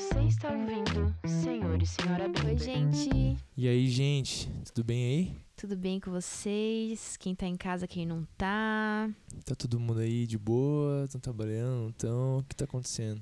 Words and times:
Você 0.00 0.18
está 0.22 0.50
ouvindo 0.50 1.14
Senhor 1.42 1.82
e 1.82 1.86
Senhora 1.86 2.26
Bíblia. 2.26 2.52
Oi, 2.52 2.58
gente. 2.58 3.36
E 3.54 3.68
aí, 3.68 3.86
gente, 3.86 4.50
tudo 4.72 4.82
bem 4.82 5.04
aí? 5.04 5.36
Tudo 5.54 5.76
bem 5.76 6.00
com 6.00 6.10
vocês? 6.10 7.18
Quem 7.18 7.34
tá 7.34 7.46
em 7.46 7.54
casa, 7.54 7.86
quem 7.86 8.06
não 8.06 8.26
tá? 8.38 9.10
Tá 9.44 9.54
todo 9.54 9.78
mundo 9.78 10.00
aí 10.00 10.26
de 10.26 10.38
boa? 10.38 11.04
Estão 11.04 11.20
trabalhando? 11.20 11.90
Então, 11.94 12.38
o 12.38 12.42
que 12.44 12.56
tá 12.56 12.64
acontecendo? 12.64 13.20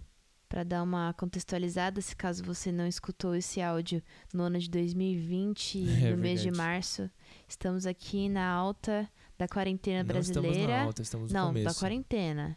Pra 0.48 0.62
dar 0.62 0.84
uma 0.84 1.12
contextualizada, 1.14 2.01
se 2.01 2.14
caso 2.14 2.45
você 2.45 2.70
não 2.70 2.87
escutou 2.87 3.34
esse 3.34 3.60
áudio 3.60 4.01
no 4.33 4.45
ano 4.45 4.60
de 4.60 4.70
2020, 4.70 5.80
É 6.06 6.10
no 6.12 6.16
mês 6.16 6.41
de 6.41 6.45
verdade. 6.45 6.56
março, 6.56 7.10
estamos 7.48 7.87
aqui 7.87 8.29
na 8.29 8.48
alta 8.48 9.10
da 9.37 9.48
quarentena 9.48 10.05
Não 10.05 10.20
estamos 10.20 10.42
brasileira. 10.48 10.79
na 10.79 10.84
alta, 10.84 11.02
estamos 11.02 11.33
no 11.33 11.38
não, 11.41 11.48
começo. 11.48 11.74
da 11.74 11.74
quarentena. 11.74 12.56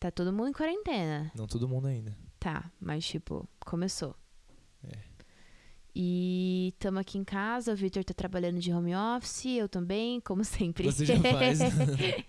Tá 0.00 0.10
todo 0.10 0.32
mundo 0.32 0.48
em 0.48 0.52
quarentena. 0.52 1.30
Não 1.36 1.46
todo 1.46 1.68
mundo 1.68 1.86
ainda. 1.86 2.12
Tá, 2.42 2.68
mas 2.80 3.06
tipo, 3.06 3.48
começou. 3.64 4.16
É. 4.82 4.98
E 5.94 6.74
tamo 6.76 6.98
aqui 6.98 7.16
em 7.16 7.22
casa, 7.22 7.72
o 7.72 7.76
Victor 7.76 8.02
tá 8.02 8.12
trabalhando 8.12 8.58
de 8.58 8.72
home 8.72 8.92
office, 8.96 9.46
eu 9.46 9.68
também, 9.68 10.20
como 10.20 10.42
sempre. 10.44 10.90
Você 10.90 11.06
já 11.06 11.20
faz. 11.20 11.60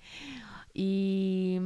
e 0.76 1.60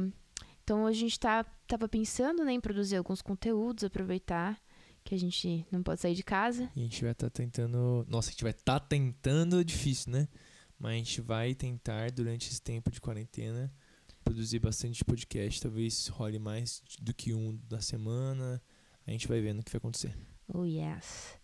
então 0.64 0.86
a 0.86 0.92
gente 0.92 1.20
tá, 1.20 1.44
tava 1.66 1.86
pensando 1.86 2.42
né, 2.42 2.52
em 2.54 2.60
produzir 2.60 2.96
alguns 2.96 3.20
conteúdos, 3.20 3.84
aproveitar 3.84 4.58
que 5.04 5.14
a 5.14 5.18
gente 5.18 5.66
não 5.70 5.82
pode 5.82 6.00
sair 6.00 6.14
de 6.14 6.22
casa. 6.22 6.70
E 6.74 6.80
a 6.80 6.84
gente 6.84 7.02
vai 7.02 7.12
estar 7.12 7.28
tentando. 7.28 8.06
Nossa, 8.08 8.30
a 8.30 8.32
gente 8.32 8.44
vai 8.44 8.52
estar 8.52 8.80
tentando, 8.80 9.60
é 9.60 9.64
difícil, 9.64 10.10
né? 10.10 10.26
Mas 10.78 10.92
a 10.92 10.96
gente 10.96 11.20
vai 11.20 11.54
tentar, 11.54 12.10
durante 12.12 12.48
esse 12.48 12.62
tempo 12.62 12.90
de 12.90 12.98
quarentena, 12.98 13.70
produzir 14.28 14.58
bastante 14.58 15.02
podcast. 15.04 15.62
Talvez 15.62 16.08
role 16.08 16.38
mais 16.38 16.82
do 17.00 17.14
que 17.14 17.32
um 17.32 17.58
da 17.66 17.80
semana. 17.80 18.62
A 19.06 19.10
gente 19.10 19.26
vai 19.26 19.40
vendo 19.40 19.60
o 19.60 19.62
que 19.64 19.72
vai 19.72 19.78
acontecer. 19.78 20.14
Oh, 20.52 20.64
yes. 20.64 21.38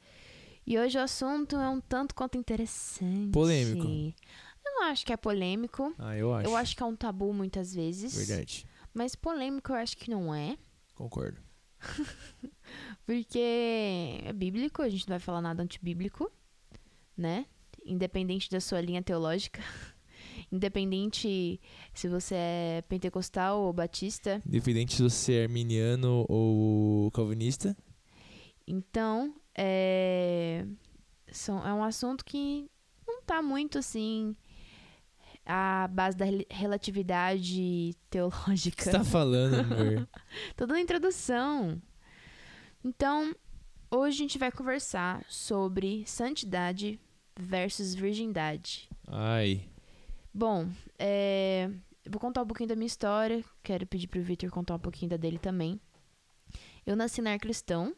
E 0.67 0.79
hoje 0.79 0.99
o 0.99 1.03
assunto 1.03 1.57
é 1.57 1.69
um 1.69 1.81
tanto 1.81 2.15
quanto 2.15 2.37
interessante. 2.37 3.33
Polêmico. 3.33 3.87
Eu 3.87 4.73
não 4.75 4.85
acho 4.85 5.05
que 5.05 5.13
é 5.13 5.17
polêmico. 5.17 5.95
Ah, 5.99 6.17
eu 6.17 6.35
acho. 6.35 6.49
Eu 6.49 6.57
acho 6.57 6.77
que 6.77 6.83
é 6.83 6.87
um 6.87 6.97
tabu 6.97 7.33
muitas 7.33 7.75
vezes. 7.75 8.15
Verdade. 8.15 8.67
Mas 8.93 9.15
polêmico 9.15 9.73
eu 9.73 9.77
acho 9.77 9.97
que 9.97 10.11
não 10.11 10.35
é. 10.35 10.57
Concordo. 10.95 11.41
Porque 13.07 14.21
é 14.25 14.33
bíblico, 14.33 14.83
a 14.83 14.89
gente 14.89 15.09
não 15.09 15.15
vai 15.15 15.21
falar 15.21 15.41
nada 15.41 15.63
antibíblico, 15.63 16.31
né? 17.17 17.47
Independente 17.85 18.51
da 18.51 18.61
sua 18.61 18.81
linha 18.81 19.03
teológica. 19.03 19.63
Independente 20.55 21.61
se 21.93 22.07
você 22.09 22.35
é 22.37 22.85
pentecostal 22.89 23.61
ou 23.61 23.73
batista. 23.73 24.41
Independente 24.47 24.95
se 24.95 25.03
você 25.03 25.33
é 25.35 25.43
arminiano 25.43 26.25
ou 26.29 27.11
calvinista. 27.11 27.77
Então, 28.67 29.35
é, 29.53 30.65
são, 31.33 31.67
é 31.67 31.75
um 31.75 31.83
assunto 31.83 32.25
que 32.25 32.71
não 33.07 33.21
tá 33.23 33.43
muito 33.43 33.79
assim 33.79 34.37
à 35.45 35.89
base 35.89 36.17
da 36.17 36.25
rel- 36.25 36.47
relatividade 36.49 37.91
O 37.91 37.95
que 37.95 37.99
teológica. 38.11 38.85
você 38.85 38.91
tá 38.93 39.03
falando, 39.05 39.55
amor? 39.59 40.09
Tô 40.57 40.67
dando 40.67 40.79
introdução. 40.79 41.83
Então, 42.85 43.35
hoje 43.91 44.17
a 44.17 44.19
gente 44.23 44.39
vai 44.39 44.53
conversar 44.53 45.25
sobre 45.29 46.05
santidade 46.07 47.01
versus 47.37 47.93
virgindade. 47.95 48.89
Ai. 49.09 49.69
Bom, 50.35 50.69
é, 50.99 51.71
eu 52.05 52.11
vou 52.11 52.21
contar 52.21 52.43
um 52.43 52.47
pouquinho 52.47 52.69
da 52.69 52.75
minha 52.75 52.89
história. 52.89 53.45
Quero 53.63 53.87
pedir 53.87 54.09
pro 54.09 54.21
Victor 54.21 54.51
contar 54.51 54.75
um 54.75 54.81
pouquinho 54.81 55.11
da 55.11 55.17
dele 55.17 55.39
também. 55.39 55.81
Eu 56.85 56.97
nasci 56.97 57.23
na 57.23 57.39
cristão. 57.39 57.95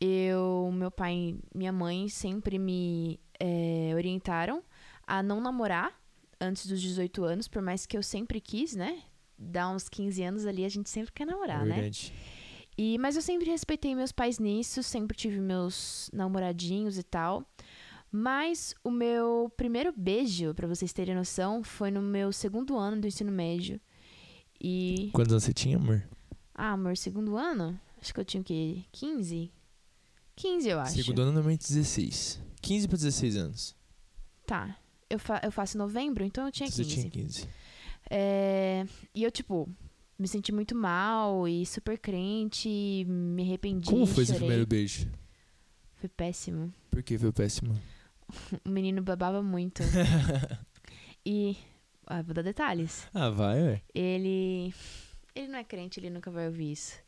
Eu, 0.00 0.70
meu 0.72 0.90
pai 0.90 1.14
e 1.14 1.38
minha 1.54 1.70
mãe 1.70 2.08
sempre 2.08 2.58
me 2.58 3.20
é, 3.38 3.92
orientaram 3.94 4.64
a 5.06 5.22
não 5.22 5.40
namorar 5.40 5.92
antes 6.40 6.66
dos 6.66 6.80
18 6.80 7.22
anos, 7.24 7.46
por 7.46 7.62
mais 7.62 7.86
que 7.86 7.96
eu 7.96 8.02
sempre 8.02 8.40
quis, 8.40 8.74
né? 8.74 9.02
Dar 9.38 9.68
uns 9.68 9.88
15 9.88 10.22
anos 10.22 10.46
ali, 10.46 10.64
a 10.64 10.68
gente 10.68 10.88
sempre 10.88 11.12
quer 11.12 11.26
namorar, 11.26 11.64
né? 11.64 11.74
verdade. 11.74 12.12
E, 12.76 12.98
mas 12.98 13.16
eu 13.16 13.22
sempre 13.22 13.48
respeitei 13.48 13.94
meus 13.94 14.10
pais 14.10 14.38
nisso, 14.38 14.82
sempre 14.82 15.16
tive 15.16 15.38
meus 15.40 16.10
namoradinhos 16.12 16.98
e 16.98 17.02
tal. 17.02 17.44
Mas 18.16 18.76
o 18.84 18.92
meu 18.92 19.50
primeiro 19.56 19.92
beijo, 19.96 20.54
pra 20.54 20.68
vocês 20.68 20.92
terem 20.92 21.16
noção, 21.16 21.64
foi 21.64 21.90
no 21.90 22.00
meu 22.00 22.30
segundo 22.32 22.76
ano 22.78 23.00
do 23.00 23.08
ensino 23.08 23.32
médio. 23.32 23.80
E. 24.62 25.10
Quantos 25.12 25.32
anos 25.32 25.42
você 25.42 25.52
tinha, 25.52 25.76
amor? 25.76 26.00
Ah, 26.54 26.70
amor, 26.74 26.96
segundo 26.96 27.36
ano? 27.36 27.76
Acho 28.00 28.14
que 28.14 28.20
eu 28.20 28.24
tinha 28.24 28.40
o 28.40 28.44
quê? 28.44 28.84
15? 28.92 29.50
15, 30.36 30.68
eu 30.68 30.78
acho. 30.78 30.94
Segundo 30.94 31.22
ano, 31.22 31.32
normalmente 31.32 31.66
16. 31.66 32.40
15 32.62 32.86
pra 32.86 32.96
16 32.96 33.36
anos. 33.36 33.76
Tá. 34.46 34.78
Eu, 35.10 35.18
fa 35.18 35.40
eu 35.42 35.50
faço 35.50 35.76
em 35.76 35.78
novembro, 35.78 36.22
então 36.22 36.46
eu 36.46 36.52
tinha 36.52 36.70
Você 36.70 36.84
15. 36.84 36.94
tinha 36.94 37.10
15. 37.10 37.48
É, 38.08 38.86
E 39.12 39.24
eu, 39.24 39.30
tipo, 39.32 39.68
me 40.16 40.28
senti 40.28 40.52
muito 40.52 40.76
mal 40.76 41.48
e 41.48 41.66
super 41.66 41.98
crente, 41.98 42.68
me 43.08 43.42
arrependi. 43.42 43.90
Como 43.90 44.06
foi 44.06 44.24
seu 44.24 44.34
chorei. 44.36 44.38
primeiro 44.46 44.66
beijo? 44.68 45.10
Foi 45.96 46.08
péssimo. 46.08 46.72
Por 46.92 47.02
que 47.02 47.18
foi 47.18 47.32
péssimo? 47.32 47.74
O 48.64 48.68
menino 48.68 49.02
babava 49.02 49.42
muito. 49.42 49.82
E. 51.26 51.56
Ah, 52.06 52.20
vou 52.22 52.34
dar 52.34 52.42
detalhes. 52.42 53.08
ah, 53.14 53.30
vai, 53.30 53.62
ué. 53.62 53.82
Ele. 53.94 54.74
Ele 55.34 55.48
não 55.48 55.58
é 55.58 55.64
crente, 55.64 55.98
ele 55.98 56.10
nunca 56.10 56.30
vai 56.30 56.46
ouvir 56.46 56.72
isso. 56.72 56.98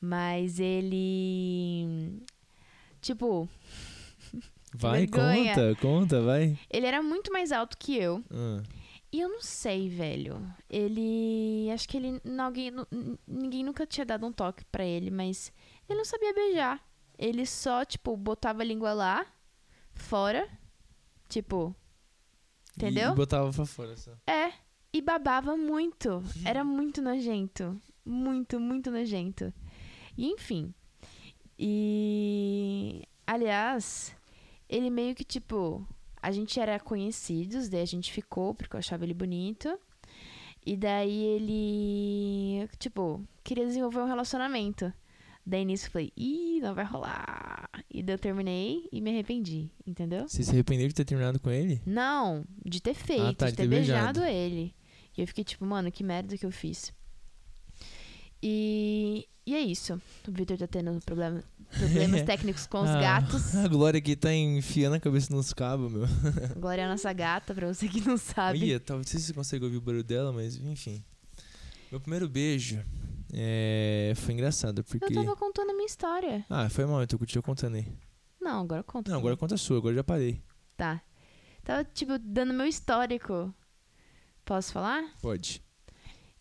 Mas 0.00 0.58
ele. 0.58 2.22
Tipo, 3.00 3.48
Vai, 4.74 5.06
Vergonha. 5.06 5.54
conta, 5.54 5.80
conta, 5.80 6.20
vai. 6.22 6.58
ele 6.68 6.86
era 6.86 7.00
muito 7.02 7.32
mais 7.32 7.52
alto 7.52 7.78
que 7.78 7.96
eu. 7.96 8.22
Ah, 8.30 8.62
E 9.12 9.20
eu 9.20 9.28
não 9.28 9.40
sei, 9.40 9.88
velho. 9.88 10.42
Ele. 10.68 11.70
Acho 11.72 11.88
que 11.88 11.96
ele. 11.96 12.20
Alguém, 12.40 12.70
nu- 12.72 12.86
n- 12.90 13.18
ninguém 13.26 13.64
nunca 13.64 13.86
tinha 13.86 14.04
dado 14.04 14.26
um 14.26 14.32
toque 14.32 14.64
pra 14.66 14.84
ele, 14.84 15.10
mas 15.10 15.52
ele 15.88 15.98
não 15.98 16.04
sabia 16.04 16.34
beijar. 16.34 16.80
Ele 17.16 17.46
só, 17.46 17.84
tipo, 17.84 18.14
botava 18.16 18.60
a 18.62 18.64
língua 18.64 18.92
lá, 18.92 19.24
fora. 19.96 20.48
Tipo, 21.28 21.74
Entendeu? 22.76 23.12
E, 23.12 23.14
botava 23.14 23.50
pra 23.50 23.64
fora 23.64 23.96
só. 23.96 24.12
É, 24.26 24.52
e 24.92 25.00
babava 25.00 25.56
muito. 25.56 26.22
Era 26.44 26.62
muito 26.62 27.00
nojento. 27.00 27.80
Muito, 28.04 28.60
muito 28.60 28.90
nojento. 28.90 29.52
E 30.16 30.26
enfim. 30.26 30.72
E. 31.58 33.02
Aliás, 33.26 34.14
ele 34.68 34.90
meio 34.90 35.14
que 35.14 35.24
tipo. 35.24 35.86
A 36.22 36.32
gente 36.32 36.58
era 36.58 36.80
conhecidos, 36.80 37.68
daí 37.68 37.82
a 37.82 37.86
gente 37.86 38.12
ficou 38.12 38.52
porque 38.52 38.74
eu 38.74 38.78
achava 38.78 39.04
ele 39.04 39.14
bonito. 39.14 39.78
E 40.64 40.76
daí 40.76 41.24
ele. 41.24 42.68
Tipo, 42.78 43.26
queria 43.44 43.64
desenvolver 43.64 44.00
um 44.00 44.06
relacionamento. 44.06 44.92
Daí 45.48 45.64
nisso 45.64 45.86
eu 45.86 45.90
falei, 45.92 46.12
ih, 46.16 46.60
não 46.60 46.74
vai 46.74 46.84
rolar. 46.84 47.70
E 47.88 48.02
daí 48.02 48.14
eu 48.14 48.18
terminei 48.18 48.88
e 48.90 49.00
me 49.00 49.10
arrependi, 49.10 49.70
entendeu? 49.86 50.26
Você 50.28 50.42
se 50.42 50.50
arrependeu 50.50 50.88
de 50.88 50.94
ter 50.94 51.04
terminado 51.04 51.38
com 51.38 51.50
ele? 51.50 51.80
Não, 51.86 52.44
de 52.64 52.80
ter 52.82 52.94
feito, 52.94 53.36
tá, 53.36 53.46
de 53.46 53.52
de 53.52 53.56
ter, 53.56 53.62
ter 53.62 53.68
beijado. 53.68 54.20
beijado. 54.20 54.36
ele. 54.36 54.74
E 55.16 55.20
eu 55.20 55.26
fiquei 55.26 55.44
tipo, 55.44 55.64
mano, 55.64 55.92
que 55.92 56.02
merda 56.02 56.36
que 56.36 56.44
eu 56.44 56.50
fiz. 56.50 56.92
E, 58.42 59.28
e 59.46 59.54
é 59.54 59.60
isso. 59.60 59.94
O 60.26 60.32
Victor 60.32 60.58
tá 60.58 60.66
tendo 60.66 61.00
problema, 61.06 61.42
problemas 61.70 62.22
técnicos 62.26 62.66
com 62.66 62.80
os 62.82 62.90
Ah, 62.90 63.00
gatos. 63.00 63.54
A 63.56 63.68
Glória 63.68 63.98
aqui 63.98 64.16
tá 64.16 64.34
enfiando 64.34 64.94
a 64.94 65.00
cabeça 65.00 65.32
nos 65.32 65.52
cabos, 65.52 65.92
meu. 65.92 66.06
Glória 66.60 66.82
é 66.82 66.84
a 66.84 66.88
nossa 66.88 67.12
gata, 67.12 67.54
pra 67.54 67.72
você 67.72 67.88
que 67.88 68.00
não 68.00 68.16
sabe. 68.18 68.58
Ia, 68.58 68.80
talvez 68.80 69.06
não 69.06 69.10
sei 69.12 69.20
se 69.20 69.26
você 69.28 69.32
consegue 69.32 69.64
ouvir 69.64 69.76
o 69.76 69.80
barulho 69.80 70.02
dela, 70.04 70.32
mas 70.32 70.56
enfim. 70.56 71.04
Meu 71.90 72.00
primeiro 72.00 72.28
beijo 72.28 72.84
é, 73.32 74.12
foi 74.16 74.34
engraçado, 74.34 74.82
porque. 74.84 75.04
Eu 75.04 75.12
tava 75.14 75.36
contando 75.36 75.70
a 75.70 75.74
minha 75.74 75.86
história. 75.86 76.44
Ah, 76.48 76.68
foi 76.68 76.84
mal, 76.86 77.00
eu 77.00 77.06
tô 77.06 77.18
contigo 77.18 77.44
contando 77.44 77.76
aí. 77.76 77.86
Não, 78.40 78.60
agora 78.62 78.82
conta. 78.82 79.10
Não, 79.10 79.18
agora 79.18 79.36
conta 79.36 79.54
a 79.54 79.58
sua, 79.58 79.78
agora 79.78 79.94
já 79.94 80.04
parei. 80.04 80.40
Tá. 80.76 81.02
Tava, 81.64 81.84
tipo, 81.84 82.18
dando 82.18 82.52
meu 82.54 82.66
histórico. 82.66 83.52
Posso 84.44 84.72
falar? 84.72 85.02
Pode. 85.20 85.62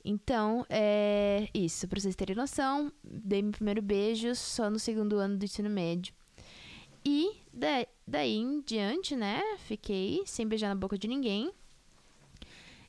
Então, 0.04 0.64
é 0.70 1.50
isso, 1.52 1.88
pra 1.88 2.00
vocês 2.00 2.16
terem 2.16 2.36
noção, 2.36 2.92
dei 3.04 3.42
meu 3.42 3.52
primeiro 3.52 3.82
beijo 3.82 4.36
só 4.36 4.70
no 4.70 4.78
segundo 4.78 5.18
ano 5.18 5.36
do 5.38 5.46
ensino 5.46 5.68
médio. 5.70 6.14
E 7.04 7.32
da- 7.52 7.88
daí 8.08 8.36
em 8.36 8.62
diante, 8.62 9.16
né, 9.16 9.42
fiquei 9.66 10.22
sem 10.28 10.48
beijar 10.48 10.68
na 10.70 10.76
boca 10.76 10.96
de 10.96 11.08
ninguém. 11.08 11.52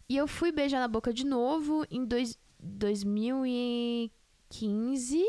E 0.07 0.15
eu 0.17 0.29
fui 0.29 0.53
beijar 0.53 0.79
na 0.79 0.89
boca 0.89 1.13
de 1.13 1.25
novo 1.25 1.87
em 1.91 2.05
dois, 2.05 2.39
2015, 2.59 5.25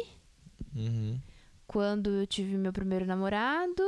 Uhum. 0.76 1.20
quando 1.66 2.10
eu 2.12 2.28
tive 2.28 2.58
meu 2.58 2.74
primeiro 2.74 3.06
namorado, 3.06 3.82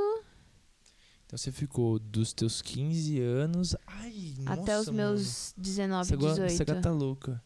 Então 1.26 1.38
você 1.38 1.52
ficou 1.52 2.00
dos 2.00 2.34
teus 2.34 2.60
15 2.60 3.20
anos. 3.22 3.76
Ai, 3.86 4.34
até 4.48 4.76
nossa, 4.76 4.80
os 4.82 4.90
meus 4.90 5.54
19, 5.56 6.02
Essa, 6.08 6.18
gua- 6.18 6.30
18. 6.32 6.52
essa 6.54 6.66
gata 6.66 6.90
louca. 6.92 7.40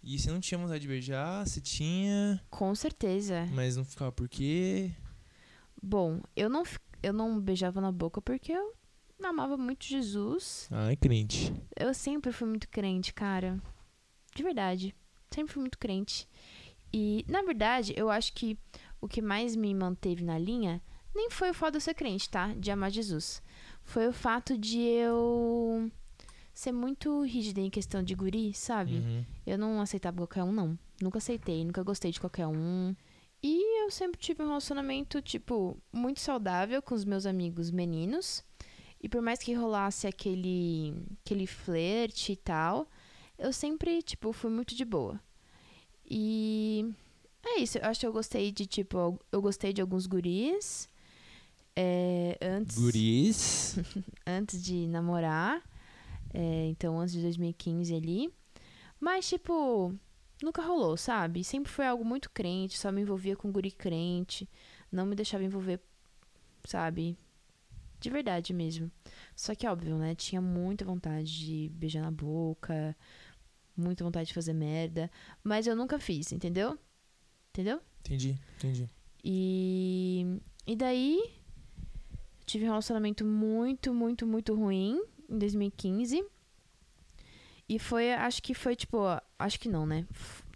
E 0.00 0.16
você 0.16 0.30
não 0.30 0.38
tinha 0.38 0.56
vontade 0.58 0.78
de 0.82 0.86
beijar? 0.86 1.44
Você 1.44 1.60
tinha, 1.60 2.40
Com 2.48 2.72
certeza. 2.76 3.48
mas 3.52 3.74
não 3.76 3.84
ficava 3.84 4.12
por 4.12 4.28
quê? 4.28 4.92
Bom, 5.82 6.20
eu 6.36 6.48
não, 6.48 6.62
eu 7.02 7.12
não 7.12 7.40
beijava 7.40 7.80
na 7.80 7.90
boca 7.90 8.22
porque 8.22 8.52
eu 8.52 8.72
amava 9.24 9.56
muito 9.56 9.84
Jesus. 9.84 10.68
Ai, 10.70 10.94
crente. 10.94 11.52
Eu 11.76 11.92
sempre 11.92 12.30
fui 12.30 12.46
muito 12.46 12.68
crente, 12.68 13.12
cara. 13.12 13.60
De 14.36 14.42
verdade. 14.44 14.94
Sempre 15.30 15.52
fui 15.52 15.60
muito 15.60 15.78
crente. 15.78 16.28
E, 16.92 17.24
na 17.28 17.42
verdade, 17.42 17.92
eu 17.96 18.10
acho 18.10 18.32
que 18.32 18.58
o 19.00 19.08
que 19.08 19.20
mais 19.20 19.54
me 19.54 19.74
manteve 19.74 20.24
na 20.24 20.38
linha 20.38 20.80
nem 21.14 21.30
foi 21.30 21.50
o 21.50 21.54
fato 21.54 21.72
de 21.72 21.76
eu 21.78 21.80
ser 21.80 21.94
crente, 21.94 22.28
tá? 22.28 22.52
De 22.54 22.70
amar 22.70 22.90
Jesus. 22.90 23.42
Foi 23.82 24.06
o 24.06 24.12
fato 24.12 24.56
de 24.56 24.78
eu 24.78 25.90
ser 26.52 26.72
muito 26.72 27.22
rígida 27.22 27.60
em 27.60 27.70
questão 27.70 28.02
de 28.02 28.14
guri, 28.14 28.52
sabe? 28.54 28.96
Uhum. 28.96 29.24
Eu 29.46 29.58
não 29.58 29.80
aceitava 29.80 30.16
qualquer 30.16 30.42
um, 30.42 30.52
não. 30.52 30.78
Nunca 31.00 31.18
aceitei, 31.18 31.64
nunca 31.64 31.82
gostei 31.82 32.10
de 32.10 32.20
qualquer 32.20 32.46
um. 32.46 32.94
E 33.42 33.84
eu 33.84 33.90
sempre 33.90 34.18
tive 34.18 34.42
um 34.42 34.48
relacionamento, 34.48 35.20
tipo, 35.20 35.76
muito 35.92 36.20
saudável 36.20 36.80
com 36.82 36.94
os 36.94 37.04
meus 37.04 37.26
amigos 37.26 37.70
meninos. 37.70 38.42
E 39.02 39.08
por 39.08 39.22
mais 39.22 39.38
que 39.38 39.52
rolasse 39.52 40.06
aquele, 40.06 40.94
aquele 41.24 41.46
flerte 41.46 42.32
e 42.32 42.36
tal, 42.36 42.88
eu 43.38 43.52
sempre, 43.52 44.02
tipo, 44.02 44.32
fui 44.32 44.50
muito 44.50 44.74
de 44.74 44.84
boa. 44.84 45.20
E 46.08 46.94
é 47.44 47.60
isso, 47.60 47.78
eu 47.78 47.84
acho 47.86 48.00
que 48.00 48.06
eu 48.06 48.12
gostei 48.12 48.52
de, 48.52 48.66
tipo, 48.66 49.18
eu 49.32 49.42
gostei 49.42 49.72
de 49.72 49.80
alguns 49.80 50.06
guris. 50.06 50.88
é, 51.76 52.38
antes 52.40 52.78
Guris. 52.78 53.76
antes 54.26 54.62
de 54.62 54.86
namorar. 54.88 55.62
É, 56.34 56.68
então, 56.68 56.98
antes 57.00 57.14
de 57.14 57.22
2015 57.22 57.94
ali. 57.94 58.32
Mas, 59.00 59.28
tipo, 59.28 59.94
nunca 60.42 60.62
rolou, 60.62 60.96
sabe? 60.96 61.44
Sempre 61.44 61.70
foi 61.72 61.86
algo 61.86 62.04
muito 62.04 62.30
crente, 62.30 62.78
só 62.78 62.90
me 62.92 63.02
envolvia 63.02 63.36
com 63.36 63.52
guri 63.52 63.70
crente. 63.70 64.48
Não 64.90 65.06
me 65.06 65.14
deixava 65.16 65.44
envolver, 65.44 65.80
sabe? 66.64 67.16
De 68.00 68.10
verdade 68.10 68.52
mesmo. 68.52 68.90
Só 69.34 69.54
que, 69.54 69.66
óbvio, 69.66 69.96
né? 69.98 70.14
Tinha 70.14 70.40
muita 70.40 70.84
vontade 70.84 71.26
de 71.38 71.70
beijar 71.74 72.02
na 72.02 72.10
boca, 72.10 72.96
muita 73.76 74.04
vontade 74.04 74.28
de 74.28 74.34
fazer 74.34 74.52
merda. 74.52 75.10
Mas 75.42 75.66
eu 75.66 75.76
nunca 75.76 75.98
fiz, 75.98 76.32
entendeu? 76.32 76.78
Entendeu? 77.50 77.80
Entendi, 78.00 78.38
entendi. 78.56 78.88
E, 79.24 80.40
e 80.66 80.76
daí, 80.76 81.34
tive 82.44 82.64
um 82.64 82.68
relacionamento 82.68 83.24
muito, 83.24 83.92
muito, 83.92 84.26
muito 84.26 84.54
ruim 84.54 85.02
em 85.28 85.38
2015. 85.38 86.24
E 87.68 87.78
foi, 87.78 88.12
acho 88.12 88.42
que 88.42 88.54
foi 88.54 88.76
tipo, 88.76 88.98
acho 89.38 89.58
que 89.58 89.68
não, 89.68 89.84
né? 89.84 90.06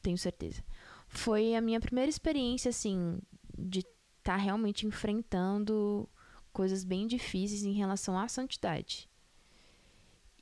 Tenho 0.01 0.17
certeza. 0.17 0.63
Foi 1.09 1.57
a 1.57 1.61
minha 1.61 1.81
primeira 1.81 2.09
experiência, 2.09 2.69
assim, 2.69 3.19
de 3.59 3.85
estar 4.19 4.37
realmente 4.37 4.87
enfrentando 4.87 6.09
coisas 6.53 6.85
bem 6.85 7.09
difíceis 7.09 7.65
em 7.65 7.73
relação 7.73 8.17
à 8.17 8.29
santidade. 8.29 9.10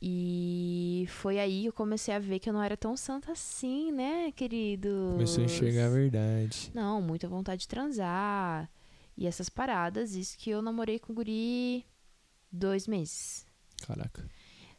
E 0.01 1.07
foi 1.09 1.39
aí 1.39 1.63
que 1.63 1.69
eu 1.69 1.73
comecei 1.73 2.15
a 2.15 2.19
ver 2.19 2.39
que 2.39 2.49
eu 2.49 2.53
não 2.53 2.63
era 2.63 2.77
tão 2.77 2.97
santa 2.97 3.33
assim, 3.33 3.91
né, 3.91 4.31
querido? 4.33 4.89
Começou 5.13 5.43
a 5.43 5.47
enxergar 5.47 5.87
a 5.87 5.91
verdade. 5.91 6.71
Não, 6.75 7.03
muita 7.03 7.27
vontade 7.29 7.63
de 7.63 7.69
transar. 7.69 8.71
E 9.17 9.27
essas 9.27 9.49
paradas, 9.49 10.15
isso 10.15 10.39
que 10.39 10.51
eu 10.51 10.63
namorei 10.63 10.99
com 11.01 11.13
o 11.13 11.17
guri 11.17 11.85
dois 12.53 12.87
meses. 12.87 13.45
Caraca. 13.87 14.29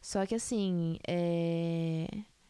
Só 0.01 0.25
que 0.25 0.33
assim, 0.35 0.97
é... 1.05 2.07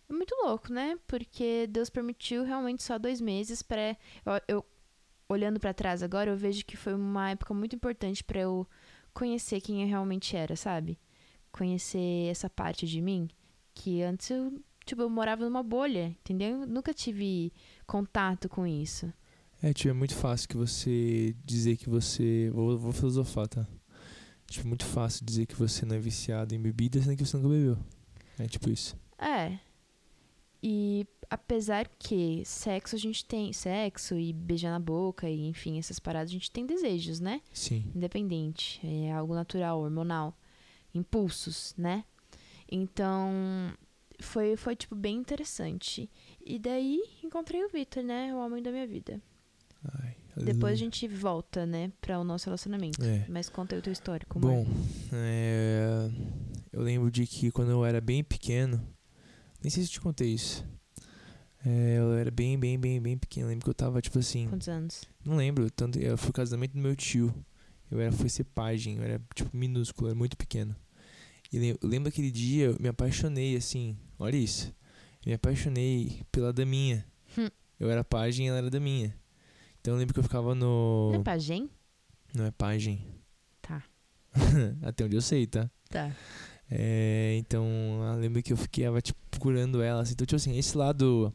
é 0.08 0.14
muito 0.14 0.36
louco, 0.44 0.72
né? 0.72 1.00
Porque 1.08 1.66
Deus 1.68 1.90
permitiu 1.90 2.44
realmente 2.44 2.84
só 2.84 3.00
dois 3.00 3.20
meses 3.20 3.64
pra. 3.64 3.98
Eu, 4.26 4.42
eu- 4.48 4.66
olhando 5.28 5.60
pra 5.60 5.74
trás 5.74 6.02
agora, 6.04 6.30
eu 6.32 6.38
vejo 6.38 6.64
que 6.66 6.76
foi 6.78 6.94
uma 6.94 7.32
época 7.32 7.54
muito 7.54 7.76
importante 7.76 8.24
pra 8.24 8.40
eu 8.42 8.68
conhecer 9.14 9.62
quem 9.62 9.82
eu 9.84 9.88
realmente 9.88 10.36
era, 10.36 10.56
sabe? 10.56 10.98
Conhecer 11.52 12.30
essa 12.30 12.50
parte 12.50 12.86
de 12.86 13.02
mim 13.02 13.30
que 13.74 14.02
antes 14.02 14.30
eu, 14.30 14.62
tipo, 14.86 15.02
eu 15.02 15.10
morava 15.10 15.46
numa 15.46 15.64
bolha, 15.64 16.08
entendeu? 16.22 16.62
Eu 16.62 16.68
nunca 16.68 16.94
tive 16.94 17.52
contato 17.88 18.50
com 18.50 18.68
isso. 18.68 19.12
É, 19.62 19.74
tipo, 19.74 19.90
é 19.90 19.94
muito 19.94 20.16
fácil 20.16 20.48
que 20.48 20.58
você 20.58 21.36
dizer 21.44 21.78
que 21.78 21.90
você. 21.90 22.50
Vou, 22.54 22.78
vou 22.78 22.92
filosofar, 22.92 23.48
tá? 23.48 23.68
Tipo, 24.48 24.68
muito 24.68 24.86
fácil 24.86 25.26
dizer 25.26 25.46
que 25.46 25.56
você 25.56 25.86
não 25.86 25.96
é 25.96 26.00
viciado 26.00 26.56
em 26.56 26.60
bebida, 26.60 27.02
sendo 27.02 27.16
que 27.16 27.26
você 27.26 27.38
nunca 27.38 27.50
bebeu. 27.50 27.78
É 28.38 28.48
tipo 28.48 28.70
isso. 28.70 28.98
É. 29.18 29.60
E 30.62 31.06
apesar 31.30 31.88
que 32.00 32.44
sexo 32.46 32.96
a 32.96 33.00
gente 33.00 33.24
tem. 33.26 33.54
Sexo 33.54 34.18
e 34.18 34.34
beijar 34.34 34.72
na 34.72 34.80
boca, 34.80 35.30
e 35.30 35.48
enfim, 35.48 35.78
essas 35.78 36.00
paradas, 36.00 36.30
a 36.30 36.34
gente 36.34 36.52
tem 36.52 36.66
desejos, 36.66 37.20
né? 37.20 37.42
Sim. 37.54 37.92
Independente. 37.94 38.80
É 38.84 39.12
algo 39.12 39.36
natural, 39.36 39.82
hormonal. 39.82 40.36
Impulsos, 40.94 41.74
né? 41.78 42.04
Então. 42.72 43.32
Foi, 44.22 44.58
foi, 44.58 44.76
tipo, 44.76 44.96
bem 44.96 45.16
interessante. 45.16 46.10
E 46.46 46.60
daí 46.60 47.02
encontrei 47.24 47.64
o 47.64 47.70
Victor, 47.70 48.04
né? 48.04 48.34
O 48.34 48.38
homem 48.38 48.62
da 48.62 48.70
minha 48.70 48.86
vida. 48.86 49.22
Ai, 49.94 50.16
Depois 50.36 50.74
a 50.74 50.76
gente 50.76 51.08
volta, 51.08 51.66
né? 51.66 51.92
Pra 52.02 52.20
o 52.20 52.24
nosso 52.24 52.46
relacionamento. 52.46 53.02
É. 53.02 53.26
Mas 53.30 53.50
conta 53.50 53.76
aí 53.76 53.80
o 53.80 53.82
teu 53.82 53.94
histórico. 53.94 54.38
Bom, 54.38 54.66
é, 55.14 56.10
eu 56.74 56.82
lembro 56.82 57.10
de 57.10 57.26
que 57.26 57.50
quando 57.50 57.72
eu 57.72 57.86
era 57.86 58.02
bem 58.02 58.24
pequeno, 58.24 58.86
nem 59.62 59.70
sei 59.70 59.84
se 59.84 59.90
eu 59.90 59.94
te 59.94 60.02
contei 60.02 60.34
isso. 60.34 60.66
É, 61.66 61.98
eu 61.98 62.14
era 62.14 62.32
bem, 62.32 62.58
bem, 62.58 62.78
bem, 62.80 63.02
bem 63.02 63.18
pequeno. 63.18 63.48
Eu 63.48 63.50
lembro 63.50 63.66
que 63.66 63.70
eu 63.70 63.74
tava, 63.74 64.02
tipo 64.02 64.20
assim, 64.20 64.48
é. 64.48 64.50
Quantos 64.50 64.70
anos? 64.70 65.04
não 65.26 65.36
lembro, 65.36 65.70
tanto, 65.72 66.00
eu 66.00 66.18
fui 66.18 66.30
o 66.30 66.34
casamento 66.34 66.74
do 66.74 66.80
meu 66.80 66.96
tio. 66.96 67.34
Eu 67.92 68.00
era, 68.00 68.12
fui 68.12 68.30
ser 68.30 68.44
pajem, 68.44 68.98
eu 68.98 69.04
era, 69.04 69.22
tipo, 69.34 69.56
minúsculo, 69.56 70.08
eu 70.08 70.12
era 70.12 70.18
muito 70.18 70.38
pequeno. 70.38 70.76
E 71.52 71.76
lembro 71.82 72.10
aquele 72.10 72.30
dia, 72.30 72.68
eu 72.68 72.78
me 72.80 72.88
apaixonei, 72.88 73.56
assim, 73.56 73.98
olha 74.20 74.38
isso. 74.38 74.68
Eu 75.26 75.30
me 75.30 75.34
apaixonei 75.34 76.22
pela 76.32 76.54
daminha. 76.54 77.06
Hum. 77.38 77.50
Eu 77.80 77.90
era 77.90 78.04
pajem 78.04 78.46
e 78.46 78.50
ela 78.50 78.60
era 78.60 78.70
daminha. 78.70 79.16
Então 79.82 79.94
eu 79.94 79.98
lembro 80.00 80.14
que 80.14 80.20
eu 80.20 80.24
ficava 80.24 80.54
no... 80.54 81.12
Não 81.12 81.22
é 81.22 81.24
pajem? 81.24 81.70
Não 82.34 82.46
é 82.46 82.52
pajem. 82.52 83.02
Tá. 83.62 83.84
Até 84.84 85.06
onde 85.06 85.16
eu 85.16 85.22
sei, 85.22 85.48
tá? 85.48 85.70
Tá. 85.90 86.16
É, 86.70 87.36
então, 87.38 87.66
eu 88.14 88.20
lembro 88.20 88.44
que 88.44 88.54
eu 88.54 88.58
ficava, 88.58 89.02
tipo, 89.02 89.20
procurando 89.32 89.82
ela, 89.82 90.02
assim. 90.02 90.14
Então, 90.14 90.26
tipo 90.26 90.36
assim, 90.36 90.58
esse 90.58 90.78
lado, 90.78 91.34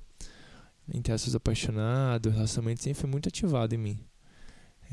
entre 0.93 1.13
aspas, 1.13 1.35
apaixonado, 1.35 2.31
relacionamento, 2.31 2.83
sempre 2.83 3.01
foi 3.01 3.11
muito 3.11 3.29
ativado 3.29 3.75
em 3.75 3.79
mim. 3.79 3.99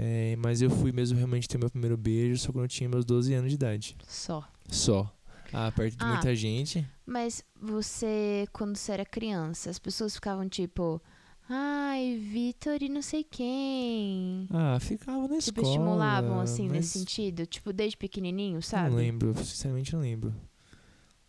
É, 0.04 0.36
mas 0.38 0.62
eu 0.64 0.70
fui 0.72 0.92
mesmo 0.92 1.16
realmente 1.16 1.48
ter 1.48 1.60
meu 1.60 1.70
primeiro 1.70 1.96
beijo 1.96 2.36
só 2.42 2.52
quando 2.52 2.64
eu 2.66 2.70
tinha 2.70 2.90
meus 2.90 3.06
12 3.06 3.34
anos 3.36 3.50
de 3.52 3.56
idade. 3.56 3.96
Só. 4.08 4.44
Só. 4.68 5.14
Ah, 5.54 5.72
perto 5.72 5.96
de 5.98 6.04
Ah. 6.04 6.14
muita 6.14 6.36
gente. 6.36 6.84
Mas 7.06 7.44
você, 7.62 8.48
quando 8.52 8.76
você 8.78 8.94
era 8.94 9.06
criança, 9.06 9.70
as 9.70 9.78
pessoas 9.78 10.16
ficavam 10.16 10.50
tipo, 10.50 11.00
ai, 11.48 12.18
Vitor 12.18 12.82
e 12.82 12.90
não 12.90 13.02
sei 13.04 13.24
quem. 13.24 14.48
Ah, 14.50 14.80
ficava 14.80 15.28
na 15.28 15.38
tipo, 15.38 15.60
escola. 15.62 15.68
estimulavam 15.68 16.40
assim 16.40 16.64
mas 16.64 16.72
nesse 16.78 16.98
sentido, 17.00 17.46
tipo, 17.46 17.72
desde 17.72 17.96
pequenininho, 17.98 18.60
sabe? 18.62 18.90
Não 18.90 18.98
lembro, 18.98 19.36
sinceramente 19.38 19.94
não 19.94 20.02
lembro. 20.02 20.34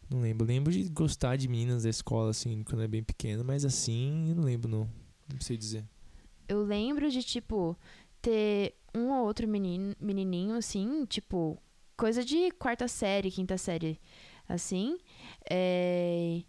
Não 0.09 0.21
lembro. 0.21 0.47
Lembro 0.47 0.73
de 0.73 0.89
gostar 0.89 1.37
de 1.37 1.47
meninas 1.49 1.83
da 1.83 1.91
escola, 1.91 2.31
assim, 2.31 2.63
quando 2.63 2.81
era 2.81 2.89
bem 2.89 3.03
pequeno, 3.03 3.45
mas 3.45 3.65
assim, 3.67 4.31
eu 4.31 4.35
não 4.37 4.45
lembro, 4.45 4.71
não. 4.71 4.89
Não 5.31 5.41
sei 5.41 5.57
dizer. 5.59 5.85
Eu 6.49 6.63
lembro 6.65 7.11
de, 7.11 7.23
tipo, 7.23 7.77
ter 8.23 8.77
um 8.95 9.11
ou 9.11 9.27
outro 9.27 9.47
menino, 9.49 9.95
menininho, 10.01 10.55
assim, 10.57 11.05
tipo, 11.07 11.59
coisa 11.97 12.25
de 12.25 12.51
quarta 12.53 12.87
série, 12.89 13.31
quinta 13.31 13.59
série, 13.59 14.01
assim. 14.49 14.97
É... 15.51 16.43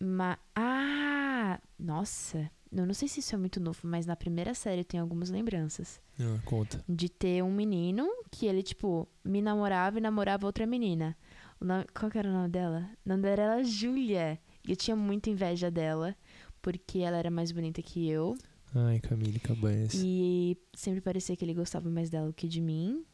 Ma... 0.00 0.38
Ah! 0.54 1.60
Nossa! 1.78 2.50
Eu 2.72 2.86
não 2.86 2.94
sei 2.94 3.06
se 3.06 3.20
isso 3.20 3.34
é 3.34 3.38
muito 3.38 3.60
novo, 3.60 3.80
mas 3.84 4.04
na 4.04 4.16
primeira 4.16 4.52
série 4.52 4.80
eu 4.80 4.84
tenho 4.84 5.02
algumas 5.02 5.30
lembranças. 5.30 6.00
Ah, 6.18 6.40
conta. 6.44 6.84
de 6.88 7.08
ter 7.08 7.42
um 7.42 7.52
menino 7.52 8.08
que 8.32 8.46
ele, 8.46 8.62
tipo, 8.62 9.08
me 9.24 9.40
namorava 9.40 9.98
e 9.98 10.00
namorava 10.00 10.46
outra 10.46 10.66
menina. 10.66 11.16
O 11.60 11.64
nome, 11.64 11.84
qual 11.94 12.10
que 12.10 12.18
era 12.18 12.28
o 12.28 12.32
nome 12.32 12.48
dela? 12.48 12.90
O 13.06 13.08
nome 13.08 13.22
dela 13.22 13.42
era 13.42 13.62
Júlia. 13.64 14.40
E 14.66 14.72
eu 14.72 14.76
tinha 14.76 14.96
muita 14.96 15.30
inveja 15.30 15.70
dela, 15.70 16.16
porque 16.60 16.98
ela 16.98 17.16
era 17.16 17.30
mais 17.30 17.52
bonita 17.52 17.80
que 17.80 18.08
eu. 18.08 18.36
Ai, 18.74 18.98
Camille 19.00 19.38
Cabanhas. 19.38 19.94
E 19.94 20.56
sempre 20.74 21.00
parecia 21.00 21.36
que 21.36 21.44
ele 21.44 21.54
gostava 21.54 21.88
mais 21.88 22.10
dela 22.10 22.26
do 22.28 22.32
que 22.32 22.48
de 22.48 22.60
mim. 22.60 23.04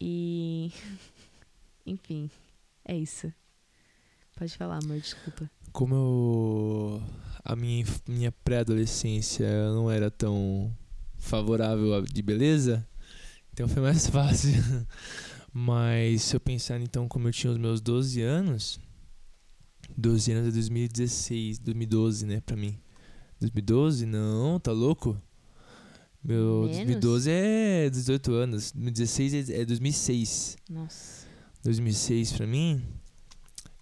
E. 0.00 0.70
Enfim, 1.84 2.30
é 2.84 2.96
isso. 2.96 3.32
Pode 4.36 4.56
falar, 4.56 4.78
amor, 4.82 4.98
desculpa. 5.00 5.50
Como 5.72 5.94
eu. 5.94 7.02
A 7.44 7.56
minha, 7.56 7.84
minha 8.06 8.30
pré-adolescência 8.32 9.48
não 9.72 9.90
era 9.90 10.10
tão 10.10 10.74
favorável 11.18 11.94
a- 11.94 12.00
de 12.02 12.22
beleza, 12.22 12.86
então 13.52 13.66
foi 13.68 13.82
mais 13.82 14.06
fácil. 14.08 14.52
Mas 15.52 16.22
se 16.22 16.36
eu 16.36 16.40
pensar 16.40 16.80
então 16.80 17.08
como 17.08 17.26
eu 17.28 17.32
tinha 17.32 17.50
os 17.50 17.58
meus 17.58 17.80
12 17.80 18.20
anos. 18.22 18.78
12 19.96 20.32
anos 20.32 20.48
é 20.48 20.52
2016, 20.52 21.58
2012, 21.58 22.24
né, 22.24 22.40
pra 22.40 22.56
mim. 22.56 22.78
2012? 23.40 24.06
Não, 24.06 24.60
tá 24.60 24.72
louco? 24.72 25.20
Meu 26.22 26.62
Menos? 26.62 26.76
2012 26.76 27.30
é 27.30 27.90
18 27.90 28.32
anos. 28.32 28.72
2016 28.72 29.50
é 29.50 29.62
é 29.62 29.64
2006. 29.64 30.56
Nossa. 30.68 31.26
2006 31.64 32.32
pra 32.32 32.46
mim, 32.46 32.82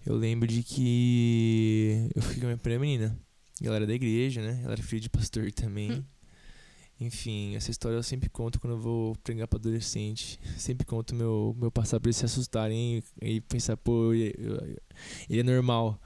eu 0.07 0.17
lembro 0.17 0.49
de 0.49 0.63
que 0.63 2.09
eu 2.15 2.23
fiquei 2.23 2.41
com 2.41 2.47
a 2.47 2.49
minha 2.49 2.59
primeira 2.59 2.81
menina. 2.81 3.19
Ela 3.63 3.77
era 3.77 3.87
da 3.87 3.95
igreja, 3.95 4.41
né? 4.41 4.61
Ela 4.63 4.73
era 4.73 4.83
filha 4.83 5.01
de 5.01 5.11
pastor 5.11 5.51
também. 5.53 5.93
Hum. 5.93 6.05
Enfim, 7.01 7.55
essa 7.55 7.71
história 7.71 7.97
eu 7.97 8.03
sempre 8.03 8.29
conto 8.29 8.59
quando 8.59 8.73
eu 8.73 8.81
vou 8.81 9.15
pregar 9.17 9.47
pra 9.47 9.59
adolescente. 9.59 10.39
Sempre 10.57 10.85
conto 10.87 11.15
meu, 11.15 11.57
meu 11.59 11.71
passado 11.71 12.01
pra 12.01 12.09
eles 12.09 12.17
se 12.17 12.25
assustarem 12.25 13.03
e, 13.23 13.37
e 13.37 13.41
pensar, 13.41 13.77
pô, 13.77 14.13
ele 14.13 14.75
é 15.29 15.43
normal. 15.43 16.01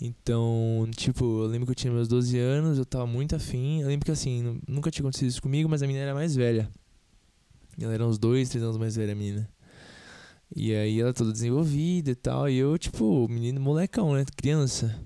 Então, 0.00 0.86
tipo, 0.94 1.24
eu 1.42 1.46
lembro 1.46 1.66
que 1.66 1.72
eu 1.72 1.76
tinha 1.76 1.92
meus 1.92 2.06
12 2.08 2.38
anos, 2.38 2.78
eu 2.78 2.84
tava 2.84 3.06
muito 3.06 3.34
afim. 3.34 3.80
Eu 3.82 3.88
lembro 3.88 4.04
que 4.04 4.10
assim, 4.12 4.42
nu- 4.42 4.60
nunca 4.68 4.90
tinha 4.90 5.02
acontecido 5.02 5.28
isso 5.28 5.40
comigo, 5.42 5.68
mas 5.68 5.82
a 5.82 5.86
menina 5.86 6.04
era 6.04 6.14
mais 6.14 6.34
velha. 6.36 6.70
Ela 7.80 7.94
era 7.94 8.06
uns 8.06 8.18
dois, 8.18 8.48
três 8.48 8.62
anos 8.64 8.76
mais 8.76 8.96
velha, 8.96 9.12
a 9.12 9.16
menina. 9.16 9.48
E 10.54 10.74
aí 10.74 11.00
ela 11.00 11.12
toda 11.12 11.32
desenvolvida 11.32 12.10
e 12.10 12.14
tal. 12.14 12.48
E 12.48 12.56
eu, 12.56 12.76
tipo, 12.78 13.28
menino 13.28 13.60
molecão, 13.60 14.14
né? 14.14 14.24
Criança. 14.36 15.00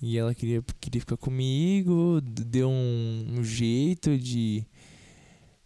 E 0.00 0.18
ela 0.18 0.34
queria, 0.34 0.62
queria 0.80 1.00
ficar 1.00 1.16
comigo, 1.16 2.20
deu 2.22 2.68
um, 2.68 3.26
um 3.38 3.44
jeito 3.44 4.18
de, 4.18 4.66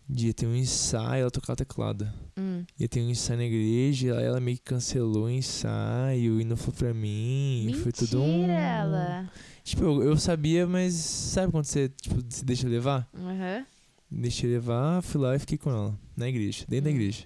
de 0.08 0.32
ter 0.32 0.46
um 0.46 0.54
ensaio, 0.54 1.22
ela 1.22 1.30
tocava 1.30 1.56
teclado. 1.56 2.08
Hum. 2.38 2.64
Ia 2.78 2.88
ter 2.88 3.00
um 3.00 3.10
ensaio 3.10 3.38
na 3.38 3.44
igreja, 3.44 4.16
aí 4.18 4.24
ela 4.24 4.38
meio 4.40 4.56
que 4.56 4.62
cancelou 4.64 5.24
o 5.24 5.30
ensaio 5.30 6.40
e 6.40 6.44
não 6.44 6.56
foi 6.56 6.72
pra 6.72 6.94
mim. 6.94 7.64
Mentira, 7.66 7.82
foi 7.82 7.92
tudo 7.92 8.22
um. 8.22 8.48
ela. 8.48 9.28
Tipo, 9.64 9.82
eu, 9.84 10.02
eu 10.04 10.16
sabia, 10.16 10.66
mas 10.66 10.94
sabe 10.94 11.50
quando 11.50 11.64
você 11.64 11.88
tipo, 11.88 12.22
se 12.28 12.44
deixa 12.44 12.68
levar? 12.68 13.08
Aham. 13.14 13.66
Deixei 14.08 14.48
levar, 14.48 15.02
fui 15.02 15.20
lá 15.20 15.34
e 15.34 15.38
fiquei 15.40 15.58
com 15.58 15.68
ela, 15.70 15.98
na 16.16 16.28
igreja, 16.28 16.64
dentro 16.68 16.84
da 16.84 16.90
Hum. 16.90 16.94
igreja. 16.94 17.24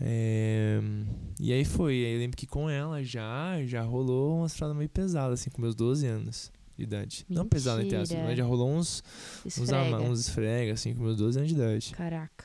É, 0.00 0.80
e 1.38 1.52
aí 1.52 1.64
foi, 1.64 1.92
aí 2.04 2.14
eu 2.14 2.18
lembro 2.18 2.36
que 2.36 2.46
com 2.46 2.68
ela 2.68 3.04
já, 3.04 3.64
já 3.64 3.82
rolou 3.82 4.38
uma 4.38 4.46
estrada 4.46 4.74
meio 4.74 4.88
pesada, 4.88 5.34
assim, 5.34 5.48
com 5.50 5.62
meus 5.62 5.76
12 5.76 6.04
anos 6.06 6.50
idade. 6.84 7.24
Não 7.28 7.46
pesada, 7.46 7.82
entre 7.82 7.96
aspas, 7.96 8.18
mas 8.18 8.36
já 8.36 8.44
rolou 8.44 8.70
uns, 8.70 9.02
uns, 9.44 9.58
Esfrega. 9.58 9.96
ama, 9.96 10.00
uns 10.00 10.20
esfrega, 10.20 10.72
assim, 10.72 10.94
com 10.94 11.02
meus 11.02 11.16
12 11.16 11.38
anos 11.38 11.50
de 11.50 11.54
idade. 11.56 11.94
Caraca. 11.94 12.44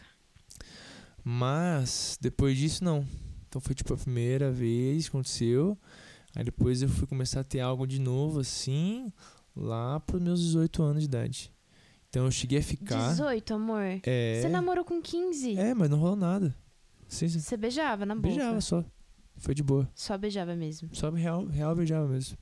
Mas, 1.24 2.17
depois 2.22 2.58
disso, 2.58 2.84
não. 2.84 3.06
Então 3.48 3.60
foi 3.62 3.75
tipo 3.75 3.94
a 3.94 3.98
primeira 3.98 4.51
vez 4.51 5.03
que 5.06 5.10
aconteceu. 5.10 5.77
Aí 6.36 6.44
depois 6.44 6.82
eu 6.82 6.89
fui 6.89 7.08
começar 7.08 7.41
a 7.41 7.44
ter 7.44 7.60
algo 7.60 7.88
de 7.88 8.00
novo, 8.00 8.39
assim, 8.39 9.12
lá 9.56 10.00
pros 10.00 10.22
meus 10.22 10.39
18 10.41 10.84
anos 10.84 11.01
de 11.03 11.06
idade. 11.06 11.51
Então 12.10 12.25
eu 12.25 12.32
cheguei 12.32 12.60
a 12.60 12.63
ficar. 12.63 13.10
18, 13.10 13.53
amor. 13.53 14.00
É. 14.03 14.39
Você 14.41 14.48
namorou 14.48 14.86
com 14.86 15.01
15. 15.01 15.58
É, 15.58 15.74
mas 15.74 15.89
não 15.89 15.98
rolou 15.98 16.15
nada. 16.15 16.56
Sim, 17.08 17.27
sim. 17.27 17.39
Você 17.39 17.58
beijava 17.58 18.06
na 18.06 18.15
boca. 18.15 18.27
Beijava 18.27 18.62
só. 18.62 18.84
Foi 19.38 19.53
de 19.53 19.63
boa. 19.63 19.89
Só 19.94 20.17
beijava 20.17 20.56
mesmo. 20.56 20.89
Só 20.94 21.10
real, 21.10 21.46
real 21.46 21.75
beijava 21.75 22.08
mesmo. 22.08 22.38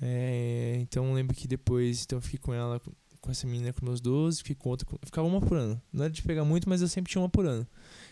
É, 0.00 0.76
então 0.80 1.12
lembro 1.12 1.34
que 1.36 1.46
depois 1.48 2.02
então 2.04 2.18
eu 2.18 2.22
fiquei 2.22 2.38
com 2.38 2.52
ela, 2.52 2.80
com- 2.80 3.30
essa 3.30 3.46
menina 3.46 3.72
com 3.72 3.86
meus 3.86 4.00
12, 4.02 4.38
fiquei 4.38 4.54
com 4.54 4.68
outra. 4.68 4.86
Ficava 5.04 5.26
uma 5.26 5.40
por 5.40 5.56
ano. 5.56 5.80
Não 5.92 6.04
era 6.04 6.12
de 6.12 6.20
pegar 6.22 6.44
muito, 6.44 6.68
mas 6.68 6.82
eu 6.82 6.88
sempre 6.88 7.10
tinha 7.10 7.22
uma 7.22 7.28
por 7.28 7.46
ano. 7.46 7.66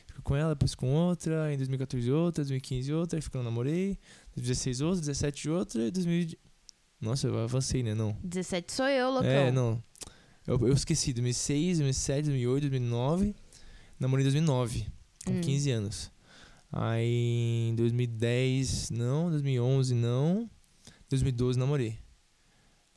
Fiquei 0.06 0.22
com 0.22 0.34
ela, 0.36 0.54
depois 0.54 0.74
com 0.74 0.90
outra, 0.94 1.52
em 1.52 1.56
2014 1.58 2.10
outra, 2.10 2.42
2015 2.44 2.92
outra, 2.94 3.18
aí 3.18 3.22
ficando 3.22 3.44
namorei, 3.44 3.98
2016 4.34 4.80
outra, 4.80 5.00
17 5.00 5.50
outra, 5.50 5.86
e 5.86 5.90
2000. 5.90 6.38
Nossa, 7.00 7.26
eu 7.26 7.38
avancei, 7.38 7.82
né? 7.82 7.94
Não. 7.94 8.16
17 8.22 8.72
sou 8.72 8.86
eu, 8.88 9.10
loucão. 9.10 9.28
É, 9.28 9.50
não. 9.52 9.82
Eu, 10.46 10.58
eu 10.66 10.72
esqueci, 10.72 11.12
2006, 11.12 11.78
2007, 11.78 12.24
2008, 12.28 12.60
2009. 12.70 13.34
Namorei 14.00 14.22
em 14.22 14.30
2009, 14.30 14.86
com 15.26 15.32
Hum. 15.32 15.40
15 15.40 15.70
anos. 15.72 16.10
Aí 16.72 17.68
em 17.70 17.74
2010, 17.74 18.90
não. 18.90 19.30
2011, 19.30 19.94
não. 19.94 20.48
2012, 21.12 21.58
namorei. 21.58 21.98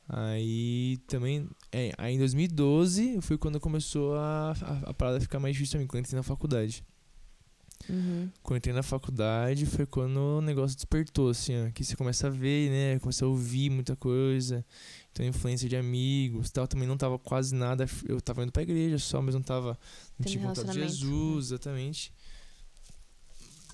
Aí 0.08 0.98
também. 1.06 1.48
É, 1.72 1.92
aí 1.98 2.14
em 2.14 2.18
2012 2.18 3.20
foi 3.20 3.36
quando 3.36 3.58
começou 3.58 4.14
a, 4.14 4.52
a, 4.52 4.90
a 4.90 4.94
parada 4.94 5.20
ficar 5.20 5.40
mais 5.40 5.54
difícil 5.54 5.72
pra 5.72 5.80
mim, 5.80 5.86
quando 5.86 5.96
eu 5.96 6.00
entrei 6.00 6.16
na 6.16 6.22
faculdade. 6.22 6.84
Uhum. 7.88 8.30
Quando 8.42 8.54
eu 8.54 8.58
entrei 8.58 8.74
na 8.74 8.82
faculdade 8.82 9.66
foi 9.66 9.84
quando 9.86 10.16
o 10.16 10.40
negócio 10.40 10.76
despertou, 10.76 11.30
assim, 11.30 11.52
ó. 11.66 11.70
Que 11.70 11.84
você 11.84 11.96
começa 11.96 12.28
a 12.28 12.30
ver, 12.30 12.70
né? 12.70 12.98
Começa 13.00 13.24
a 13.24 13.28
ouvir 13.28 13.70
muita 13.70 13.96
coisa. 13.96 14.64
Então, 15.12 15.24
influência 15.26 15.68
de 15.68 15.76
amigos 15.76 16.50
tal. 16.50 16.66
Também 16.66 16.86
não 16.86 16.96
tava 16.96 17.18
quase 17.18 17.54
nada. 17.54 17.86
Eu 18.06 18.20
tava 18.20 18.42
indo 18.42 18.52
pra 18.52 18.62
igreja 18.62 18.98
só, 18.98 19.20
mas 19.20 19.34
não 19.34 19.42
tava. 19.42 19.78
Não 20.18 20.24
Tendo 20.24 20.28
tinha 20.30 20.42
contato 20.46 20.66
de 20.70 20.78
relacionamento. 20.78 20.92
Jesus, 20.92 21.46
exatamente. 21.46 22.12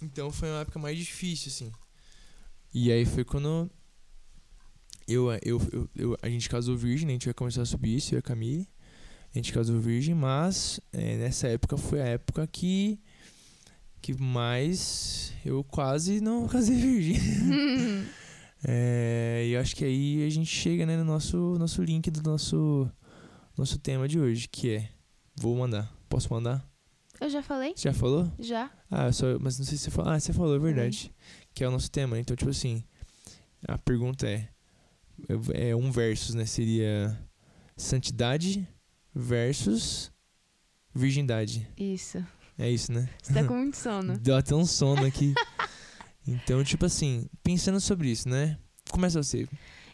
Então 0.03 0.31
foi 0.31 0.49
uma 0.49 0.61
época 0.61 0.79
mais 0.79 0.99
difícil, 0.99 1.49
assim. 1.49 1.73
E 2.75 2.91
aí 2.91 3.05
foi 3.05 3.25
quando. 3.25 3.71
Eu, 5.09 5.31
eu, 5.43 5.61
eu, 5.73 5.91
eu- 5.95 6.19
a 6.23 6.29
gente 6.29 6.49
casou 6.49 6.77
virgem, 6.77 7.07
né? 7.07 7.13
A 7.13 7.15
gente 7.15 7.25
vai 7.27 7.35
começar 7.35 7.63
a 7.63 7.67
subir 7.67 7.97
isso, 7.97 8.15
eu 8.15 8.19
e 8.19 8.21
a 8.21 8.23
Camille. 8.23 8.69
A 9.35 9.39
gente 9.39 9.53
casou 9.53 9.81
virgem, 9.81 10.15
mas 10.15 10.79
é, 10.93 11.17
nessa 11.17 11.49
época 11.49 11.77
foi 11.77 12.01
a 12.03 12.07
época 12.07 12.47
que 12.47 13.01
que 14.01 14.21
mais 14.21 15.33
eu 15.45 15.63
quase 15.63 16.21
não 16.21 16.47
casei 16.49 16.77
virgem. 16.77 17.17
É, 18.65 19.45
e 19.49 19.57
acho 19.57 19.75
que 19.77 19.85
aí 19.85 20.27
a 20.27 20.31
gente 20.31 20.51
chega 20.51 20.85
né, 20.85 20.97
no 20.97 21.05
nosso, 21.05 21.37
nosso 21.59 21.83
link 21.83 22.11
do 22.11 22.23
nosso, 22.29 22.91
nosso 23.57 23.79
tema 23.79 24.09
de 24.09 24.19
hoje, 24.19 24.49
que 24.49 24.71
é. 24.77 24.89
Vou 25.37 25.57
mandar. 25.57 25.91
Posso 26.09 26.33
mandar? 26.33 26.69
eu 27.21 27.31
já 27.31 27.43
falei? 27.43 27.73
Você 27.77 27.85
já 27.89 27.95
falou? 27.95 28.31
Já. 28.41 28.71
Ah, 28.91 29.11
só, 29.13 29.39
mas 29.41 29.57
não 29.59 29.65
sei 29.65 29.79
se 29.79 29.85
você 29.85 29.91
falou. 29.91 30.13
Ah, 30.13 30.19
você 30.21 30.33
falou, 30.33 30.57
é 30.57 30.59
verdade. 30.59 31.13
Que 31.55 31.63
é 31.65 31.69
o 31.69 31.71
nosso 31.71 31.89
tema. 31.91 32.19
Então, 32.19 32.35
tipo 32.37 32.51
assim, 32.51 32.83
a 33.67 33.79
pergunta 33.79 34.27
é. 34.29 34.49
É 35.55 35.75
um 35.75 35.91
versus, 35.91 36.35
né? 36.35 36.45
Seria 36.45 37.19
santidade 37.77 38.69
versus 39.15 40.13
virgindade. 40.95 41.69
Isso. 41.77 42.25
É 42.59 42.71
isso, 42.71 42.93
né? 42.93 43.09
Você 43.23 43.33
tá 43.33 43.45
com 43.45 43.55
muito 43.59 43.77
sono. 43.77 44.19
Deu 44.19 44.37
até 44.37 44.55
um 44.55 44.65
sono 44.65 45.07
aqui. 45.07 45.35
então, 46.27 46.63
tipo 46.63 46.85
assim, 46.85 47.29
pensando 47.43 47.81
sobre 47.81 48.11
isso, 48.11 48.29
né? 48.29 48.59
Começa 48.91 49.23
você. 49.23 49.49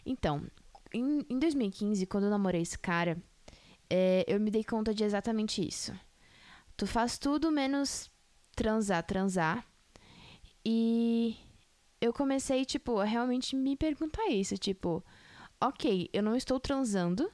Então, 0.05 0.45
em, 0.93 1.25
em 1.29 1.39
2015, 1.39 2.05
quando 2.05 2.25
eu 2.25 2.29
namorei 2.29 2.61
esse 2.61 2.77
cara, 2.77 3.17
é, 3.89 4.25
eu 4.27 4.39
me 4.39 4.51
dei 4.51 4.63
conta 4.63 4.93
de 4.93 5.03
exatamente 5.03 5.65
isso. 5.65 5.93
Tu 6.75 6.85
faz 6.85 7.17
tudo 7.17 7.51
menos 7.51 8.09
transar, 8.55 9.03
transar. 9.03 9.65
E 10.65 11.37
eu 12.01 12.13
comecei, 12.13 12.65
tipo, 12.65 12.99
a 12.99 13.05
realmente 13.05 13.55
me 13.55 13.75
perguntar 13.75 14.27
isso. 14.29 14.57
Tipo, 14.57 15.03
ok, 15.61 16.09
eu 16.13 16.23
não 16.23 16.35
estou 16.35 16.59
transando, 16.59 17.29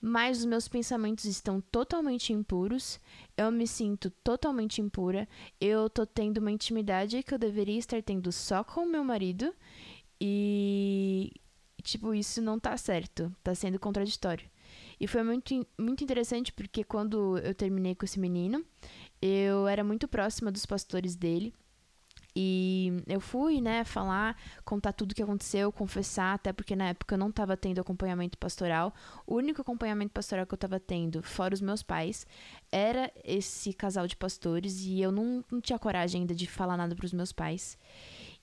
mas 0.00 0.38
os 0.38 0.44
meus 0.44 0.68
pensamentos 0.68 1.24
estão 1.24 1.60
totalmente 1.60 2.32
impuros. 2.32 3.00
Eu 3.36 3.50
me 3.50 3.66
sinto 3.66 4.10
totalmente 4.22 4.80
impura. 4.80 5.28
Eu 5.60 5.88
tô 5.90 6.06
tendo 6.06 6.38
uma 6.38 6.52
intimidade 6.52 7.22
que 7.22 7.34
eu 7.34 7.38
deveria 7.38 7.78
estar 7.78 8.02
tendo 8.02 8.30
só 8.32 8.62
com 8.62 8.82
o 8.82 8.90
meu 8.90 9.02
marido. 9.04 9.54
E 10.20 11.32
tipo, 11.82 12.14
isso 12.14 12.42
não 12.42 12.58
tá 12.58 12.76
certo, 12.76 13.34
tá 13.42 13.54
sendo 13.54 13.78
contraditório. 13.78 14.48
E 14.98 15.06
foi 15.06 15.22
muito, 15.22 15.66
muito 15.78 16.02
interessante 16.02 16.52
porque 16.52 16.82
quando 16.82 17.38
eu 17.38 17.54
terminei 17.54 17.94
com 17.94 18.04
esse 18.04 18.18
menino, 18.18 18.64
eu 19.20 19.66
era 19.68 19.84
muito 19.84 20.08
próxima 20.08 20.50
dos 20.50 20.66
pastores 20.66 21.14
dele. 21.14 21.54
E 22.38 22.92
eu 23.06 23.18
fui, 23.18 23.62
né, 23.62 23.82
falar, 23.82 24.36
contar 24.62 24.92
tudo 24.92 25.12
o 25.12 25.14
que 25.14 25.22
aconteceu, 25.22 25.72
confessar, 25.72 26.34
até 26.34 26.52
porque 26.52 26.76
na 26.76 26.88
época 26.88 27.14
eu 27.14 27.18
não 27.18 27.32
tava 27.32 27.56
tendo 27.56 27.80
acompanhamento 27.80 28.36
pastoral. 28.36 28.92
O 29.26 29.36
único 29.36 29.62
acompanhamento 29.62 30.12
pastoral 30.12 30.46
que 30.46 30.52
eu 30.52 30.58
tava 30.58 30.78
tendo, 30.78 31.22
fora 31.22 31.54
os 31.54 31.62
meus 31.62 31.82
pais, 31.82 32.26
era 32.70 33.10
esse 33.24 33.72
casal 33.72 34.06
de 34.06 34.14
pastores 34.14 34.82
e 34.82 35.00
eu 35.00 35.10
não, 35.10 35.42
não 35.50 35.62
tinha 35.62 35.78
coragem 35.78 36.20
ainda 36.20 36.34
de 36.34 36.46
falar 36.46 36.76
nada 36.76 36.94
pros 36.94 37.14
meus 37.14 37.32
pais. 37.32 37.78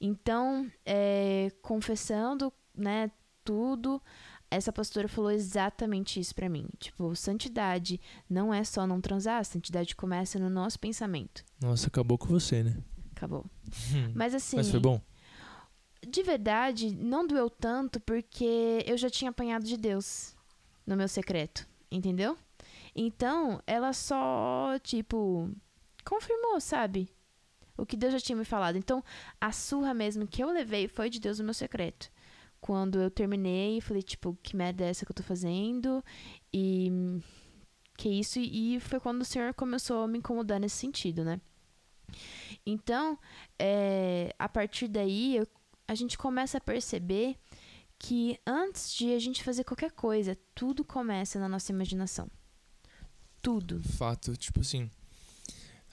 Então, 0.01 0.71
é, 0.83 1.51
confessando, 1.61 2.51
né, 2.75 3.11
tudo, 3.43 4.01
essa 4.49 4.73
pastora 4.73 5.07
falou 5.07 5.29
exatamente 5.29 6.19
isso 6.19 6.33
pra 6.33 6.49
mim. 6.49 6.65
Tipo, 6.79 7.15
santidade 7.15 8.01
não 8.27 8.51
é 8.51 8.63
só 8.63 8.87
não 8.87 8.99
transar, 8.99 9.45
santidade 9.45 9.95
começa 9.95 10.39
no 10.39 10.49
nosso 10.49 10.79
pensamento. 10.79 11.43
Nossa, 11.61 11.89
acabou 11.89 12.17
com 12.17 12.27
você, 12.27 12.63
né? 12.63 12.75
Acabou. 13.15 13.45
Mas 14.13 14.33
assim, 14.33 14.57
Mas 14.57 14.69
foi 14.69 14.79
bom? 14.79 15.01
de 16.07 16.21
verdade, 16.21 16.93
não 16.93 17.25
doeu 17.25 17.49
tanto 17.49 17.99
porque 18.01 18.83
eu 18.85 18.97
já 18.97 19.09
tinha 19.09 19.29
apanhado 19.31 19.65
de 19.65 19.77
Deus 19.77 20.35
no 20.85 20.97
meu 20.97 21.07
secreto, 21.07 21.65
entendeu? 21.89 22.37
Então, 22.95 23.61
ela 23.65 23.93
só, 23.93 24.77
tipo, 24.83 25.49
confirmou, 26.03 26.59
sabe? 26.59 27.09
O 27.77 27.85
que 27.85 27.95
Deus 27.97 28.13
já 28.13 28.19
tinha 28.19 28.35
me 28.35 28.45
falado. 28.45 28.77
Então, 28.77 29.03
a 29.39 29.51
surra 29.51 29.93
mesmo 29.93 30.27
que 30.27 30.43
eu 30.43 30.51
levei 30.51 30.87
foi 30.87 31.09
de 31.09 31.19
Deus 31.19 31.39
no 31.39 31.45
meu 31.45 31.53
secreto. 31.53 32.11
quando 32.61 33.01
eu 33.01 33.11
terminei, 33.11 33.81
falei, 33.81 34.01
tipo, 34.01 34.37
que 34.41 34.55
merda 34.55 34.85
é 34.85 34.89
essa 34.89 35.05
que 35.05 35.11
eu 35.11 35.15
tô 35.15 35.23
fazendo? 35.23 36.03
E 36.53 36.89
que 37.97 38.07
isso? 38.09 38.39
E 38.39 38.79
foi 38.79 38.99
quando 39.01 39.21
o 39.21 39.25
senhor 39.25 39.53
começou 39.53 40.03
a 40.03 40.07
me 40.07 40.19
incomodar 40.19 40.59
nesse 40.59 40.77
sentido, 40.77 41.25
né? 41.25 41.41
Então, 42.65 43.17
é, 43.59 44.33
a 44.39 44.47
partir 44.47 44.87
daí, 44.87 45.35
eu, 45.37 45.47
a 45.87 45.95
gente 45.95 46.17
começa 46.17 46.57
a 46.57 46.61
perceber 46.61 47.35
que 47.99 48.37
antes 48.45 48.93
de 48.93 49.13
a 49.13 49.19
gente 49.19 49.43
fazer 49.43 49.63
qualquer 49.63 49.91
coisa, 49.91 50.37
tudo 50.55 50.83
começa 50.83 51.39
na 51.39 51.47
nossa 51.49 51.71
imaginação. 51.71 52.29
Tudo. 53.41 53.81
Fato, 53.83 54.35
tipo 54.37 54.61
assim. 54.61 54.89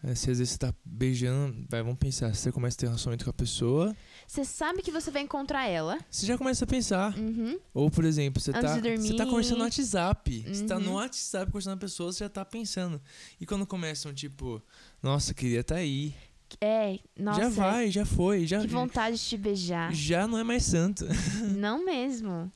é, 0.04 0.14
se 0.14 0.30
às 0.30 0.38
vezes 0.38 0.52
você 0.52 0.58
tá 0.58 0.74
beijando, 0.84 1.66
vai, 1.68 1.82
vamos 1.82 1.98
pensar, 1.98 2.34
você 2.34 2.50
começa 2.52 2.76
a 2.76 2.78
ter 2.80 2.86
relacionamento 2.86 3.24
com 3.24 3.30
a 3.30 3.34
pessoa, 3.34 3.94
Você 4.26 4.44
sabe 4.44 4.82
que 4.82 4.90
você 4.92 5.10
vai 5.10 5.22
encontrar 5.22 5.66
ela. 5.66 5.98
você 6.08 6.24
já 6.26 6.38
começa 6.38 6.64
a 6.64 6.68
pensar. 6.68 7.16
Uhum. 7.18 7.58
Ou, 7.74 7.90
por 7.90 8.04
exemplo, 8.04 8.40
você 8.40 8.50
Antes 8.50 8.62
tá, 8.62 8.80
você 8.80 9.16
tá 9.16 9.26
conversando 9.26 9.58
no 9.58 9.64
WhatsApp. 9.64 10.44
Você 10.48 10.64
tá 10.66 10.78
no 10.78 10.90
Uhum. 10.90 10.94
WhatsApp 10.94 11.46
conversando 11.50 11.72
com 11.74 11.78
a 11.78 11.88
pessoa, 11.88 12.12
você 12.12 12.24
já 12.24 12.28
tá 12.30 12.44
pensando. 12.44 13.00
E 13.40 13.44
quando 13.46 13.66
começam, 13.66 14.14
tipo, 14.14 14.62
nossa, 15.02 15.34
queria 15.34 15.62
tá 15.64 15.74
aí. 15.76 16.14
É, 16.60 16.98
nossa. 17.18 17.42
já 17.42 17.48
vai, 17.48 17.90
já 17.90 18.06
foi, 18.06 18.46
já, 18.46 18.60
Que 18.60 18.66
vontade 18.66 19.16
de 19.16 19.22
te 19.22 19.36
beijar. 19.36 19.92
já 19.92 20.26
não 20.26 20.38
é 20.38 20.44
mais 20.44 20.64
santo. 20.64 21.04
Não 21.56 21.84
mesmo. 21.84 22.50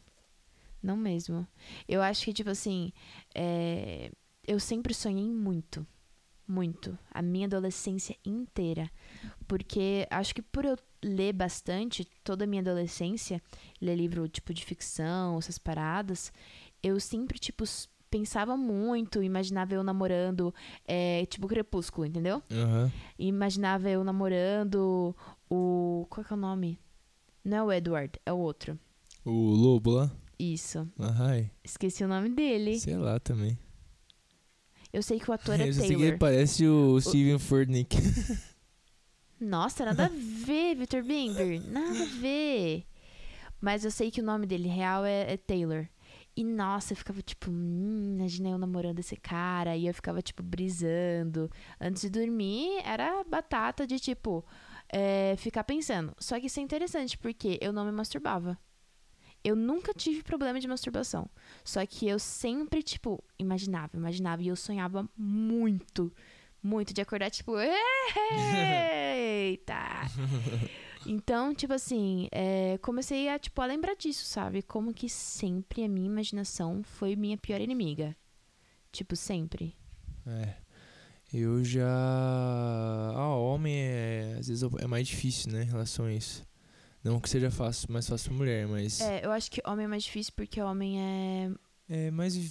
Não 0.82 0.96
mesmo. 0.96 1.46
Eu 1.88 2.02
acho 2.02 2.24
que, 2.24 2.32
tipo 2.32 2.50
assim, 2.50 2.92
é, 3.34 4.10
eu 4.46 4.60
sempre 4.60 4.92
sonhei 4.92 5.28
muito. 5.28 5.86
Muito. 6.46 6.98
A 7.10 7.22
minha 7.22 7.46
adolescência 7.46 8.16
inteira. 8.24 8.90
Porque 9.48 10.06
acho 10.10 10.34
que 10.34 10.42
por 10.42 10.64
eu 10.64 10.76
ler 11.02 11.32
bastante, 11.32 12.04
toda 12.22 12.44
a 12.44 12.46
minha 12.46 12.60
adolescência, 12.60 13.42
ler 13.80 13.96
livro 13.96 14.28
tipo 14.28 14.52
de 14.52 14.64
ficção, 14.64 15.38
essas 15.38 15.56
paradas, 15.58 16.30
eu 16.82 17.00
sempre, 17.00 17.38
tipo, 17.38 17.64
pensava 18.14 18.56
muito, 18.56 19.24
imaginava 19.24 19.74
eu 19.74 19.82
namorando, 19.82 20.54
é, 20.86 21.26
tipo 21.26 21.48
Crepúsculo, 21.48 22.06
entendeu? 22.06 22.40
Aham. 22.48 22.92
Imaginava 23.18 23.90
eu 23.90 24.04
namorando 24.04 25.16
o. 25.50 26.06
Qual 26.08 26.24
que 26.24 26.32
é 26.32 26.36
o 26.36 26.38
nome? 26.38 26.78
Não 27.44 27.56
é 27.56 27.62
o 27.64 27.72
Edward, 27.72 28.20
é 28.24 28.32
o 28.32 28.38
outro. 28.38 28.78
O 29.24 29.32
lobo 29.32 29.90
lá? 29.90 30.12
Isso. 30.38 30.88
Ai, 30.96 31.50
Esqueci 31.64 32.04
o 32.04 32.08
nome 32.08 32.28
dele. 32.28 32.78
sei 32.78 32.96
lá 32.96 33.18
também. 33.18 33.58
Eu 34.92 35.02
sei 35.02 35.18
que 35.18 35.28
o 35.28 35.34
ator 35.34 35.58
é 35.58 35.68
Eu 35.68 35.72
só 35.72 35.80
sei 35.80 35.88
que 35.88 35.94
ele 35.94 36.02
Taylor. 36.02 36.18
parece 36.20 36.64
o 36.68 37.00
Steven 37.00 37.40
Furnick. 37.40 37.96
Nossa, 39.40 39.84
nada 39.86 40.06
a 40.06 40.08
ver, 40.08 40.76
Victor 40.76 41.02
Bimber. 41.02 41.60
Nada 41.68 42.00
a 42.00 42.06
ver. 42.20 42.86
Mas 43.60 43.84
eu 43.84 43.90
sei 43.90 44.12
que 44.12 44.20
o 44.20 44.24
nome 44.24 44.46
dele 44.46 44.68
real 44.68 45.04
é, 45.04 45.32
é 45.32 45.36
Taylor. 45.36 45.88
E 46.36 46.42
nossa, 46.42 46.92
eu 46.92 46.96
ficava 46.96 47.22
tipo, 47.22 47.50
hum, 47.50 48.16
imagina 48.18 48.48
eu 48.48 48.58
namorando 48.58 48.98
esse 48.98 49.16
cara. 49.16 49.76
E 49.76 49.86
eu 49.86 49.94
ficava, 49.94 50.20
tipo, 50.20 50.42
brisando. 50.42 51.50
Antes 51.80 52.02
de 52.02 52.10
dormir, 52.10 52.80
era 52.84 53.22
batata 53.24 53.86
de 53.86 54.00
tipo, 54.00 54.44
é, 54.88 55.34
ficar 55.36 55.62
pensando. 55.64 56.14
Só 56.18 56.38
que 56.40 56.46
isso 56.46 56.58
é 56.58 56.62
interessante, 56.62 57.16
porque 57.16 57.58
eu 57.60 57.72
não 57.72 57.84
me 57.84 57.92
masturbava. 57.92 58.58
Eu 59.44 59.54
nunca 59.54 59.92
tive 59.92 60.22
problema 60.22 60.58
de 60.58 60.66
masturbação. 60.66 61.28
Só 61.62 61.84
que 61.86 62.08
eu 62.08 62.18
sempre, 62.18 62.82
tipo, 62.82 63.22
imaginava, 63.38 63.96
imaginava. 63.96 64.42
E 64.42 64.48
eu 64.48 64.56
sonhava 64.56 65.08
muito, 65.16 66.12
muito 66.62 66.94
de 66.94 67.00
acordar, 67.00 67.30
tipo, 67.30 67.52
eita! 68.32 69.76
Então, 71.06 71.54
tipo 71.54 71.72
assim, 71.72 72.28
é, 72.32 72.78
comecei 72.78 73.28
a, 73.28 73.38
tipo, 73.38 73.60
a 73.60 73.66
lembrar 73.66 73.94
disso, 73.94 74.24
sabe? 74.24 74.62
Como 74.62 74.92
que 74.94 75.08
sempre 75.08 75.84
a 75.84 75.88
minha 75.88 76.06
imaginação 76.06 76.82
foi 76.82 77.14
minha 77.16 77.36
pior 77.36 77.60
inimiga. 77.60 78.16
Tipo, 78.92 79.14
sempre. 79.16 79.76
É. 80.26 80.54
Eu 81.32 81.64
já. 81.64 81.84
Ah, 83.16 83.34
homem 83.36 83.74
é. 83.76 84.36
Às 84.38 84.48
vezes 84.48 84.62
é 84.78 84.86
mais 84.86 85.06
difícil, 85.08 85.52
né? 85.52 85.62
Em 85.62 85.66
relação 85.66 86.06
a 86.06 86.12
isso. 86.12 86.44
Não 87.02 87.20
que 87.20 87.28
seja 87.28 87.50
fácil, 87.50 87.92
mais 87.92 88.08
fácil 88.08 88.28
pra 88.30 88.38
mulher, 88.38 88.66
mas. 88.68 89.00
É, 89.00 89.24
eu 89.26 89.30
acho 89.32 89.50
que 89.50 89.60
homem 89.66 89.84
é 89.84 89.88
mais 89.88 90.04
difícil 90.04 90.32
porque 90.34 90.60
homem 90.60 91.00
é 91.00 91.50
É 91.88 92.10
mais 92.10 92.34
v- 92.36 92.50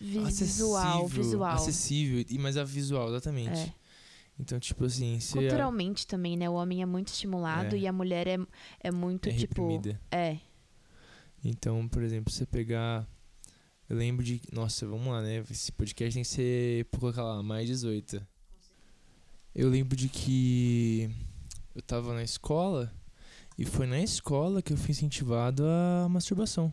vi- 0.00 0.18
acessível, 0.18 0.46
visual, 0.46 1.06
visual. 1.06 1.54
Acessível, 1.54 2.24
e 2.28 2.38
mais 2.38 2.56
a 2.56 2.64
visual, 2.64 3.08
exatamente. 3.10 3.60
É. 3.60 3.72
Então, 4.38 4.60
tipo 4.60 4.84
assim, 4.84 5.18
você 5.18 5.38
Culturalmente 5.38 6.06
também, 6.06 6.36
né? 6.36 6.48
O 6.48 6.54
homem 6.54 6.82
é 6.82 6.86
muito 6.86 7.08
estimulado 7.08 7.74
É. 7.74 7.78
e 7.78 7.86
a 7.86 7.92
mulher 7.92 8.26
é, 8.26 8.38
é 8.80 8.90
muito, 8.90 9.28
é 9.28 9.32
tipo. 9.32 9.62
reprimida. 9.68 10.00
É. 10.10 10.38
Então, 11.42 11.88
por 11.88 12.02
exemplo, 12.02 12.32
você 12.32 12.44
pegar. 12.44 13.06
Eu 13.88 13.96
lembro 13.96 14.24
de. 14.24 14.40
Nossa, 14.52 14.86
vamos 14.86 15.06
lá, 15.06 15.22
né? 15.22 15.42
Esse 15.50 15.72
podcast 15.72 16.14
tem 16.14 16.22
que 16.22 16.28
ser. 16.28 16.84
Por 16.86 17.00
colocar 17.00 17.22
lá, 17.22 17.42
mais 17.42 17.66
18. 17.66 18.26
Eu 19.54 19.70
lembro 19.70 19.96
de 19.96 20.08
que. 20.08 21.10
Eu 21.74 21.82
tava 21.82 22.12
na 22.12 22.22
escola. 22.22 22.92
E 23.58 23.64
foi 23.64 23.86
na 23.86 23.98
escola 24.00 24.60
que 24.60 24.72
eu 24.72 24.76
fui 24.76 24.90
incentivado 24.90 25.64
a 25.64 26.06
masturbação. 26.10 26.70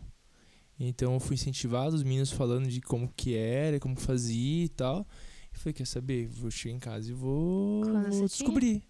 Então 0.78 1.14
eu 1.14 1.20
fui 1.20 1.36
incentivado, 1.36 1.96
os 1.96 2.04
meninos 2.04 2.32
falando 2.32 2.68
de 2.68 2.82
como 2.82 3.08
que 3.16 3.36
era, 3.36 3.80
como 3.80 3.96
fazia 3.96 4.66
e 4.66 4.70
tal. 4.70 5.08
E 5.54 5.58
falei, 5.58 5.74
quer 5.74 5.86
saber? 5.88 6.28
Vou 6.28 6.50
chegar 6.52 6.76
em 6.76 6.80
casa 6.80 7.10
e 7.10 7.14
vou, 7.14 7.84
tinha? 8.10 8.28
descobrir. 8.28 8.84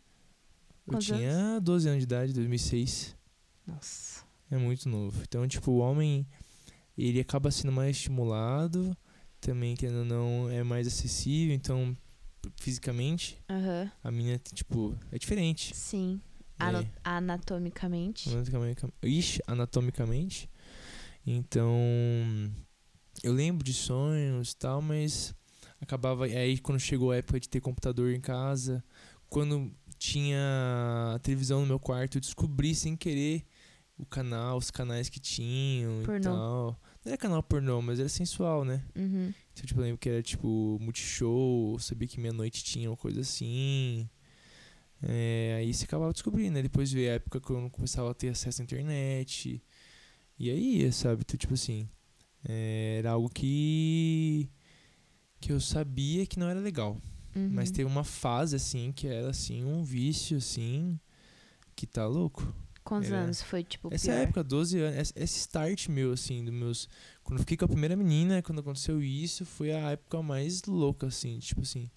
Eu 0.87 0.99
tinha 0.99 1.59
12 1.61 1.87
anos 1.87 1.99
de 1.99 2.03
idade, 2.03 2.33
2006. 2.33 3.15
Nossa. 3.65 4.23
É 4.51 4.57
muito 4.57 4.87
novo. 4.89 5.21
Então, 5.21 5.47
tipo, 5.47 5.71
o 5.71 5.77
homem, 5.77 6.27
ele 6.97 7.19
acaba 7.19 7.49
sendo 7.51 7.71
mais 7.71 7.95
estimulado, 7.97 8.95
também, 9.39 9.75
querendo 9.75 9.99
ou 9.99 10.05
não, 10.05 10.49
é 10.49 10.63
mais 10.63 10.87
acessível, 10.87 11.55
então, 11.55 11.95
fisicamente, 12.57 13.37
Aham. 13.49 13.91
a 14.03 14.11
menina, 14.11 14.37
tipo, 14.53 14.95
é 15.11 15.17
diferente. 15.17 15.75
Sim. 15.75 16.19
É. 16.59 16.65
Ano- 16.65 16.89
Anatomicamente. 17.03 18.29
Anatomicamente, 18.29 18.85
ixi, 19.03 19.41
anatomicamente. 19.47 20.49
Então, 21.25 21.71
eu 23.23 23.31
lembro 23.33 23.63
de 23.63 23.73
sonhos 23.73 24.51
e 24.51 24.55
tal, 24.57 24.81
mas 24.81 25.33
acabava. 25.83 26.25
Aí, 26.25 26.57
quando 26.59 26.79
chegou 26.79 27.11
a 27.11 27.17
época 27.17 27.39
de 27.39 27.49
ter 27.49 27.61
computador 27.61 28.11
em 28.13 28.21
casa, 28.21 28.83
quando 29.29 29.71
tinha 29.97 30.39
a 31.15 31.19
televisão 31.19 31.61
no 31.61 31.67
meu 31.67 31.79
quarto, 31.79 32.17
eu 32.17 32.21
descobri 32.21 32.75
sem 32.75 32.95
querer 32.95 33.45
o 33.97 34.05
canal, 34.05 34.57
os 34.57 34.71
canais 34.71 35.09
que 35.09 35.19
tinham 35.19 36.01
e 36.01 36.05
Pornô. 36.05 36.21
tal. 36.21 36.79
Não 37.05 37.11
era 37.11 37.17
canal 37.17 37.43
pornô, 37.43 37.81
mas 37.81 37.99
era 37.99 38.07
sensual, 38.07 38.63
né? 38.63 38.81
Uhum. 38.95 39.33
Então, 39.51 39.65
tipo, 39.65 39.79
eu 39.79 39.83
lembro 39.83 39.97
que 39.97 40.09
era 40.09 40.21
tipo 40.21 40.77
Multishow, 40.79 41.77
sabia 41.79 42.07
que 42.07 42.19
meia-noite 42.19 42.63
tinha 42.63 42.89
uma 42.89 42.97
coisa 42.97 43.21
assim. 43.21 44.09
É, 45.01 45.55
aí 45.57 45.73
você 45.73 45.83
acabava 45.83 46.13
descobrindo, 46.13 46.53
né? 46.53 46.61
Depois 46.61 46.91
veio 46.91 47.11
a 47.11 47.15
época 47.15 47.41
que 47.41 47.49
eu 47.49 47.59
não 47.59 47.69
começava 47.69 48.09
a 48.09 48.13
ter 48.13 48.29
acesso 48.29 48.61
à 48.61 48.63
internet. 48.63 49.61
E 50.39 50.49
aí 50.49 50.91
sabe? 50.93 51.23
Então, 51.25 51.37
tipo 51.37 51.53
assim, 51.53 51.89
é, 52.47 52.97
era 52.99 53.11
algo 53.11 53.29
que. 53.29 54.49
Que 55.43 55.51
eu 55.51 55.59
sabia 55.59 56.25
que 56.25 56.39
não 56.39 56.47
era 56.47 56.59
legal. 56.59 56.97
Uhum. 57.35 57.49
Mas 57.51 57.69
teve 57.69 57.83
uma 57.89 58.03
fase, 58.05 58.55
assim, 58.55 58.91
que 58.93 59.07
era, 59.07 59.29
assim, 59.29 59.63
um 59.65 59.83
vício, 59.83 60.37
assim, 60.37 60.97
que 61.75 61.85
tá 61.85 62.07
louco. 62.07 62.41
Quantos 62.83 63.09
era- 63.09 63.21
anos 63.23 63.41
foi, 63.41 63.63
tipo, 63.63 63.89
Essa 63.93 64.07
pior? 64.11 64.17
época, 64.19 64.43
12 64.43 64.79
anos, 64.79 65.11
esse- 65.15 65.39
start 65.39 65.89
meu, 65.89 66.11
assim, 66.13 66.43
dos 66.45 66.53
meus. 66.53 66.87
Quando 67.23 67.39
eu 67.39 67.43
fiquei 67.43 67.57
com 67.57 67.65
a 67.65 67.67
primeira 67.67 67.95
menina, 67.95 68.41
quando 68.41 68.59
aconteceu 68.59 69.01
isso, 69.01 69.45
foi 69.45 69.73
a 69.73 69.91
época 69.91 70.21
mais 70.21 70.63
louca, 70.63 71.07
assim, 71.07 71.39
tipo 71.39 71.61
assim. 71.61 71.89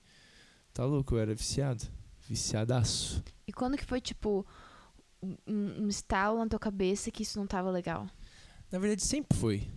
Tá 0.72 0.84
louco, 0.84 1.14
eu 1.14 1.18
era 1.20 1.34
viciado. 1.34 1.84
Viciadaço. 2.28 3.22
E 3.46 3.52
quando 3.52 3.76
que 3.76 3.84
foi, 3.84 4.00
tipo, 4.00 4.44
um, 5.22 5.36
um 5.84 5.88
estalo 5.88 6.38
na 6.38 6.48
tua 6.48 6.58
cabeça 6.58 7.10
que 7.10 7.22
isso 7.22 7.38
não 7.38 7.46
tava 7.46 7.70
legal? 7.70 8.08
Na 8.72 8.78
verdade, 8.78 9.04
sempre 9.04 9.36
foi. 9.38 9.68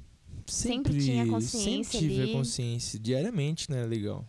Sempre 0.50 0.98
tinha 1.00 1.28
consciência 1.28 2.00
Sempre 2.00 2.10
tive 2.10 2.22
ali. 2.22 2.32
a 2.32 2.34
consciência. 2.36 3.00
Diariamente, 3.00 3.70
né? 3.72 3.86
Legal. 3.86 4.26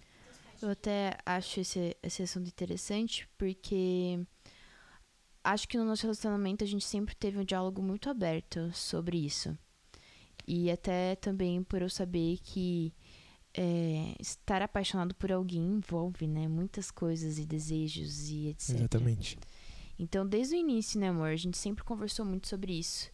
Eu 0.62 0.70
até 0.70 1.16
acho 1.24 1.60
esse, 1.60 1.96
esse 2.02 2.22
assunto 2.22 2.48
interessante 2.48 3.26
porque 3.38 4.20
acho 5.42 5.66
que 5.66 5.78
no 5.78 5.84
nosso 5.84 6.02
relacionamento 6.02 6.62
a 6.62 6.66
gente 6.66 6.84
sempre 6.84 7.14
teve 7.14 7.38
um 7.38 7.44
diálogo 7.44 7.82
muito 7.82 8.10
aberto 8.10 8.70
sobre 8.74 9.16
isso. 9.16 9.56
E 10.46 10.70
até 10.70 11.16
também 11.16 11.62
por 11.62 11.80
eu 11.80 11.88
saber 11.88 12.38
que 12.42 12.92
é, 13.54 14.14
estar 14.20 14.62
apaixonado 14.62 15.14
por 15.14 15.32
alguém 15.32 15.62
envolve, 15.62 16.26
né, 16.26 16.46
muitas 16.46 16.90
coisas 16.90 17.38
e 17.38 17.44
desejos 17.44 18.28
e 18.28 18.48
etc. 18.48 18.76
Exatamente. 18.76 19.38
Então, 19.98 20.26
desde 20.26 20.54
o 20.54 20.58
início, 20.58 20.98
né, 20.98 21.08
amor, 21.08 21.28
a 21.28 21.36
gente 21.36 21.58
sempre 21.58 21.84
conversou 21.84 22.24
muito 22.24 22.48
sobre 22.48 22.78
isso. 22.78 23.10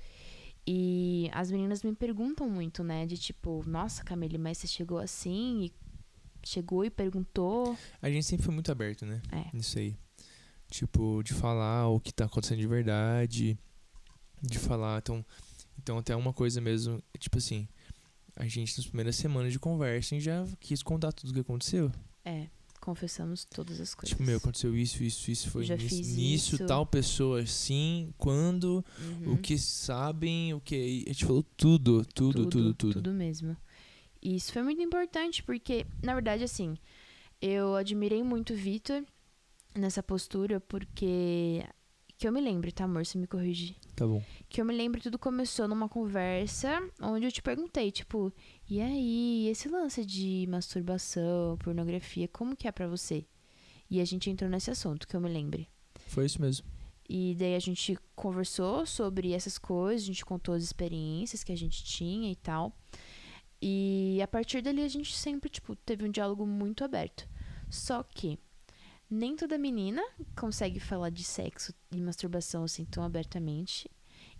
E 0.67 1.31
as 1.33 1.51
meninas 1.51 1.83
me 1.83 1.95
perguntam 1.95 2.51
muito, 2.51 2.83
né, 2.83 3.07
de 3.07 3.17
tipo, 3.17 3.63
nossa, 3.69 4.03
Camille, 4.03 4.37
mas 4.37 4.59
você 4.59 4.67
chegou 4.67 4.99
assim 4.99 5.65
e 5.67 5.73
chegou 6.45 6.85
e 6.85 6.91
perguntou. 6.91 7.77
A 8.03 8.11
gente 8.11 8.25
sempre 8.25 8.45
foi 8.45 8.55
muito 8.55 8.71
aberto, 8.73 9.07
né? 9.07 9.23
É. 9.31 9.57
Nisso 9.57 9.79
aí. 9.79 9.97
Tipo, 10.69 11.23
de 11.23 11.35
falar 11.35 11.89
o 11.89 12.01
que 12.01 12.13
tá 12.13 12.25
acontecendo 12.25 12.59
de 12.61 12.67
verdade. 12.67 13.57
De 14.43 14.59
falar. 14.59 14.99
Então, 14.99 15.25
Então, 15.79 15.99
até 15.99 16.17
uma 16.17 16.33
coisa 16.33 16.61
mesmo, 16.61 17.03
tipo 17.19 17.39
assim, 17.39 17.69
a 18.35 18.47
gente 18.47 18.77
nas 18.77 18.87
primeiras 18.87 19.17
semanas 19.17 19.53
de 19.53 19.59
conversa 19.59 20.15
a 20.15 20.19
gente 20.19 20.25
já 20.25 20.47
quis 20.59 20.83
contar 20.83 21.13
tudo 21.13 21.31
o 21.31 21.35
que 21.35 21.41
aconteceu. 21.41 21.93
É, 22.25 22.49
confessamos 22.87 23.45
todas 23.45 23.81
as 23.81 23.95
coisas. 23.97 24.11
Tipo, 24.17 24.23
meu, 24.23 24.37
aconteceu 24.37 24.77
isso, 24.77 25.03
isso, 25.03 25.29
isso, 25.29 25.51
foi 25.51 25.65
Já 25.65 25.77
nisso, 25.77 25.97
nisso, 25.97 26.55
isso. 26.55 26.67
tal 26.67 26.87
pessoa 26.87 27.41
assim, 27.41 28.15
quando, 28.17 28.85
Uhum. 29.01 29.33
o 29.33 29.39
que 29.39 29.59
sabem, 29.59 30.55
o 30.55 30.61
que. 30.61 31.03
A 31.09 31.13
gente 31.13 31.25
falou 31.25 31.43
tudo, 31.57 32.05
tudo, 32.15 32.47
tudo, 32.47 32.73
tudo. 32.75 32.93
Tudo 32.95 33.13
mesmo. 33.13 33.57
E 34.23 34.37
isso 34.37 34.53
foi 34.53 34.63
muito 34.63 34.81
importante, 34.81 35.43
porque, 35.43 35.85
na 36.01 36.15
verdade, 36.15 36.45
assim, 36.45 36.79
eu 37.43 37.75
admirei 37.75 38.23
muito 38.23 38.53
o 38.53 38.57
Vitor 38.57 39.05
nessa 39.75 40.03
postura, 40.03 40.61
porque. 40.61 41.65
Que 42.19 42.27
eu 42.27 42.33
me 42.33 42.41
lembro, 42.41 42.73
tá, 42.73 42.85
amor? 42.85 43.05
Você 43.05 43.19
me 43.19 43.27
corrige. 43.27 43.77
Tá 43.95 44.07
bom. 44.07 44.23
Que 44.49 44.61
eu 44.61 44.65
me 44.65 44.75
lembro, 44.75 45.01
tudo 45.03 45.19
começou 45.19 45.69
numa 45.69 45.89
conversa 45.89 46.83
onde 47.01 47.27
eu 47.27 47.33
te 47.33 47.43
perguntei, 47.43 47.91
tipo, 47.91 48.33
e 48.69 48.81
aí, 48.81 49.49
esse 49.49 49.69
lance 49.69 50.05
de 50.05 50.47
masturbação, 50.49 51.59
pornografia, 51.59 52.27
como 52.29 52.57
que 52.57 52.67
é 52.67 52.73
pra 52.73 52.89
você? 52.89 53.27
E 53.91 54.01
a 54.01 54.05
gente 54.05 54.31
entrou 54.31 54.51
nesse 54.51 54.71
assunto, 54.71 55.07
que 55.07 55.15
eu 55.15 55.21
me 55.21 55.29
lembre. 55.29 55.69
Foi 56.07 56.25
isso 56.25 56.41
mesmo. 56.41 56.67
E 57.09 57.37
daí 57.39 57.55
a 57.55 57.61
gente 57.61 57.99
conversou 58.15 58.87
sobre 58.87 59.33
essas 59.33 59.59
coisas, 59.59 60.05
a 60.05 60.07
gente 60.07 60.25
contou 60.25 60.55
as 60.55 60.63
experiências 60.63 61.45
que 61.45 61.53
a 61.53 61.57
gente 61.57 61.85
tinha 61.85 62.33
e 62.33 62.37
tal. 62.37 62.77
E 63.61 64.21
a 64.23 64.27
partir 64.27 64.63
dali 64.63 64.83
a 64.83 64.89
gente 64.89 65.15
sempre, 65.15 65.49
tipo, 65.51 65.77
teve 65.77 66.05
um 66.05 66.11
diálogo 66.11 66.47
muito 66.47 66.83
aberto. 66.83 67.29
Só 67.71 68.03
que 68.03 68.39
nem 69.11 69.37
toda 69.37 69.57
menina 69.59 70.03
consegue 70.37 70.81
falar 70.81 71.11
de 71.11 71.23
sexo 71.25 71.73
e 71.93 72.01
masturbação 72.01 72.65
assim 72.65 72.85
tão 72.85 73.03
abertamente. 73.05 73.91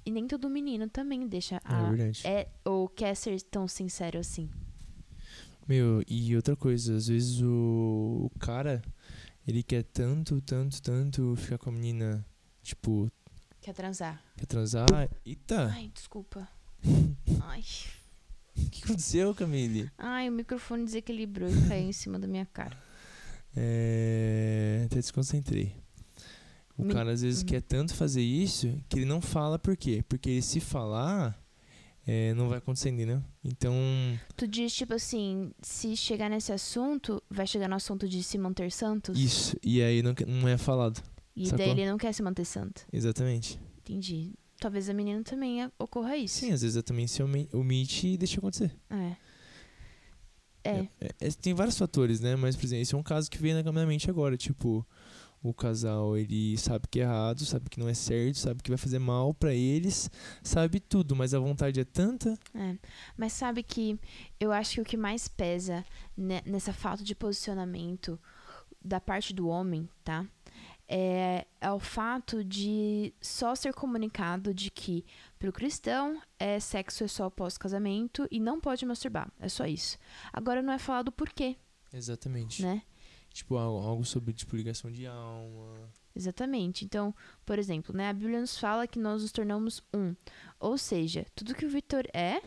E 0.05 0.11
nem 0.11 0.27
todo 0.27 0.49
menino 0.49 0.89
também 0.89 1.27
deixa 1.27 1.57
é 1.57 1.61
a. 1.65 1.89
verdade. 1.91 2.23
É, 2.27 2.49
ou 2.65 2.89
quer 2.89 3.15
ser 3.15 3.41
tão 3.43 3.67
sincero 3.67 4.19
assim. 4.19 4.49
Meu, 5.67 6.03
e 6.07 6.35
outra 6.37 6.55
coisa, 6.55 6.95
às 6.97 7.09
vezes 7.09 7.41
o, 7.43 8.31
o 8.33 8.39
cara, 8.39 8.81
ele 9.47 9.65
quer 9.65 9.83
tanto, 9.83 10.41
tanto, 10.41 10.81
tanto 10.81 11.35
ficar 11.37 11.59
com 11.59 11.71
a 11.71 11.73
menina, 11.73 12.25
tipo, 12.63 13.11
Quer 13.61 13.75
transar. 13.75 14.23
quer 14.37 14.47
transar. 14.47 14.87
Eita! 15.25 15.67
Ai, 15.73 15.91
desculpa. 15.93 16.49
Ai. 17.43 17.65
O 18.57 18.71
que 18.71 18.85
aconteceu, 18.85 19.35
Camille? 19.35 19.91
Ai, 19.99 20.29
o 20.29 20.33
microfone 20.33 20.85
desequilibrou 20.85 21.49
e 21.51 21.69
caiu 21.69 21.89
em 21.89 21.93
cima 21.93 22.17
da 22.17 22.29
minha 22.29 22.47
cara. 22.47 22.79
É. 23.57 24.83
Até 24.87 24.97
desconcentrei. 24.97 25.75
O 26.79 26.85
Me- 26.85 26.93
cara 26.93 27.13
às 27.13 27.23
vezes 27.23 27.41
Uhum. 27.41 27.47
quer 27.47 27.63
tanto 27.63 27.95
fazer 27.95 28.23
isso 28.23 28.79
que 28.89 28.99
ele 28.99 29.07
não 29.07 29.21
fala 29.21 29.59
por 29.59 29.77
quê? 29.77 30.05
Porque 30.09 30.29
ele 30.29 30.43
se 30.43 30.61
falar, 30.61 31.37
é, 32.07 32.35
não 32.35 32.49
vai 32.51 32.59
acontecer, 32.59 32.91
entendeu? 32.91 33.23
Então, 33.43 33.75
Tu 34.37 34.47
diz, 34.47 34.75
tipo 34.75 34.93
assim, 34.93 35.53
se 35.63 35.97
chegar 35.97 36.29
nesse 36.29 36.53
assunto, 36.53 37.23
vai 37.31 37.47
chegar 37.47 37.67
no 37.69 37.77
assunto 37.77 38.07
de 38.07 38.23
se 38.23 38.37
manter 38.37 38.71
santos? 38.71 39.19
isso. 39.19 39.57
E 39.63 39.81
aí 39.83 40.03
não, 40.03 40.15
não 40.27 40.49
é 40.49 40.59
falado. 40.59 41.03
E 41.35 41.47
sacou? 41.47 41.59
daí 41.59 41.71
ele 41.71 41.91
não 41.91 41.97
quer 41.99 42.13
se 42.13 42.23
manter 42.23 42.45
santo. 42.45 42.87
Exatamente. 42.93 43.59
Entendi. 43.81 44.35
Talvez 44.61 44.89
a 44.89 44.95
menina 44.95 45.23
também 45.23 45.71
ocorra 45.79 46.17
isso. 46.17 46.39
Sim, 46.41 46.53
às 46.53 46.63
vezes 46.63 46.77
eu 46.77 46.83
também 46.83 47.07
se 47.07 47.23
omi- 47.23 47.49
omite 47.53 48.07
e 48.09 48.17
deixa 48.19 48.39
acontecer. 48.39 48.75
É. 48.91 49.17
É. 50.67 50.89
É, 51.01 51.11
é, 51.21 51.31
tem 51.31 51.55
vários 51.55 51.77
fatores, 51.79 52.21
né? 52.21 52.37
Mas, 52.37 52.57
por 52.57 52.65
exemplo, 52.65 52.83
esse 52.83 52.95
é 52.95 52.99
um 52.99 53.03
caso 53.03 53.31
que 53.31 53.39
veio 53.39 53.63
na 53.63 53.73
minha 53.73 53.87
mente 53.87 54.11
agora. 54.11 54.37
Tipo, 54.37 54.87
o 55.43 55.55
casal, 55.55 56.17
ele 56.17 56.57
sabe 56.59 56.87
que 56.91 57.01
é 57.01 57.03
errado, 57.05 57.45
sabe 57.45 57.71
que 57.71 57.79
não 57.79 57.89
é 57.89 57.95
certo, 57.95 58.39
sabe 58.39 58.63
que 58.63 58.71
vai 58.71 58.79
fazer 58.79 58.99
mal 58.99 59.33
pra 59.33 59.55
eles, 59.55 60.11
sabe 60.43 60.81
tudo, 60.81 61.15
mas 61.15 61.33
a 61.35 61.39
vontade 61.39 61.79
é 61.81 61.85
tanta. 61.85 62.37
É. 62.55 62.77
Mas 63.17 63.33
sabe 63.33 63.63
que 63.63 63.99
eu 64.41 64.51
acho 64.53 64.75
que 64.75 64.81
o 64.81 64.85
que 64.85 64.97
mais 64.97 65.29
pesa 65.29 65.85
ne- 66.17 66.43
nessa 66.47 66.73
falta 66.73 67.05
de 67.05 67.15
posicionamento 67.15 68.19
da 68.85 69.01
parte 69.01 69.33
do 69.33 69.49
homem, 69.49 69.89
tá? 70.05 70.27
É, 70.89 71.47
é 71.61 71.71
o 71.73 71.81
fato 71.81 72.45
de 72.45 73.13
só 73.21 73.55
ser 73.55 73.75
comunicado 73.75 74.55
de 74.55 74.71
que 74.71 75.05
pro 75.39 75.53
cristão 75.53 76.21
é 76.39 76.61
sexo 76.61 77.03
é 77.05 77.09
só 77.09 77.25
após 77.25 77.59
casamento 77.59 78.27
e 78.31 78.39
não 78.39 78.61
pode 78.61 78.87
masturbar. 78.87 79.31
É 79.41 79.49
só 79.49 79.67
isso. 79.67 79.99
Agora 80.33 80.63
não 80.63 80.73
é 80.73 80.79
falado 80.79 81.11
por 81.11 81.29
quê, 81.31 81.57
Exatamente. 81.93 82.63
né? 82.63 82.83
Tipo, 83.33 83.57
algo, 83.57 84.05
sobre, 84.05 84.33
tipo, 84.33 84.57
ligação 84.57 84.91
de 84.91 85.07
alma. 85.07 85.91
Exatamente. 86.15 86.85
Então, 86.87 87.15
por 87.45 87.59
exemplo, 87.59 87.95
né, 87.95 88.09
a 88.09 88.13
Bíblia 88.13 88.41
nos 88.41 88.57
fala 88.59 88.87
que 88.87 88.99
nós 88.99 89.21
nos 89.21 89.31
tornamos 89.31 89.83
um. 89.93 90.15
Ou 90.59 90.79
seja, 90.79 91.27
tudo 91.35 91.55
que 91.55 91.67
o 91.67 91.69
Vitor 91.69 92.05
é 92.15 92.41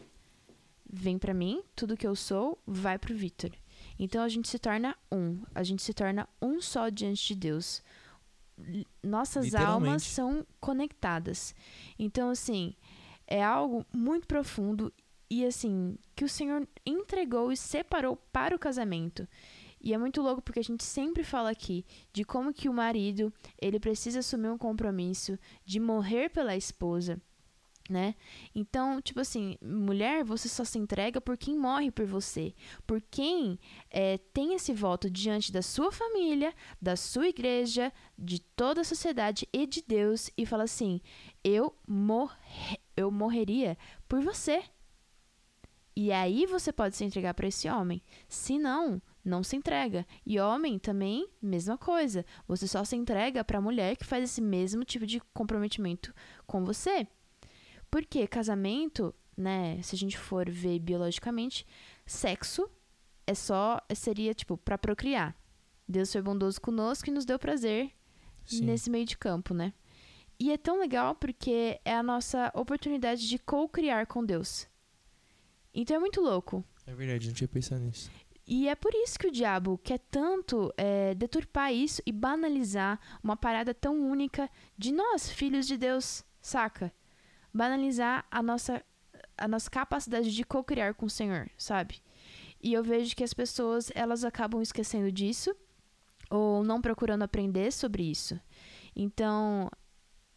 vem 0.91 1.19
pra 1.19 1.34
mim, 1.34 1.62
tudo 1.75 1.95
que 1.95 2.08
eu 2.08 2.15
sou 2.15 2.60
vai 2.65 2.97
pro 2.97 3.15
Vitor. 3.15 3.52
Então 3.99 4.23
a 4.23 4.30
gente 4.30 4.47
se 4.47 4.58
torna 4.58 4.97
um, 5.12 5.43
a 5.54 5.62
gente 5.63 5.84
se 5.84 5.93
torna 5.93 6.28
um 6.41 6.60
só 6.60 6.89
diante 6.89 7.28
de 7.28 7.36
Deus. 7.36 7.84
Nossas 9.04 9.54
almas 9.56 10.04
são 10.04 10.45
conectadas. 10.60 11.56
Então 11.98 12.30
assim, 12.30 12.74
é 13.28 13.43
algo 13.43 13.86
muito 13.93 14.28
profundo 14.28 14.91
e 15.30 15.45
assim, 15.45 15.95
que 16.15 16.26
o 16.26 16.30
Senhor 16.30 16.67
entregou 16.86 17.52
e 17.52 17.58
separou 17.58 18.15
para 18.32 18.56
o 18.56 18.60
casamento. 18.60 19.28
E 19.82 19.93
é 19.93 19.98
muito 19.98 20.22
louco 20.22 20.41
porque 20.41 20.60
a 20.60 20.63
gente 20.63 20.84
sempre 20.84 21.24
fala 21.24 21.52
aqui 21.52 21.86
de 22.12 22.26
como 22.26 22.54
que 22.54 22.67
o 22.67 22.74
marido, 22.74 23.32
ele 23.62 23.80
precisa 23.80 24.19
assumir 24.19 24.50
um 24.50 24.58
compromisso 24.58 25.39
de 25.63 25.80
morrer 25.80 26.30
pela 26.30 26.56
esposa, 26.56 27.22
né? 27.89 28.15
Então, 28.54 29.02
tipo 29.02 29.19
assim, 29.19 29.58
mulher, 29.62 30.23
você 30.23 30.47
só 30.47 30.63
se 30.63 30.78
entrega 30.78 31.19
por 31.19 31.38
quem 31.38 31.58
morre 31.58 31.89
por 31.89 32.06
você, 32.06 32.54
por 32.86 33.02
quem 33.02 33.60
é, 33.89 34.17
tem 34.32 34.54
esse 34.54 34.71
voto 34.71 35.10
diante 35.10 35.52
da 35.52 35.62
sua 35.62 35.91
família, 35.91 36.54
da 36.82 36.95
sua 36.95 37.28
igreja, 37.28 37.91
de 38.17 38.39
toda 38.39 38.82
a 38.82 38.86
sociedade 38.86 39.47
e 39.52 39.65
de 39.65 39.84
Deus 39.86 40.30
e 40.38 40.45
fala 40.45 40.63
assim: 40.63 41.02
eu, 41.43 41.75
morre, 41.88 42.80
eu 42.95 43.10
morreria 43.10 43.78
por 44.08 44.21
você. 44.21 44.63
E 45.95 46.13
aí 46.13 46.45
você 46.45 46.71
pode 46.71 46.95
se 46.95 47.04
entregar 47.04 47.34
para 47.34 47.47
esse 47.47 47.67
homem. 47.67 48.02
Se 48.28 48.58
não, 48.58 49.02
não 49.23 49.43
se 49.43 49.58
entrega. 49.58 50.06
E 50.25 50.39
homem 50.39 50.80
também, 50.80 51.28
mesma 51.41 51.78
coisa. 51.78 52.25
Você 52.47 52.67
só 52.67 52.86
se 52.86 52.95
entrega 52.95 53.43
para 53.43 53.60
mulher 53.60 53.97
que 53.97 54.06
faz 54.06 54.23
esse 54.23 54.41
mesmo 54.41 54.86
tipo 54.86 55.06
de 55.06 55.19
comprometimento 55.34 56.13
com 56.47 56.63
você. 56.63 57.06
Porque 57.89 58.28
casamento, 58.28 59.13
né, 59.36 59.82
se 59.82 59.95
a 59.95 59.97
gente 59.97 60.17
for 60.17 60.49
ver 60.49 60.80
biologicamente, 60.80 61.65
sexo 62.06 62.69
é 63.25 63.34
só 63.34 63.80
seria 63.95 64.34
tipo 64.34 64.58
para 64.58 64.78
procriar. 64.78 65.36
Deus 65.88 66.12
foi 66.12 66.21
bondoso 66.21 66.62
conosco 66.62 67.10
e 67.10 67.12
nos 67.12 67.25
deu 67.25 67.39
prazer 67.39 67.91
Sim. 68.45 68.65
nesse 68.65 68.89
meio 68.89 69.06
de 69.06 69.17
campo, 69.17 69.54
né? 69.54 69.73
E 70.39 70.52
é 70.52 70.58
tão 70.58 70.80
legal 70.80 71.15
porque 71.15 71.80
é 71.84 71.93
a 71.93 72.04
nossa 72.04 72.52
oportunidade 72.56 73.28
de 73.28 73.38
co-criar 73.38 74.06
com 74.06 74.23
Deus. 74.23 74.67
Então 75.73 75.95
é 75.95 75.99
muito 75.99 76.21
louco. 76.21 76.63
É 76.86 76.93
verdade, 76.93 77.28
não 77.28 77.34
tinha 77.34 77.47
pensado 77.47 77.82
nisso. 77.82 78.10
E 78.47 78.67
é 78.67 78.73
por 78.73 78.91
isso 78.95 79.19
que 79.19 79.28
o 79.28 79.32
diabo 79.32 79.78
quer 79.78 79.99
tanto 80.10 80.73
é, 80.75 81.13
deturpar 81.13 81.71
isso 81.71 82.02
e 82.04 82.12
banalizar 82.12 82.99
uma 83.23 83.38
parada 83.38 83.75
tão 83.75 83.99
única 84.10 84.49
de 84.75 84.91
nós, 84.91 85.30
filhos 85.30 85.67
de 85.67 85.78
Deus, 85.78 86.23
saca? 86.41 86.91
Banalizar 87.53 88.25
a 88.29 88.43
nossa, 88.43 88.83
a 89.38 89.47
nossa 89.47 89.69
capacidade 89.69 90.33
de 90.33 90.43
co-criar 90.43 90.93
com 90.93 91.05
o 91.05 91.09
Senhor, 91.09 91.49
sabe? 91.57 92.01
E 92.62 92.73
eu 92.73 92.83
vejo 92.83 93.15
que 93.15 93.23
as 93.23 93.33
pessoas, 93.33 93.91
elas 93.95 94.23
acabam 94.23 94.62
esquecendo 94.62 95.12
disso 95.12 95.55
ou 96.29 96.63
não 96.63 96.81
procurando 96.81 97.23
aprender 97.23 97.71
sobre 97.71 98.03
isso. 98.03 98.39
Então, 98.95 99.69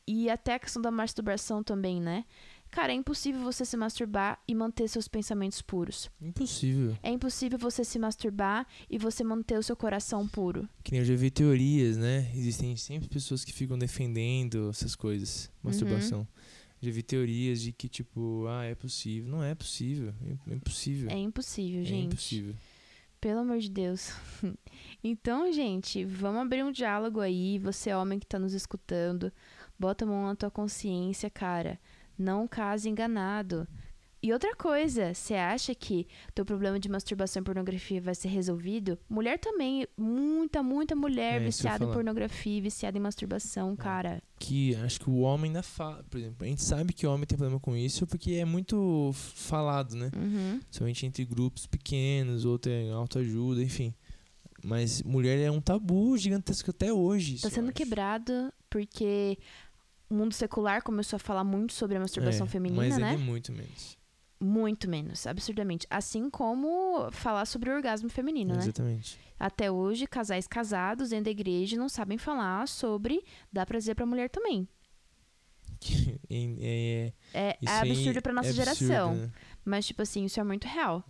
e 0.06 0.30
até 0.30 0.54
a 0.54 0.58
questão 0.58 0.80
da 0.80 0.90
masturbação 0.90 1.62
também, 1.62 2.00
né? 2.00 2.24
Cara, 2.70 2.90
é 2.90 2.94
impossível 2.94 3.42
você 3.42 3.66
se 3.66 3.76
masturbar 3.76 4.40
e 4.48 4.54
manter 4.54 4.88
seus 4.88 5.06
pensamentos 5.06 5.60
puros. 5.60 6.10
Impossível. 6.18 6.96
É 7.02 7.10
impossível 7.10 7.58
você 7.58 7.84
se 7.84 7.98
masturbar 7.98 8.66
e 8.88 8.96
você 8.96 9.22
manter 9.22 9.58
o 9.58 9.62
seu 9.62 9.76
coração 9.76 10.26
puro. 10.26 10.66
Que 10.82 10.92
nem 10.92 11.00
eu 11.00 11.04
já 11.04 11.14
vi 11.14 11.30
teorias, 11.30 11.98
né? 11.98 12.30
Existem 12.34 12.74
sempre 12.78 13.10
pessoas 13.10 13.44
que 13.44 13.52
ficam 13.52 13.78
defendendo 13.78 14.70
essas 14.70 14.96
coisas. 14.96 15.50
Masturbação. 15.62 16.26
Já 16.82 16.90
vi 16.90 17.02
teorias 17.02 17.60
de 17.62 17.70
que, 17.72 17.88
tipo, 17.88 18.44
ah, 18.48 18.64
é 18.64 18.74
possível. 18.74 19.30
Não 19.30 19.42
é 19.44 19.54
possível. 19.54 20.12
É 20.48 20.52
impossível. 20.52 21.10
É 21.10 21.16
impossível, 21.16 21.80
É 21.80 21.84
gente. 21.84 22.06
impossível. 22.06 22.54
Pelo 23.20 23.38
amor 23.38 23.60
de 23.60 23.70
Deus. 23.70 24.10
então, 25.02 25.52
gente, 25.52 26.04
vamos 26.04 26.42
abrir 26.42 26.64
um 26.64 26.72
diálogo 26.72 27.20
aí. 27.20 27.56
Você, 27.60 27.94
homem 27.94 28.18
que 28.18 28.26
tá 28.26 28.36
nos 28.36 28.52
escutando, 28.52 29.32
bota 29.78 30.04
a 30.04 30.08
mão 30.08 30.26
na 30.26 30.34
tua 30.34 30.50
consciência, 30.50 31.30
cara. 31.30 31.78
Não 32.18 32.48
case 32.48 32.88
enganado. 32.88 33.68
E 34.22 34.32
outra 34.32 34.54
coisa, 34.54 35.12
você 35.12 35.34
acha 35.34 35.74
que 35.74 36.06
teu 36.32 36.44
problema 36.44 36.78
de 36.78 36.88
masturbação 36.88 37.40
e 37.42 37.44
pornografia 37.44 38.00
vai 38.00 38.14
ser 38.14 38.28
resolvido? 38.28 38.96
Mulher 39.10 39.36
também, 39.38 39.84
muita, 39.96 40.62
muita 40.62 40.94
mulher 40.94 41.42
É, 41.42 41.44
viciada 41.44 41.84
em. 41.84 41.90
É. 41.90 41.92
pornografia, 41.92 42.62
viciada 42.62 42.96
em 42.96 43.00
masturbação, 43.00 43.74
cara. 43.74 44.22
Que 44.38 44.76
acho 44.76 45.00
que 45.00 45.10
o 45.10 45.18
homem 45.18 45.48
ainda 45.48 45.62
fala. 45.62 46.04
Por 46.08 46.18
exemplo, 46.20 46.44
a 46.44 46.48
gente 46.48 46.62
sabe 46.62 46.92
que 46.92 47.04
o 47.04 47.12
homem 47.12 47.26
tem 47.26 47.36
problema 47.36 47.58
com 47.58 47.76
isso 47.76 48.06
porque 48.06 48.34
é 48.34 48.44
muito 48.44 49.10
falado, 49.14 49.96
né? 49.96 50.10
Uhum. 50.14 50.60
Somente 50.70 51.04
entre 51.04 51.24
grupos 51.24 51.66
pequenos, 51.66 52.44
outro 52.44 52.70
é 52.70 52.90
autoajuda, 52.92 53.60
enfim. 53.60 53.92
Mas 54.64 55.02
mulher 55.02 55.36
é 55.40 55.50
um 55.50 55.60
tabu 55.60 56.16
gigantesco 56.16 56.70
até 56.70 56.92
hoje. 56.92 57.40
Tá 57.40 57.50
sendo 57.50 57.72
quebrado 57.72 58.52
porque 58.70 59.36
o 60.08 60.14
mundo 60.14 60.32
secular 60.32 60.80
começou 60.82 61.16
a 61.16 61.18
falar 61.18 61.42
muito 61.42 61.72
sobre 61.72 61.96
a 61.96 62.00
masturbação 62.00 62.46
É, 62.46 62.48
feminina, 62.48 62.80
mas 62.80 62.96
né? 62.96 63.10
ainda 63.10 63.20
é 63.20 63.24
muito 63.24 63.50
menos. 63.52 64.00
Muito 64.42 64.90
menos, 64.90 65.24
absurdamente. 65.24 65.86
Assim 65.88 66.28
como 66.28 67.08
falar 67.12 67.44
sobre 67.44 67.70
o 67.70 67.74
orgasmo 67.74 68.08
feminino, 68.08 68.54
né? 68.54 68.58
Exatamente. 68.58 69.16
Até 69.38 69.70
hoje, 69.70 70.04
casais 70.04 70.48
casados 70.48 71.10
dentro 71.10 71.26
da 71.26 71.30
igreja 71.30 71.76
não 71.76 71.88
sabem 71.88 72.18
falar 72.18 72.66
sobre 72.66 73.22
dar 73.52 73.64
prazer 73.64 73.94
pra 73.94 74.04
mulher 74.04 74.28
também. 74.28 74.68
É, 76.34 77.12
é, 77.34 77.50
É, 77.50 77.58
é 77.60 77.70
absurdo 77.70 78.22
pra 78.22 78.32
nossa 78.32 78.48
é 78.48 78.50
absurdo, 78.50 78.78
geração. 78.78 79.14
né? 79.14 79.30
Mas, 79.64 79.86
tipo 79.86 80.00
assim, 80.00 80.24
isso 80.24 80.40
é 80.40 80.44
muito 80.44 80.66
real. 80.66 81.04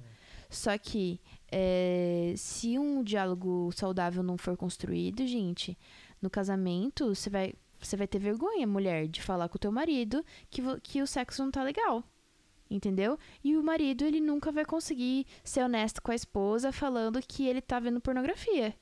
Só 0.50 0.76
que, 0.76 1.20
é, 1.50 2.34
se 2.36 2.78
um 2.78 3.02
diálogo 3.02 3.70
saudável 3.72 4.22
não 4.22 4.36
for 4.36 4.56
construído, 4.56 5.26
gente, 5.26 5.78
no 6.20 6.28
casamento, 6.28 7.14
você 7.14 7.30
vai, 7.30 7.54
você 7.80 7.96
vai 7.96 8.06
ter 8.06 8.18
vergonha, 8.18 8.66
mulher, 8.66 9.06
de 9.06 9.22
falar 9.22 9.48
com 9.48 9.56
o 9.56 9.60
teu 9.60 9.70
marido 9.70 10.24
que, 10.50 10.60
que 10.80 11.00
o 11.00 11.06
sexo 11.06 11.42
não 11.42 11.50
tá 11.50 11.62
legal. 11.62 12.04
Entendeu? 12.72 13.18
E 13.44 13.54
o 13.54 13.62
marido, 13.62 14.02
ele 14.04 14.18
nunca 14.18 14.50
vai 14.50 14.64
conseguir 14.64 15.26
ser 15.44 15.62
honesto 15.62 16.00
com 16.00 16.10
a 16.10 16.14
esposa 16.14 16.72
falando 16.72 17.20
que 17.20 17.46
ele 17.46 17.60
tá 17.60 17.78
vendo 17.78 18.00
pornografia. 18.00 18.74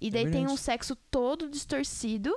E 0.00 0.10
daí 0.10 0.24
tem 0.24 0.32
verdade. 0.32 0.52
um 0.52 0.56
sexo 0.56 0.96
todo 1.08 1.48
distorcido, 1.48 2.36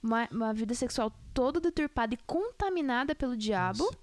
uma, 0.00 0.28
uma 0.30 0.54
vida 0.54 0.72
sexual 0.72 1.12
toda 1.34 1.58
deturpada 1.58 2.14
e 2.14 2.18
contaminada 2.26 3.12
pelo 3.12 3.36
diabo. 3.36 3.84
Nossa. 3.84 3.98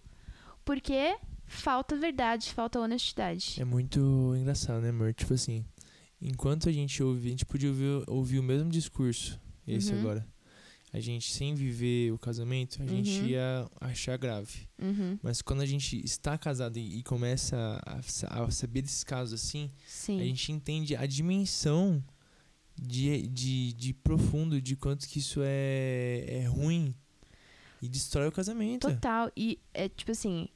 Porque 0.65 1.15
falta 1.45 1.95
verdade, 1.95 2.53
falta 2.53 2.79
honestidade. 2.79 3.55
É 3.59 3.63
muito 3.63 4.35
engraçado, 4.35 4.81
né, 4.81 4.89
amor? 4.89 5.13
Tipo 5.13 5.33
assim, 5.33 5.65
enquanto 6.21 6.67
a 6.67 6.71
gente 6.73 7.01
ouve, 7.01 7.27
a 7.27 7.31
gente 7.31 7.45
podia 7.45 7.69
ouvir, 7.69 8.03
ouvir 8.05 8.39
o 8.39 8.43
mesmo 8.43 8.69
discurso, 8.69 9.39
esse 9.65 9.93
Uhum. 9.93 9.99
agora. 10.01 10.27
A 10.91 10.99
gente, 10.99 11.31
sem 11.31 11.53
viver 11.53 12.11
o 12.11 12.17
casamento, 12.17 12.81
a 12.81 12.85
gente 12.85 13.19
Uhum. 13.19 13.27
ia 13.27 13.69
achar 13.79 14.17
grave. 14.17 14.67
Uhum, 14.81 15.19
Mas 15.21 15.39
quando 15.41 15.61
a 15.61 15.65
gente 15.65 16.03
está 16.03 16.35
casado 16.37 16.77
e, 16.77 16.97
e 16.99 17.03
começa 17.03 17.79
a, 17.85 18.43
a 18.43 18.49
saber 18.51 18.81
desses 18.81 19.03
casos 19.03 19.39
assim, 19.39 19.71
sim. 19.85 20.19
a 20.19 20.23
gente 20.23 20.51
entende 20.51 20.95
a 20.95 21.05
dimensão 21.05 22.03
de, 22.75 23.27
de, 23.27 23.73
de 23.73 23.93
profundo 23.93 24.59
de 24.59 24.75
quanto 24.75 25.07
que 25.07 25.19
isso 25.19 25.41
é, 25.43 26.25
é 26.27 26.45
ruim 26.47 26.95
e 27.81 27.87
destrói 27.87 28.27
o 28.27 28.31
casamento. 28.31 28.87
Total. 28.89 29.31
E 29.37 29.59
é 29.73 29.87
tipo 29.89 30.11
assim, 30.11 30.47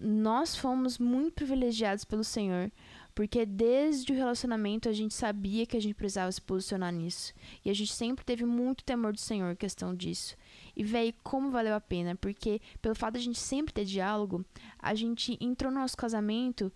nós 0.00 0.56
fomos 0.56 0.98
muito 0.98 1.34
privilegiados 1.34 2.04
pelo 2.04 2.24
Senhor, 2.24 2.70
porque 3.18 3.44
desde 3.44 4.12
o 4.12 4.14
relacionamento 4.14 4.88
a 4.88 4.92
gente 4.92 5.12
sabia 5.12 5.66
que 5.66 5.76
a 5.76 5.80
gente 5.80 5.96
precisava 5.96 6.30
se 6.30 6.40
posicionar 6.40 6.92
nisso. 6.92 7.34
E 7.64 7.68
a 7.68 7.74
gente 7.74 7.92
sempre 7.92 8.24
teve 8.24 8.44
muito 8.44 8.84
temor 8.84 9.12
do 9.12 9.18
Senhor 9.18 9.50
em 9.50 9.56
questão 9.56 9.92
disso. 9.92 10.36
E 10.76 10.84
véi, 10.84 11.12
como 11.24 11.50
valeu 11.50 11.74
a 11.74 11.80
pena, 11.80 12.14
porque 12.14 12.60
pelo 12.80 12.94
fato 12.94 13.14
de 13.14 13.18
a 13.18 13.22
gente 13.24 13.40
sempre 13.40 13.74
ter 13.74 13.84
diálogo, 13.84 14.44
a 14.78 14.94
gente 14.94 15.36
entrou 15.40 15.72
no 15.72 15.80
nosso 15.80 15.96
casamento 15.96 16.72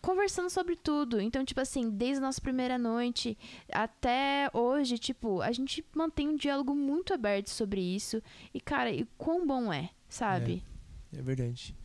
conversando 0.00 0.48
sobre 0.48 0.74
tudo. 0.74 1.20
Então, 1.20 1.44
tipo 1.44 1.60
assim, 1.60 1.90
desde 1.90 2.16
a 2.16 2.26
nossa 2.26 2.40
primeira 2.40 2.78
noite 2.78 3.36
até 3.70 4.48
hoje, 4.54 4.96
tipo, 4.96 5.42
a 5.42 5.52
gente 5.52 5.84
mantém 5.94 6.30
um 6.30 6.36
diálogo 6.36 6.74
muito 6.74 7.12
aberto 7.12 7.50
sobre 7.50 7.82
isso. 7.82 8.22
E, 8.54 8.58
cara, 8.58 8.90
e 8.90 9.06
quão 9.18 9.46
bom 9.46 9.70
é, 9.70 9.90
sabe? 10.08 10.64
É 11.12 11.20
verdade. 11.20 11.76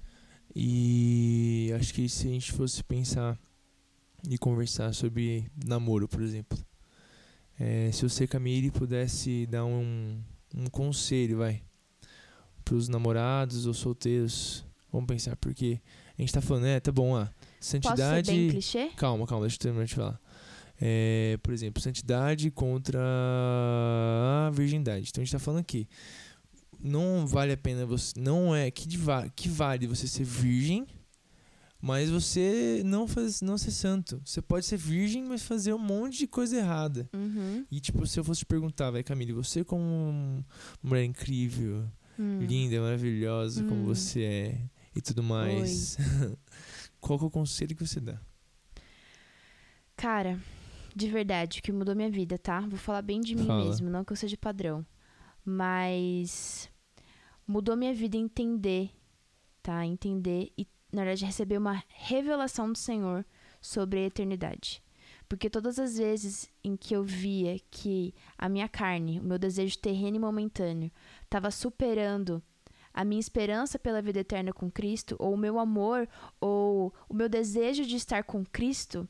E 0.56 1.70
acho 1.78 1.94
que 1.94 2.08
se 2.08 2.30
a 2.30 2.32
gente 2.32 2.54
fosse 2.54 2.82
pensar 2.82 3.38
e 4.30 4.38
conversar 4.38 4.94
sobre 4.94 5.50
namoro, 5.66 6.08
por 6.08 6.22
exemplo. 6.22 6.58
é, 7.60 7.92
se 7.92 8.04
você, 8.04 8.26
Camille, 8.26 8.72
pudesse 8.72 9.46
dar 9.48 9.66
um, 9.66 10.20
um 10.56 10.66
conselho, 10.68 11.40
vai, 11.40 11.62
pros 12.64 12.88
namorados 12.88 13.66
ou 13.66 13.74
solteiros, 13.74 14.66
vamos 14.92 15.08
pensar, 15.08 15.36
porque 15.36 15.80
a 16.18 16.22
gente 16.22 16.34
tá 16.34 16.42
falando, 16.42 16.66
é, 16.68 16.80
tá 16.80 16.92
bom, 16.92 17.16
ah, 17.16 17.26
Posso 17.26 17.36
ser 17.60 17.82
santidade... 17.82 18.32
bem 18.32 18.50
clichê? 18.50 18.90
Calma, 18.96 19.26
calma, 19.26 19.46
deixa 19.46 19.56
eu 19.56 19.62
terminar 19.62 19.86
de 19.86 19.96
falar. 19.96 20.20
É, 20.82 21.38
por 21.42 21.54
exemplo, 21.54 21.82
santidade 21.82 22.52
contra 22.52 23.00
a 23.00 24.52
virgindade. 24.52 25.08
Então 25.10 25.22
a 25.22 25.26
gente 25.26 25.32
tá 25.32 25.40
falando 25.40 25.62
aqui. 25.62 25.88
Não 26.80 27.26
vale 27.26 27.54
a 27.54 27.58
pena 27.58 27.86
você. 27.86 28.14
Não 28.20 28.54
é. 28.54 28.70
Que, 28.70 28.86
que 29.36 29.48
vale 29.48 29.88
você 29.88 30.08
ser 30.08 30.26
virgem, 30.26 30.86
mas 31.86 32.10
você 32.10 32.82
não, 32.86 33.06
faz, 33.06 33.42
não 33.42 33.58
ser 33.58 33.72
santo. 33.72 34.22
Você 34.24 34.42
pode 34.42 34.66
ser 34.66 34.78
virgem, 34.78 35.22
mas 35.26 35.44
fazer 35.44 35.74
um 35.74 35.78
monte 35.78 36.20
de 36.20 36.28
coisa 36.28 36.56
errada. 36.56 37.10
Uhum. 37.14 37.66
E 37.70 37.82
tipo, 37.82 38.08
se 38.08 38.18
eu 38.18 38.24
fosse 38.24 38.40
te 38.40 38.46
perguntar, 38.46 38.90
vai, 38.90 39.04
Camille, 39.04 39.34
você 39.34 39.66
como 39.66 39.84
uma 39.84 40.46
mulher 40.82 41.04
incrível, 41.04 41.86
Hum. 42.18 42.40
linda, 42.40 42.80
maravilhosa 42.80 43.64
como 43.64 43.82
Hum. 43.82 43.86
você 43.86 44.22
é 44.24 44.62
e 44.96 45.02
tudo 45.02 45.22
mais. 45.22 45.98
Qual 47.02 47.20
que 47.20 47.26
é 47.26 47.28
o 47.28 47.32
conselho 47.32 47.76
que 47.76 47.86
você 47.86 48.00
dá? 48.00 48.18
Cara, 49.98 50.40
de 50.96 51.10
verdade, 51.10 51.62
que 51.62 51.72
mudou 51.72 51.94
minha 51.96 52.10
vida, 52.10 52.38
tá? 52.38 52.62
Vou 52.62 52.78
falar 52.80 53.02
bem 53.02 53.20
de 53.20 53.36
mim 53.36 53.46
Fala. 53.46 53.66
mesmo, 53.66 53.90
não 53.90 54.06
que 54.06 54.14
eu 54.14 54.18
seja 54.18 54.38
padrão. 54.38 54.86
Mas 55.44 56.70
mudou 57.46 57.76
minha 57.76 57.94
vida 57.94 58.16
entender, 58.16 58.90
tá? 59.62 59.86
Entender 59.86 60.50
e, 60.58 60.66
na 60.94 61.04
verdade, 61.04 61.26
receber 61.26 61.58
uma 61.58 61.84
revelação 61.90 62.72
do 62.72 62.78
Senhor 62.78 63.26
sobre 63.60 64.00
a 64.00 64.06
eternidade. 64.06 64.84
Porque 65.28 65.50
todas 65.50 65.80
as 65.80 65.98
vezes 65.98 66.48
em 66.64 66.78
que 66.78 66.96
eu 66.96 67.04
via 67.04 67.58
que 67.72 68.14
a 68.38 68.48
minha 68.48 68.70
carne, 68.70 69.20
o 69.20 69.24
meu 69.24 69.40
desejo 69.40 69.80
terreno 69.80 70.18
e 70.18 70.20
momentâneo, 70.20 70.92
estava 71.24 71.50
superando 71.50 72.44
a 72.94 73.04
minha 73.04 73.20
esperança 73.20 73.80
pela 73.80 74.04
vida 74.04 74.20
eterna 74.20 74.54
com 74.54 74.70
Cristo, 74.70 75.16
ou 75.18 75.34
o 75.34 75.38
meu 75.38 75.58
amor, 75.58 76.08
ou 76.40 76.94
o 77.10 77.14
meu 77.14 77.28
desejo 77.28 77.84
de 77.86 77.96
estar 77.96 78.24
com 78.24 78.46
Cristo, 78.46 79.10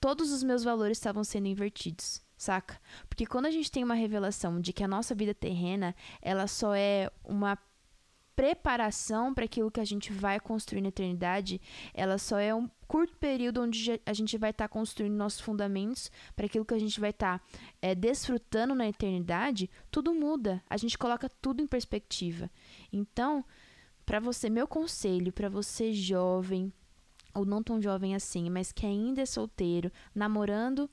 todos 0.00 0.32
os 0.32 0.42
meus 0.42 0.64
valores 0.64 0.96
estavam 0.96 1.22
sendo 1.22 1.48
invertidos, 1.48 2.22
saca? 2.34 2.80
Porque 3.06 3.26
quando 3.26 3.44
a 3.44 3.50
gente 3.50 3.70
tem 3.70 3.84
uma 3.84 3.94
revelação 3.94 4.58
de 4.58 4.72
que 4.72 4.82
a 4.82 4.88
nossa 4.88 5.14
vida 5.14 5.34
terrena, 5.34 5.94
ela 6.22 6.46
só 6.46 6.74
é 6.74 7.10
uma 7.22 7.58
preparação 8.34 9.32
para 9.32 9.44
aquilo 9.44 9.70
que 9.70 9.80
a 9.80 9.84
gente 9.84 10.12
vai 10.12 10.40
construir 10.40 10.80
na 10.80 10.88
eternidade, 10.88 11.60
ela 11.92 12.18
só 12.18 12.38
é 12.38 12.54
um 12.54 12.68
curto 12.86 13.16
período 13.16 13.62
onde 13.62 14.00
a 14.04 14.12
gente 14.12 14.36
vai 14.36 14.50
estar 14.50 14.68
construindo 14.68 15.14
nossos 15.14 15.40
fundamentos 15.40 16.10
para 16.34 16.46
aquilo 16.46 16.64
que 16.64 16.74
a 16.74 16.78
gente 16.78 17.00
vai 17.00 17.10
estar 17.10 17.42
é, 17.80 17.94
desfrutando 17.94 18.74
na 18.74 18.88
eternidade, 18.88 19.70
tudo 19.90 20.14
muda. 20.14 20.62
A 20.68 20.76
gente 20.76 20.98
coloca 20.98 21.28
tudo 21.40 21.62
em 21.62 21.66
perspectiva. 21.66 22.50
Então, 22.92 23.44
para 24.04 24.20
você, 24.20 24.50
meu 24.50 24.66
conselho 24.66 25.32
para 25.32 25.48
você 25.48 25.92
jovem 25.92 26.72
ou 27.34 27.44
não 27.44 27.62
tão 27.62 27.82
jovem 27.82 28.14
assim, 28.14 28.48
mas 28.48 28.70
que 28.70 28.86
ainda 28.86 29.22
é 29.22 29.26
solteiro, 29.26 29.90
namorando, 30.14 30.88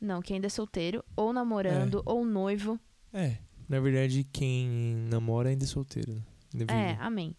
não, 0.00 0.22
que 0.22 0.32
ainda 0.32 0.46
é 0.46 0.50
solteiro, 0.50 1.04
ou 1.16 1.32
namorando, 1.32 2.02
ou 2.06 2.24
noivo, 2.24 2.78
É, 3.12 3.38
na 3.68 3.80
verdade, 3.80 4.24
quem 4.24 4.68
namora 5.08 5.48
ainda 5.48 5.64
é 5.64 5.66
solteiro. 5.66 6.24
É, 6.68 6.96
amém. 7.00 7.36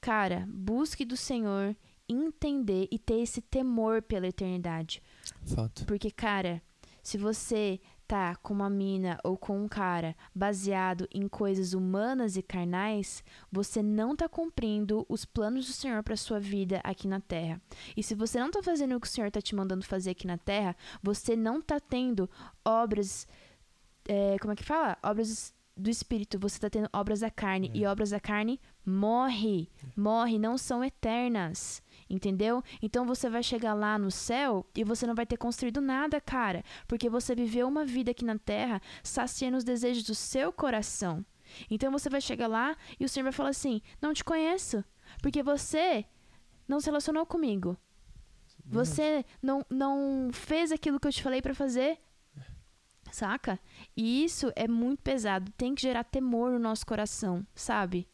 Cara, 0.00 0.46
busque 0.48 1.04
do 1.04 1.16
Senhor 1.16 1.76
entender 2.08 2.88
e 2.90 2.98
ter 2.98 3.20
esse 3.20 3.40
temor 3.40 4.02
pela 4.02 4.26
eternidade. 4.26 5.02
Fato. 5.44 5.86
Porque, 5.86 6.10
cara, 6.10 6.60
se 7.02 7.16
você 7.16 7.80
tá 8.06 8.36
com 8.36 8.52
uma 8.52 8.68
mina 8.68 9.18
ou 9.24 9.38
com 9.38 9.64
um 9.64 9.68
cara 9.68 10.14
baseado 10.34 11.08
em 11.14 11.26
coisas 11.26 11.72
humanas 11.72 12.36
e 12.36 12.42
carnais, 12.42 13.24
você 13.50 13.82
não 13.82 14.14
tá 14.14 14.28
cumprindo 14.28 15.06
os 15.08 15.24
planos 15.24 15.66
do 15.66 15.72
Senhor 15.72 16.02
para 16.02 16.16
sua 16.16 16.38
vida 16.38 16.80
aqui 16.84 17.08
na 17.08 17.20
terra. 17.20 17.60
E 17.96 18.02
se 18.02 18.14
você 18.14 18.38
não 18.38 18.50
tá 18.50 18.62
fazendo 18.62 18.96
o 18.96 19.00
que 19.00 19.06
o 19.06 19.10
Senhor 19.10 19.30
tá 19.30 19.40
te 19.40 19.54
mandando 19.54 19.84
fazer 19.84 20.10
aqui 20.10 20.26
na 20.26 20.36
terra, 20.36 20.76
você 21.02 21.34
não 21.34 21.62
tá 21.62 21.80
tendo 21.80 22.28
obras. 22.64 23.26
é, 24.06 24.36
como 24.40 24.52
é 24.52 24.56
que 24.56 24.64
fala? 24.64 24.98
Obras 25.02 25.54
do 25.76 25.90
espírito, 25.90 26.38
você 26.38 26.58
tá 26.58 26.68
tendo 26.68 26.88
obras 26.92 27.20
da 27.20 27.30
carne. 27.30 27.70
É. 27.74 27.78
E 27.78 27.86
obras 27.86 28.10
da 28.10 28.20
carne 28.20 28.60
morre. 28.84 29.70
Morre, 29.96 30.38
não 30.38 30.58
são 30.58 30.84
eternas. 30.84 31.82
Entendeu? 32.08 32.62
Então 32.82 33.06
você 33.06 33.30
vai 33.30 33.42
chegar 33.42 33.74
lá 33.74 33.98
no 33.98 34.10
céu 34.10 34.66
e 34.76 34.84
você 34.84 35.06
não 35.06 35.14
vai 35.14 35.24
ter 35.24 35.36
construído 35.36 35.80
nada, 35.80 36.20
cara. 36.20 36.62
Porque 36.86 37.08
você 37.08 37.34
viveu 37.34 37.66
uma 37.66 37.84
vida 37.84 38.10
aqui 38.10 38.24
na 38.24 38.38
terra 38.38 38.82
saciando 39.02 39.56
os 39.56 39.64
desejos 39.64 40.04
do 40.04 40.14
seu 40.14 40.52
coração. 40.52 41.24
Então 41.70 41.90
você 41.90 42.08
vai 42.08 42.20
chegar 42.20 42.46
lá 42.46 42.76
e 42.98 43.04
o 43.04 43.08
Senhor 43.08 43.24
vai 43.24 43.32
falar 43.32 43.50
assim: 43.50 43.80
Não 44.00 44.12
te 44.12 44.24
conheço. 44.24 44.84
Porque 45.22 45.42
você 45.42 46.04
não 46.68 46.80
se 46.80 46.86
relacionou 46.86 47.26
comigo. 47.26 47.76
Você 48.64 49.24
não, 49.42 49.64
não 49.68 50.30
fez 50.32 50.70
aquilo 50.70 51.00
que 51.00 51.06
eu 51.06 51.12
te 51.12 51.22
falei 51.22 51.42
pra 51.42 51.54
fazer. 51.54 51.98
Saca? 53.12 53.60
E 53.94 54.24
isso 54.24 54.50
é 54.56 54.66
muito 54.66 55.02
pesado. 55.02 55.52
Tem 55.56 55.74
que 55.74 55.82
gerar 55.82 56.02
temor 56.02 56.50
no 56.50 56.58
nosso 56.58 56.86
coração, 56.86 57.46
sabe? 57.54 58.08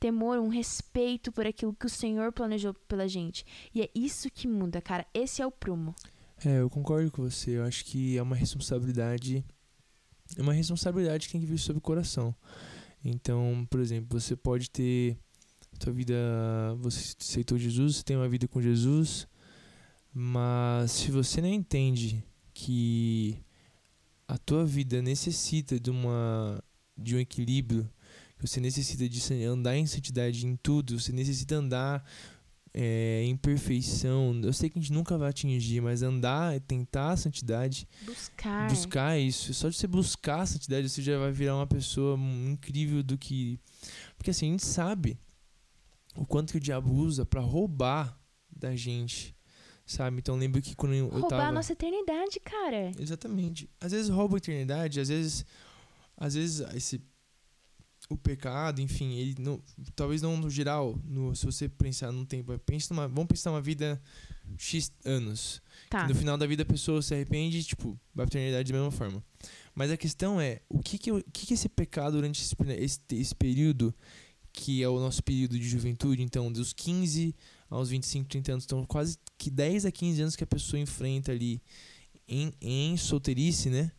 Temor, 0.00 0.38
um 0.38 0.48
respeito 0.48 1.30
por 1.30 1.46
aquilo 1.46 1.72
que 1.72 1.86
o 1.86 1.90
Senhor 1.90 2.32
planejou 2.32 2.74
pela 2.88 3.06
gente. 3.06 3.44
E 3.72 3.80
é 3.80 3.88
isso 3.94 4.28
que 4.28 4.48
muda, 4.48 4.80
cara. 4.80 5.06
Esse 5.14 5.40
é 5.40 5.46
o 5.46 5.52
prumo. 5.52 5.94
É, 6.44 6.60
eu 6.60 6.68
concordo 6.68 7.12
com 7.12 7.22
você. 7.22 7.58
Eu 7.58 7.64
acho 7.64 7.84
que 7.84 8.18
é 8.18 8.22
uma 8.22 8.34
responsabilidade. 8.34 9.44
É 10.36 10.42
uma 10.42 10.52
responsabilidade 10.52 11.26
que 11.26 11.32
tem 11.32 11.40
que 11.40 11.46
vir 11.46 11.58
sobre 11.58 11.78
o 11.78 11.82
coração. 11.82 12.34
Então, 13.04 13.66
por 13.70 13.78
exemplo, 13.78 14.18
você 14.18 14.34
pode 14.34 14.68
ter 14.68 15.16
sua 15.80 15.92
vida. 15.92 16.14
Você 16.80 17.14
aceitou 17.20 17.56
Jesus, 17.56 17.96
você 17.96 18.02
tem 18.02 18.16
uma 18.16 18.28
vida 18.28 18.48
com 18.48 18.60
Jesus. 18.60 19.28
Mas 20.12 20.90
se 20.90 21.10
você 21.12 21.40
não 21.40 21.48
entende 21.48 22.24
que 22.52 23.38
a 24.30 24.38
tua 24.38 24.64
vida 24.64 25.02
necessita 25.02 25.78
de 25.80 25.90
uma 25.90 26.62
de 26.96 27.16
um 27.16 27.18
equilíbrio, 27.18 27.90
você 28.38 28.60
necessita 28.60 29.08
de 29.08 29.44
andar 29.44 29.76
em 29.76 29.86
santidade 29.86 30.46
em 30.46 30.54
tudo, 30.54 31.00
você 31.00 31.12
necessita 31.12 31.56
andar 31.56 32.04
é, 32.72 33.22
em 33.24 33.36
perfeição. 33.36 34.38
Eu 34.44 34.52
sei 34.52 34.70
que 34.70 34.78
a 34.78 34.82
gente 34.82 34.92
nunca 34.92 35.18
vai 35.18 35.30
atingir, 35.30 35.80
mas 35.80 36.02
andar, 36.02 36.60
tentar 36.60 37.12
a 37.12 37.16
santidade, 37.16 37.88
Buscar. 38.04 38.68
buscar 38.68 39.18
isso. 39.18 39.52
Só 39.52 39.68
de 39.68 39.76
você 39.76 39.86
buscar 39.88 40.42
a 40.42 40.46
santidade, 40.46 40.88
você 40.88 41.02
já 41.02 41.18
vai 41.18 41.32
virar 41.32 41.56
uma 41.56 41.66
pessoa 41.66 42.16
incrível 42.46 43.02
do 43.02 43.18
que. 43.18 43.58
Porque 44.16 44.30
assim, 44.30 44.48
a 44.48 44.50
gente 44.52 44.66
sabe 44.66 45.18
o 46.14 46.24
quanto 46.24 46.52
que 46.52 46.58
o 46.58 46.60
diabo 46.60 46.92
usa 46.92 47.26
para 47.26 47.40
roubar 47.40 48.16
da 48.54 48.76
gente. 48.76 49.34
Sabe? 49.90 50.18
Então 50.18 50.36
lembro 50.36 50.62
que 50.62 50.76
quando 50.76 50.94
eu 50.94 51.08
Roubar 51.08 51.30
tava. 51.30 51.46
a 51.46 51.52
nossa 51.52 51.72
eternidade, 51.72 52.38
cara. 52.38 52.92
Exatamente. 52.96 53.68
Às 53.80 53.90
vezes 53.90 54.08
rouba 54.08 54.36
a 54.36 54.38
eternidade, 54.38 55.00
às 55.00 55.08
vezes. 55.08 55.44
Às 56.16 56.34
vezes 56.34 56.60
esse. 56.76 57.02
O 58.08 58.16
pecado, 58.16 58.80
enfim, 58.80 59.14
ele 59.14 59.36
não, 59.38 59.62
talvez 59.94 60.22
não 60.22 60.36
no 60.36 60.50
geral, 60.50 60.98
no, 61.04 61.34
se 61.36 61.46
você 61.46 61.68
pensar 61.68 62.10
num 62.10 62.24
tempo, 62.24 62.58
pensa 62.60 62.92
numa, 62.92 63.06
vamos 63.06 63.26
pensar 63.26 63.50
uma 63.50 63.60
vida 63.60 64.00
X 64.56 64.92
anos. 65.04 65.62
Tá. 65.88 66.08
No 66.08 66.14
final 66.14 66.36
da 66.36 66.46
vida 66.46 66.62
a 66.62 66.66
pessoa 66.66 67.02
se 67.02 67.14
arrepende, 67.14 67.62
tipo, 67.62 68.00
vai 68.12 68.26
pra 68.26 68.40
eternidade 68.40 68.72
da 68.72 68.78
mesma 68.78 68.90
forma. 68.90 69.22
Mas 69.74 69.92
a 69.92 69.96
questão 69.96 70.40
é, 70.40 70.60
o 70.68 70.80
que 70.80 70.98
que, 70.98 71.12
o 71.12 71.22
que, 71.32 71.46
que 71.46 71.54
esse 71.54 71.68
pecado 71.68 72.16
durante 72.16 72.42
esse, 72.42 72.56
esse, 72.78 73.00
esse 73.12 73.34
período, 73.34 73.94
que 74.52 74.82
é 74.82 74.88
o 74.88 74.98
nosso 74.98 75.22
período 75.22 75.56
de 75.56 75.68
juventude, 75.68 76.22
então 76.22 76.50
dos 76.50 76.72
15 76.72 77.34
aos 77.70 77.88
25, 77.90 78.28
30 78.28 78.52
anos, 78.52 78.64
então 78.64 78.84
quase 78.84 79.16
que 79.38 79.50
10 79.50 79.86
a 79.86 79.92
15 79.92 80.22
anos 80.22 80.36
que 80.36 80.44
a 80.44 80.46
pessoa 80.46 80.80
enfrenta 80.80 81.30
ali 81.32 81.62
em, 82.26 82.52
em 82.60 82.96
solteirice, 82.96 83.70
né? 83.70 83.92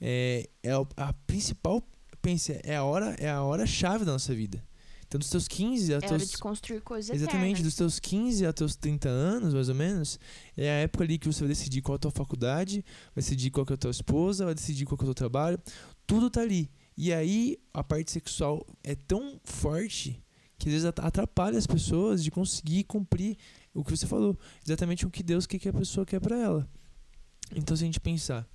É, 0.00 0.48
é 0.62 0.72
a, 0.72 0.86
a 0.96 1.12
principal, 1.12 1.82
pense, 2.20 2.60
é 2.64 2.76
a 2.76 2.84
hora, 2.84 3.16
é 3.18 3.30
a 3.30 3.42
hora 3.42 3.66
chave 3.66 4.04
da 4.04 4.12
nossa 4.12 4.34
vida. 4.34 4.62
Então 5.06 5.20
dos 5.20 5.30
teus 5.30 5.46
15 5.46 5.94
a 5.94 5.98
É 5.98 6.00
teus 6.00 6.30
de 6.30 6.38
construir 6.38 6.80
coisas 6.80 7.14
Exatamente, 7.14 7.60
eternas. 7.60 7.62
dos 7.62 7.76
teus 7.76 8.00
15 8.00 8.44
aos 8.44 8.54
teus 8.54 8.76
30 8.76 9.08
anos, 9.08 9.54
mais 9.54 9.68
ou 9.68 9.74
menos, 9.74 10.18
é 10.56 10.68
a 10.68 10.74
época 10.80 11.04
ali 11.04 11.16
que 11.16 11.26
você 11.28 11.40
vai 11.40 11.48
decidir 11.48 11.80
qual 11.80 11.94
é 11.94 11.96
a 11.96 12.00
tua 12.00 12.10
faculdade, 12.10 12.84
vai 13.14 13.22
decidir 13.22 13.50
qual 13.50 13.64
é 13.70 13.72
a 13.72 13.76
tua 13.76 13.90
esposa, 13.90 14.44
vai 14.44 14.54
decidir 14.54 14.84
qual 14.84 14.98
é 15.00 15.02
o 15.02 15.06
teu 15.06 15.14
trabalho, 15.14 15.58
tudo 16.06 16.28
tá 16.28 16.40
ali. 16.40 16.68
E 16.96 17.12
aí 17.12 17.56
a 17.72 17.84
parte 17.84 18.10
sexual 18.10 18.66
é 18.82 18.94
tão 18.94 19.40
forte 19.44 20.20
que 20.58 20.68
às 20.68 20.72
vezes 20.72 20.86
at- 20.86 21.00
atrapalha 21.00 21.58
as 21.58 21.66
pessoas 21.66 22.22
de 22.24 22.30
conseguir 22.30 22.84
cumprir 22.84 23.36
o 23.74 23.84
que 23.84 23.90
você 23.90 24.06
falou, 24.06 24.38
exatamente 24.64 25.06
o 25.06 25.10
que 25.10 25.22
Deus 25.22 25.46
quer 25.46 25.58
que 25.58 25.68
a 25.68 25.72
pessoa 25.72 26.06
quer 26.06 26.20
pra 26.20 26.36
ela. 26.38 26.68
Então 27.54 27.76
se 27.76 27.82
a 27.84 27.86
gente 27.86 28.00
pensar, 28.00 28.46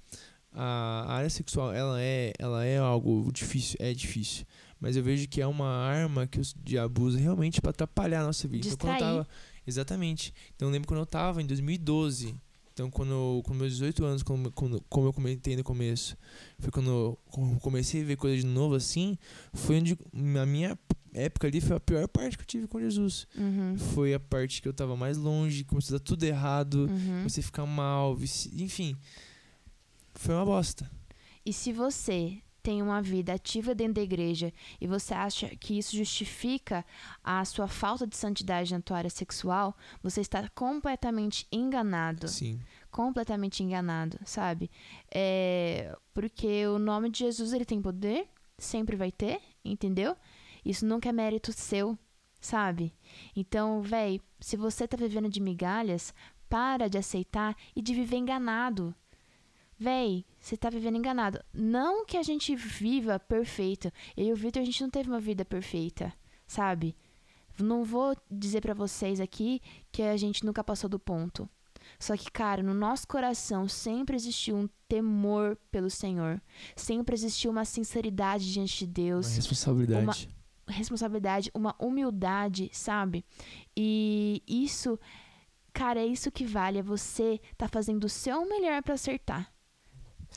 a 0.52 1.14
área 1.14 1.30
sexual, 1.30 1.72
ela 1.74 2.02
é, 2.02 2.34
ela 2.38 2.66
é 2.66 2.78
algo 2.78 3.32
difícil, 3.32 3.78
é 3.80 3.94
difícil, 3.94 4.46
mas 4.80 4.98
eu 4.98 5.04
vejo 5.04 5.28
que 5.28 5.42
é 5.42 5.48
uma 5.48 5.68
arma 5.68 6.28
que 6.28 6.40
o 6.40 6.44
diabo 6.64 7.04
usa 7.04 7.20
realmente 7.20 7.62
pra 7.62 7.70
atrapalhar 7.70 8.22
a 8.22 8.26
nossa 8.26 8.48
vida. 8.48 8.68
Então, 8.68 8.78
quando 8.78 8.90
eu 8.90 8.94
Distrair. 8.98 9.14
tava, 9.24 9.28
exatamente. 9.66 10.34
Então 10.56 10.68
eu 10.68 10.72
lembro 10.74 10.88
quando 10.88 11.00
eu 11.02 11.06
tava 11.06 11.42
em 11.42 11.46
2012, 11.46 12.36
então 12.82 12.90
quando 12.92 13.42
com 13.46 13.54
meus 13.54 13.74
18 13.74 14.04
anos, 14.04 14.24
como, 14.24 14.52
quando- 14.52 14.82
como 14.90 15.08
eu 15.08 15.14
comentei 15.14 15.56
no 15.56 15.64
começo, 15.64 16.18
foi 16.60 16.72
quando 16.72 16.90
eu 16.90 17.20
co- 17.26 17.60
comecei 17.60 18.02
a 18.02 18.06
ver 18.06 18.16
coisas 18.16 18.42
de 18.42 18.48
novo 18.48 18.76
assim, 18.76 19.18
foi 19.54 19.78
onde 19.80 19.98
na 20.12 20.46
minha 20.46 20.78
época 21.14 21.46
ali 21.48 21.62
foi 21.62 21.76
a 21.76 21.80
pior 21.80 22.08
parte 22.08 22.38
que 22.38 22.44
eu 22.44 22.48
tive 22.48 22.68
com 22.68 22.80
Jesus. 22.80 23.28
Uhum. 23.38 23.78
Foi 23.78 24.14
a 24.14 24.20
parte 24.20 24.62
que 24.62 24.68
eu 24.68 24.74
tava 24.74 24.96
mais 24.96 25.18
longe, 25.18 25.64
começou 25.64 25.96
a 25.96 25.98
dar 26.00 26.04
tudo 26.04 26.24
errado, 26.24 26.88
Uhum. 26.90 27.18
comecei 27.20 27.42
a 27.42 27.46
ficar 27.46 27.66
mal, 27.66 28.18
enfim. 28.54 28.96
Foi 30.16 30.34
uma 30.36 30.46
bosta. 30.46 30.90
E 31.46 31.52
se 31.54 31.72
você 31.74 32.38
tem 32.62 32.82
uma 32.82 33.02
vida 33.02 33.34
ativa 33.34 33.74
dentro 33.74 33.96
da 33.96 34.02
igreja 34.02 34.54
e 34.80 34.88
você 34.88 35.14
acha 35.14 35.48
que 35.56 35.78
isso 35.78 35.96
justifica 35.96 36.86
a 37.24 37.44
sua 37.46 37.68
falta 37.68 38.06
de 38.06 38.16
santidade 38.16 38.74
na 38.74 38.82
tua 38.82 38.98
área 38.98 39.10
sexual, 39.10 39.76
você 40.02 40.22
está 40.22 40.48
completamente 40.50 41.48
enganado. 41.52 42.28
Sim. 42.28 42.60
Completamente 42.90 43.64
enganado, 43.64 44.20
sabe? 44.26 44.70
É, 45.14 45.98
porque 46.14 46.68
o 46.68 46.78
nome 46.78 47.10
de 47.10 47.20
Jesus 47.20 47.54
ele 47.54 47.66
tem 47.66 47.82
poder, 47.82 48.28
sempre 48.58 48.96
vai 48.96 49.12
ter, 49.12 49.40
entendeu? 49.64 50.16
Isso 50.64 50.86
nunca 50.86 51.10
é 51.10 51.12
mérito 51.12 51.52
seu, 51.54 51.98
sabe? 52.40 52.94
Então, 53.36 53.82
véi, 53.82 54.22
se 54.40 54.58
você 54.58 54.88
tá 54.88 54.98
vivendo 54.98 55.30
de 55.30 55.40
migalhas, 55.40 56.14
para 56.52 56.90
de 56.90 56.98
aceitar 56.98 57.56
e 57.74 57.82
de 57.82 57.94
viver 57.94 58.18
enganado. 58.18 58.94
Véi, 59.82 60.24
você 60.40 60.56
tá 60.56 60.70
vivendo 60.70 60.98
enganado. 60.98 61.44
Não 61.52 62.06
que 62.06 62.16
a 62.16 62.22
gente 62.22 62.56
viva 62.56 63.20
perfeito. 63.20 63.92
Eu 64.16 64.28
e 64.28 64.32
o 64.34 64.36
Victor, 64.36 64.62
a 64.62 64.66
gente 64.66 64.80
não 64.80 64.92
teve 64.92 65.10
uma 65.10 65.20
vida 65.20 65.44
perfeita, 65.44 66.14
sabe? 66.46 66.96
Não 67.58 67.84
vou 67.84 68.16
dizer 68.30 68.62
pra 68.62 68.76
vocês 68.76 69.20
aqui 69.20 69.60
que 69.92 70.04
a 70.04 70.16
gente 70.16 70.46
nunca 70.46 70.64
passou 70.64 70.88
do 70.88 71.00
ponto. 71.00 71.50
Só 71.98 72.16
que, 72.16 72.30
cara, 72.32 72.62
no 72.62 72.76
nosso 72.76 73.08
coração 73.08 73.68
sempre 73.68 74.16
existiu 74.16 74.56
um 74.56 74.70
temor 74.88 75.58
pelo 75.72 75.90
Senhor. 75.90 76.40
Sempre 76.76 77.16
existiu 77.16 77.50
uma 77.50 77.66
sinceridade 77.66 78.54
diante 78.54 78.86
de 78.86 78.86
Uma 78.86 78.94
Deus 78.94 79.36
responsabilidade. 79.36 80.30
responsabilidade, 80.68 81.50
uma 81.56 81.76
humildade, 81.80 82.70
sabe? 82.72 83.26
E 83.76 84.44
isso, 84.48 85.00
cara, 85.74 86.00
é 86.02 86.06
isso 86.06 86.32
que 86.32 86.46
vale. 86.46 86.78
É 86.78 86.84
você 86.84 87.42
tá 87.58 87.68
fazendo 87.68 88.04
o 88.04 88.10
seu 88.10 88.48
melhor 88.48 88.84
pra 88.84 88.94
acertar, 88.94 89.52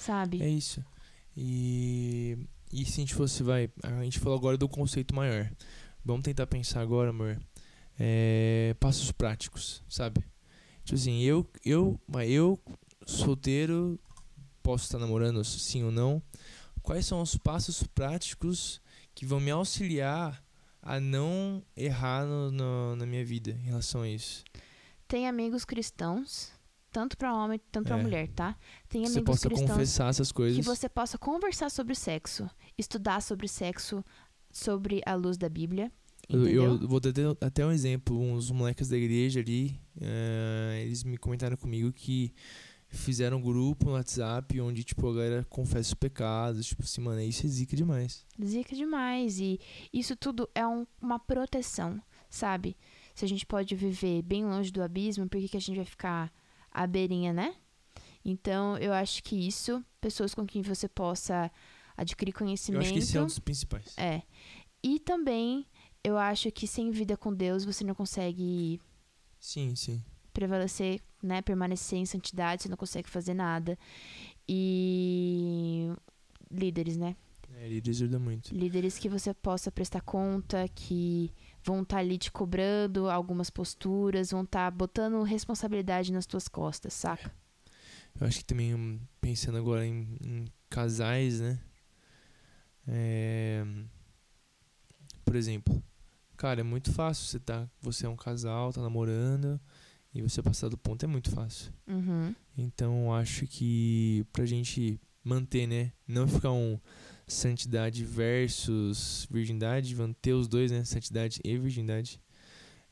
sabe? 0.05 0.43
É 0.43 0.49
isso. 0.49 0.85
E, 1.37 2.39
e 2.73 2.85
se 2.85 2.93
a 2.93 2.97
gente 3.01 3.15
fosse, 3.15 3.43
vai, 3.43 3.71
a 3.83 4.03
gente 4.03 4.19
falou 4.21 4.39
agora 4.39 4.57
do 4.57 4.69
conceito 4.69 5.15
maior. 5.15 5.51
Vamos 6.05 6.23
tentar 6.23 6.47
pensar 6.47 6.81
agora, 6.81 7.11
amor. 7.11 7.41
É, 7.99 8.75
passos 8.81 9.11
práticos, 9.13 9.83
sabe? 9.89 10.21
Tipo 10.85 10.95
assim, 10.97 11.21
eu, 11.23 11.47
eu, 11.65 11.99
eu, 12.27 12.61
solteiro, 13.07 13.99
posso 14.63 14.85
estar 14.85 14.99
namorando 14.99 15.43
sim 15.45 15.83
ou 15.85 15.91
não. 15.91 16.23
Quais 16.83 17.07
são 17.07 17.23
os 17.23 17.37
passos 17.37 17.83
práticos 17.83 18.81
que 19.15 19.25
vão 19.25 19.41
me 19.41 19.51
auxiliar 19.51 20.45
a 20.83 21.01
não 21.01 21.63
errar 21.75 22.27
no, 22.27 22.51
no- 22.51 22.97
na 22.97 23.07
minha 23.07 23.25
vida 23.25 23.53
em 23.53 23.65
relação 23.65 24.03
a 24.03 24.09
isso? 24.09 24.45
Tem 25.09 25.27
amigos 25.29 25.65
cristãos, 25.65 26.51
tanto 26.95 27.19
pra 27.19 27.35
homem, 27.35 27.61
tanto 27.73 27.93
É. 27.93 28.01
mulher, 28.01 28.29
tá? 28.29 28.57
Tem 28.89 29.03
Que 29.03 29.09
você 29.09 29.19
amigos 29.19 29.35
possa 29.37 29.49
cristãos 29.49 29.71
confessar 29.73 30.09
essas 30.11 30.31
coisas. 30.31 30.57
que 30.57 30.65
você 30.65 30.89
possa 30.89 31.19
conversar 31.19 31.69
sobre 31.69 31.97
sexo, 31.97 32.49
estudar 32.79 33.21
sobre 33.21 33.49
sexo, 33.49 34.05
sobre 34.53 35.03
a 35.05 35.15
luz 35.17 35.37
da 35.37 35.49
Bíblia, 35.49 35.91
Eu, 36.29 36.43
entendeu? 36.45 36.63
eu 36.83 36.89
vou 36.89 37.01
dar 37.01 37.11
até- 37.41 37.67
um 37.67 37.73
exemplo. 37.73 38.17
Uns 38.19 38.49
moleques 38.53 38.89
da 38.89 38.97
igreja 38.97 39.41
ali, 39.41 39.77
eh, 40.01 40.83
eles 40.87 41.03
me 41.03 41.19
comentaram 41.19 41.57
comigo 41.57 41.93
que 41.93 42.33
fizeram 42.89 43.39
um 43.39 43.43
grupo 43.43 43.87
no 43.87 43.93
WhatsApp 43.95 44.61
onde, 44.61 44.85
tipo, 44.85 45.09
a 45.11 45.13
galera 45.15 45.45
confessa 45.51 45.89
os 45.89 45.95
pecados. 45.95 46.65
Tipo 46.65 46.85
assim, 46.85 47.01
mano, 47.01 47.21
isso 47.21 47.45
é 47.45 47.49
zica 47.49 47.77
demais. 47.77 48.25
Zica 48.41 48.77
demais. 48.77 49.41
E 49.41 49.59
isso 49.93 50.15
tudo 50.15 50.49
é 50.55 50.65
um- 50.65 50.87
uma 51.03 51.19
proteção, 51.19 52.01
sabe? 52.31 52.77
Se 53.13 53.25
a 53.25 53.29
gente 53.29 53.45
pode 53.45 53.75
viver 53.75 54.23
bem 54.23 54.45
longe 54.45 54.71
do 54.71 54.81
abismo, 54.81 55.29
por 55.29 55.41
que, 55.41 55.49
que 55.49 55.57
a 55.57 55.61
gente 55.61 55.75
vai 55.77 55.85
ficar 55.85 56.33
à 56.75 56.87
beirinha, 56.87 57.33
né? 57.33 57.55
Então, 58.25 58.77
eu 58.79 58.93
acho 58.93 59.23
que 59.23 59.37
isso, 59.47 59.83
pessoas 60.01 60.35
com 60.35 60.45
quem 60.47 60.61
você 60.63 60.89
possa 60.89 61.51
adquirir 61.97 62.33
Eu 62.35 62.39
conhecimento. 62.39 62.83
acho 62.83 62.93
que 62.93 62.99
esse 62.99 63.17
é 63.17 63.23
um 63.23 63.27
dos 63.27 63.39
principais. 63.39 63.97
É. 63.97 64.23
E 64.83 64.99
também, 64.99 65.67
eu 66.03 66.19
acho 66.19 66.51
que 66.51 66.67
sem 66.67 66.91
vida 66.91 67.17
com 67.17 67.33
Deus, 67.33 67.65
você 67.65 67.85
não 67.85 67.95
consegue 67.95 68.81
Sim, 69.39 69.75
sim. 69.77 70.03
prevalecer, 70.33 71.01
né? 71.23 71.41
Permanecer 71.43 71.99
em 71.99 72.07
santidade, 72.07 72.63
você 72.63 72.69
não 72.69 72.77
consegue 72.77 73.09
fazer 73.09 73.35
nada. 73.35 73.79
E 74.49 75.91
líderes, 76.51 76.97
né? 76.97 77.17
É, 77.57 77.69
líderes 77.69 77.99
ajuda 78.01 78.19
muito. 78.19 78.55
Líderes 78.55 78.99
que 78.99 79.09
você 79.09 79.33
possa 79.33 79.71
prestar 79.71 80.01
conta, 80.01 80.67
que 80.75 81.31
vão 81.65 81.83
estar 81.83 81.99
ali 81.99 82.19
te 82.19 82.31
cobrando 82.31 83.09
algumas 83.09 83.49
posturas, 83.49 84.31
vão 84.31 84.43
estar 84.43 84.71
botando 84.71 85.23
responsabilidade 85.23 86.13
nas 86.13 86.27
tuas 86.27 86.47
costas, 86.47 86.93
saca? 86.93 87.33
Eu 88.21 88.27
acho 88.27 88.39
que 88.39 88.45
também, 88.45 88.75
hum, 88.75 89.01
pensando 89.21 89.59
agora 89.59 89.85
em, 89.85 90.17
em 90.23 90.45
casais, 90.69 91.41
né? 91.41 91.59
É, 92.87 93.65
por 95.25 95.35
exemplo, 95.35 95.83
cara, 96.37 96.61
é 96.61 96.63
muito 96.63 96.93
fácil. 96.93 97.25
Você, 97.25 97.41
tá, 97.41 97.69
você 97.81 98.07
é 98.07 98.09
um 98.09 98.17
casal, 98.17 98.73
tá 98.73 98.83
namorando, 98.83 99.59
e 100.15 100.23
você 100.23 100.43
passar 100.43 100.69
do 100.69 100.77
ponto 100.77 101.03
é 101.05 101.09
muito 101.09 101.31
fácil. 101.31 101.73
Uhum. 101.89 102.35
Então, 102.57 103.07
eu 103.07 103.13
acho 103.15 103.47
que 103.47 104.25
pra 104.33 104.45
gente 104.45 105.01
manter, 105.25 105.67
né? 105.67 105.93
Não 106.07 106.29
ficar 106.29 106.53
um 106.53 106.79
santidade 107.27 108.05
versus 108.05 109.27
virgindade, 109.31 109.95
manter 109.95 110.33
os 110.33 110.47
dois, 110.49 110.71
né? 110.71 110.85
Santidade 110.85 111.41
e 111.45 111.57
virgindade. 111.59 112.21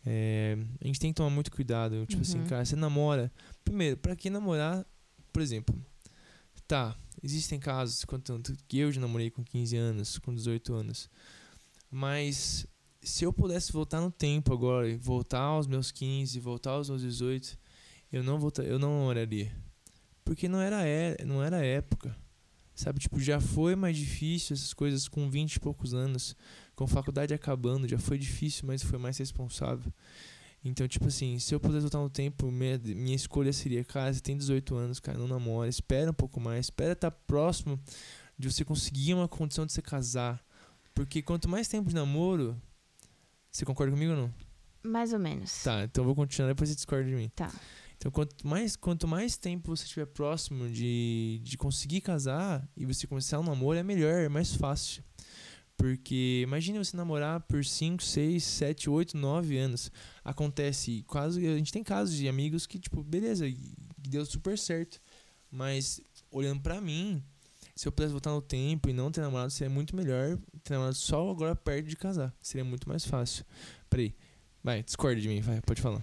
É, 0.05 0.57
a 0.81 0.87
gente 0.87 0.99
tem 0.99 1.13
que 1.13 1.17
tomar 1.17 1.31
muito 1.31 1.51
cuidado. 1.53 2.05
Tipo 2.07 2.23
assim, 2.23 2.39
Uhum. 2.41 2.47
cara, 2.47 2.65
você 2.65 2.75
namora. 2.77 3.33
Primeiro, 3.65 3.97
pra 3.97 4.17
que 4.17 4.29
namorar, 4.31 4.85
por 5.33 5.41
exemplo, 5.43 5.75
tá, 6.67 6.97
existem 7.23 7.59
casos, 7.61 8.05
contanto 8.05 8.55
que 8.67 8.79
eu 8.79 8.91
já 8.91 9.01
namorei 9.01 9.31
com 9.31 9.45
15 9.45 9.77
anos, 9.77 10.19
com 10.19 10.35
18 10.35 10.75
anos. 10.75 11.09
Mas 11.91 12.67
se 13.03 13.25
eu 13.25 13.33
pudesse 13.33 13.73
voltar 13.73 14.01
no 14.01 14.11
tempo 14.11 14.53
agora, 14.53 14.97
voltar 14.99 15.41
aos 15.41 15.67
meus 15.67 15.91
15, 15.93 16.39
voltar 16.41 16.71
aos 16.71 16.89
meus 16.89 17.03
18, 17.03 17.59
eu 18.11 18.23
não 18.23 18.39
voltar, 18.39 18.65
eu 18.65 18.79
não 18.79 18.99
namoraria. 18.99 19.53
Porque 20.25 20.49
não 20.49 20.61
era, 20.61 20.87
é, 20.87 21.17
não 21.25 21.43
era 21.43 21.65
época. 21.65 22.17
Sabe, 22.75 22.99
tipo, 23.01 23.21
já 23.21 23.39
foi 23.39 23.77
mais 23.77 23.97
difícil 23.97 24.55
essas 24.55 24.73
coisas 24.73 25.07
com 25.07 25.29
20 25.29 25.57
e 25.57 25.61
poucos 25.61 25.93
anos, 25.93 26.35
com 26.75 26.87
faculdade 26.87 27.35
acabando, 27.35 27.87
já 27.87 27.99
foi 27.99 28.17
difícil, 28.17 28.67
mas 28.67 28.83
foi 28.83 28.99
mais 28.99 29.19
responsável. 29.19 29.93
Então, 30.65 30.87
tipo 30.87 31.09
assim, 31.09 31.39
se 31.39 31.55
eu 31.55 31.61
pudesse 31.61 31.83
voltar 31.83 31.99
no 31.99 32.09
tempo, 32.09 32.51
minha, 32.51 32.79
minha 32.79 33.17
escolha 33.17 33.53
seria, 33.53 33.85
cara, 33.85 34.13
você 34.13 34.21
tem 34.21 34.37
18 34.37 34.75
anos, 34.77 35.01
cara, 35.01 35.19
não 35.19 35.27
namora, 35.27 35.69
espera 35.69 36.11
um 36.11 36.15
pouco 36.15 36.41
mais, 36.41 36.67
espera 36.67 36.93
estar 36.93 37.11
próximo 37.11 37.79
de 38.39 38.51
você 38.51 38.65
conseguir 38.65 39.15
uma 39.15 39.29
condição 39.29 39.67
de 39.67 39.73
se 39.73 39.83
casar. 39.83 40.43
Porque 40.95 41.21
quanto 41.21 41.49
mais 41.49 41.67
tempo 41.69 41.89
de 41.89 41.95
namoro, 41.95 42.57
você 43.51 43.65
concorda 43.65 43.93
comigo 43.93 44.13
ou 44.13 44.17
não? 44.17 44.35
Mais 44.85 45.13
ou 45.13 45.19
menos. 45.19 45.63
Tá, 45.63 45.85
então 45.85 46.03
eu 46.03 46.07
vou 46.07 46.15
continuar, 46.15 46.49
depois 46.49 46.71
você 46.71 46.77
discorda 46.77 47.09
de 47.09 47.15
mim. 47.15 47.31
Tá. 47.35 47.53
Então, 48.03 48.11
quanto 48.11 48.45
mais, 48.45 48.75
quanto 48.75 49.07
mais 49.07 49.37
tempo 49.37 49.77
você 49.77 49.85
estiver 49.85 50.07
próximo 50.07 50.69
de, 50.69 51.41
de 51.45 51.57
conseguir 51.57 52.01
casar 52.01 52.69
e 52.77 52.85
você 52.85 53.07
começar 53.07 53.39
um 53.39 53.45
namoro, 53.45 53.79
é 53.79 53.83
melhor, 53.85 54.25
é 54.25 54.29
mais 54.29 54.57
fácil. 54.57 55.05
Porque 55.77 56.41
imagine 56.43 56.79
você 56.79 56.97
namorar 56.97 57.43
por 57.43 57.65
5, 57.65 58.03
6, 58.03 58.43
7, 58.43 58.91
8, 58.91 59.17
9 59.17 59.57
anos. 59.57 59.93
Acontece 60.25 61.05
quase. 61.07 61.47
A 61.47 61.57
gente 61.57 61.73
tem 61.73 61.85
casos 61.85 62.17
de 62.17 62.29
amigos 62.29 62.67
que, 62.67 62.77
tipo, 62.77 63.05
beleza, 63.05 63.45
deu 63.97 64.27
super 64.27 64.59
certo. 64.59 65.01
Mas, 65.49 66.01
olhando 66.29 66.61
pra 66.61 66.81
mim, 66.81 67.23
se 67.77 67.87
eu 67.87 67.93
pudesse 67.93 68.11
voltar 68.11 68.33
no 68.33 68.43
tempo 68.43 68.89
e 68.89 68.93
não 68.93 69.13
ter 69.13 69.21
namorado, 69.21 69.53
seria 69.53 69.73
muito 69.73 69.95
melhor 69.95 70.37
ter 70.65 70.73
namorado 70.73 70.97
só 70.97 71.31
agora 71.31 71.55
perto 71.55 71.87
de 71.87 71.95
casar. 71.95 72.35
Seria 72.43 72.65
muito 72.65 72.89
mais 72.89 73.05
fácil. 73.05 73.45
Peraí. 73.89 74.13
Vai, 74.61 74.83
discorda 74.83 75.21
de 75.21 75.29
mim, 75.29 75.41
vai, 75.41 75.61
pode 75.61 75.81
falar. 75.81 76.03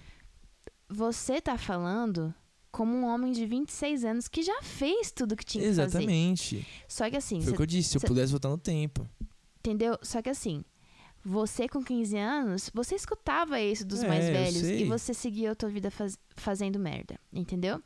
Você 0.89 1.39
tá 1.39 1.57
falando 1.57 2.33
como 2.71 2.95
um 2.95 3.05
homem 3.05 3.31
de 3.31 3.45
26 3.45 4.03
anos 4.05 4.27
que 4.27 4.41
já 4.43 4.61
fez 4.61 5.11
tudo 5.11 5.35
que 5.35 5.45
tinha 5.45 5.63
que 5.63 5.69
fazer. 5.69 5.81
Exatamente. 5.99 6.67
Só 6.87 7.09
que 7.09 7.15
assim, 7.17 7.41
Foi 7.41 7.53
o 7.53 7.55
que 7.55 7.61
eu 7.61 7.65
disse, 7.65 7.89
se 7.89 7.97
eu 7.97 8.01
pudesse 8.01 8.31
voltar 8.31 8.49
no 8.49 8.57
tempo. 8.57 9.07
entendeu? 9.59 9.97
Só 10.01 10.21
que 10.21 10.29
assim, 10.29 10.63
você 11.23 11.67
com 11.67 11.83
15 11.83 12.17
anos, 12.17 12.69
você 12.73 12.95
escutava 12.95 13.59
isso 13.61 13.85
dos 13.85 14.03
É, 14.03 14.07
mais 14.07 14.25
velhos 14.25 14.63
e 14.63 14.83
você 14.85 15.13
seguia 15.13 15.51
a 15.51 15.55
tua 15.55 15.69
vida 15.69 15.91
faz- 15.91 16.17
fazendo 16.35 16.79
merda, 16.79 17.19
entendeu? 17.31 17.81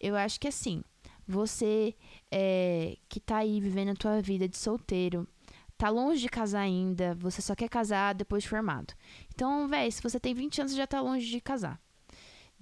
Eu 0.00 0.16
acho 0.16 0.38
que 0.40 0.48
assim, 0.48 0.82
você 1.26 1.94
é, 2.30 2.96
que 3.08 3.20
tá 3.20 3.38
aí 3.38 3.60
vivendo 3.60 3.90
a 3.90 3.94
tua 3.94 4.20
vida 4.20 4.46
de 4.48 4.56
solteiro, 4.58 5.26
tá 5.78 5.88
longe 5.88 6.20
de 6.20 6.28
casar 6.28 6.60
ainda, 6.60 7.14
você 7.14 7.40
só 7.40 7.54
quer 7.54 7.68
casar 7.68 8.14
depois 8.14 8.42
de 8.42 8.48
formado. 8.48 8.92
Então, 9.34 9.66
véi, 9.68 9.90
se 9.90 10.02
você 10.02 10.18
tem 10.20 10.34
20 10.34 10.60
anos, 10.60 10.74
já 10.74 10.86
tá 10.86 11.00
longe 11.00 11.26
de 11.26 11.40
casar. 11.40 11.80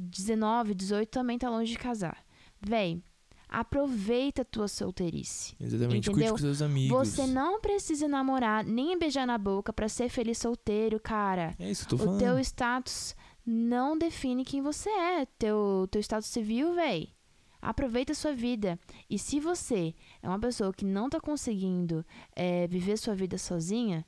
19, 0.03 0.75
18 0.75 1.09
também 1.09 1.39
tá 1.39 1.49
longe 1.51 1.73
de 1.73 1.79
casar. 1.79 2.19
Véi, 2.61 3.03
aproveita 3.49 4.43
a 4.43 4.45
tua 4.45 4.67
solteirice. 4.69 5.55
Exatamente, 5.61 6.09
Entendeu? 6.11 6.13
cuide 6.15 6.31
com 6.31 6.39
seus 6.39 6.63
amigos. 6.63 7.09
Você 7.09 7.27
não 7.27 7.61
precisa 7.61 8.09
namorar 8.09 8.65
nem 8.65 8.99
beijar 8.99 9.27
na 9.27 9.39
boca 9.39 9.73
pra 9.73 9.89
ser 9.89 10.09
feliz 10.09 10.39
solteiro, 10.39 10.99
cara. 10.99 11.55
É 11.59 11.71
isso 11.71 11.87
que 11.87 11.95
eu 11.95 11.99
tô 11.99 12.05
O 12.05 12.07
falando. 12.07 12.21
teu 12.21 12.39
status 12.41 13.15
não 13.45 13.97
define 13.97 14.45
quem 14.45 14.63
você 14.63 14.89
é. 14.89 15.27
Teu, 15.39 15.87
teu 15.91 16.01
status 16.01 16.29
civil, 16.29 16.75
véi. 16.75 17.11
Aproveita 17.61 18.11
a 18.13 18.15
sua 18.15 18.33
vida. 18.33 18.79
E 19.09 19.19
se 19.19 19.39
você 19.39 19.95
é 20.23 20.29
uma 20.29 20.39
pessoa 20.39 20.73
que 20.73 20.85
não 20.85 21.09
tá 21.09 21.21
conseguindo 21.21 22.05
é, 22.35 22.67
viver 22.67 22.97
sua 22.97 23.15
vida 23.15 23.39
sozinha, 23.39 24.05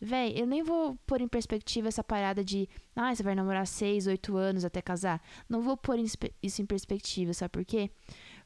véi, 0.00 0.32
eu 0.36 0.46
nem 0.46 0.62
vou 0.62 0.96
pôr 1.06 1.20
em 1.20 1.28
perspectiva 1.28 1.88
essa 1.88 2.04
parada 2.04 2.44
de, 2.44 2.68
ah, 2.94 3.14
você 3.14 3.22
vai 3.22 3.34
namorar 3.34 3.66
seis, 3.66 4.06
oito 4.06 4.36
anos 4.36 4.64
até 4.64 4.80
casar. 4.80 5.22
Não 5.48 5.60
vou 5.60 5.76
pôr 5.76 5.98
isso 5.98 6.62
em 6.62 6.66
perspectiva, 6.66 7.32
sabe 7.32 7.52
por 7.52 7.64
quê? 7.64 7.90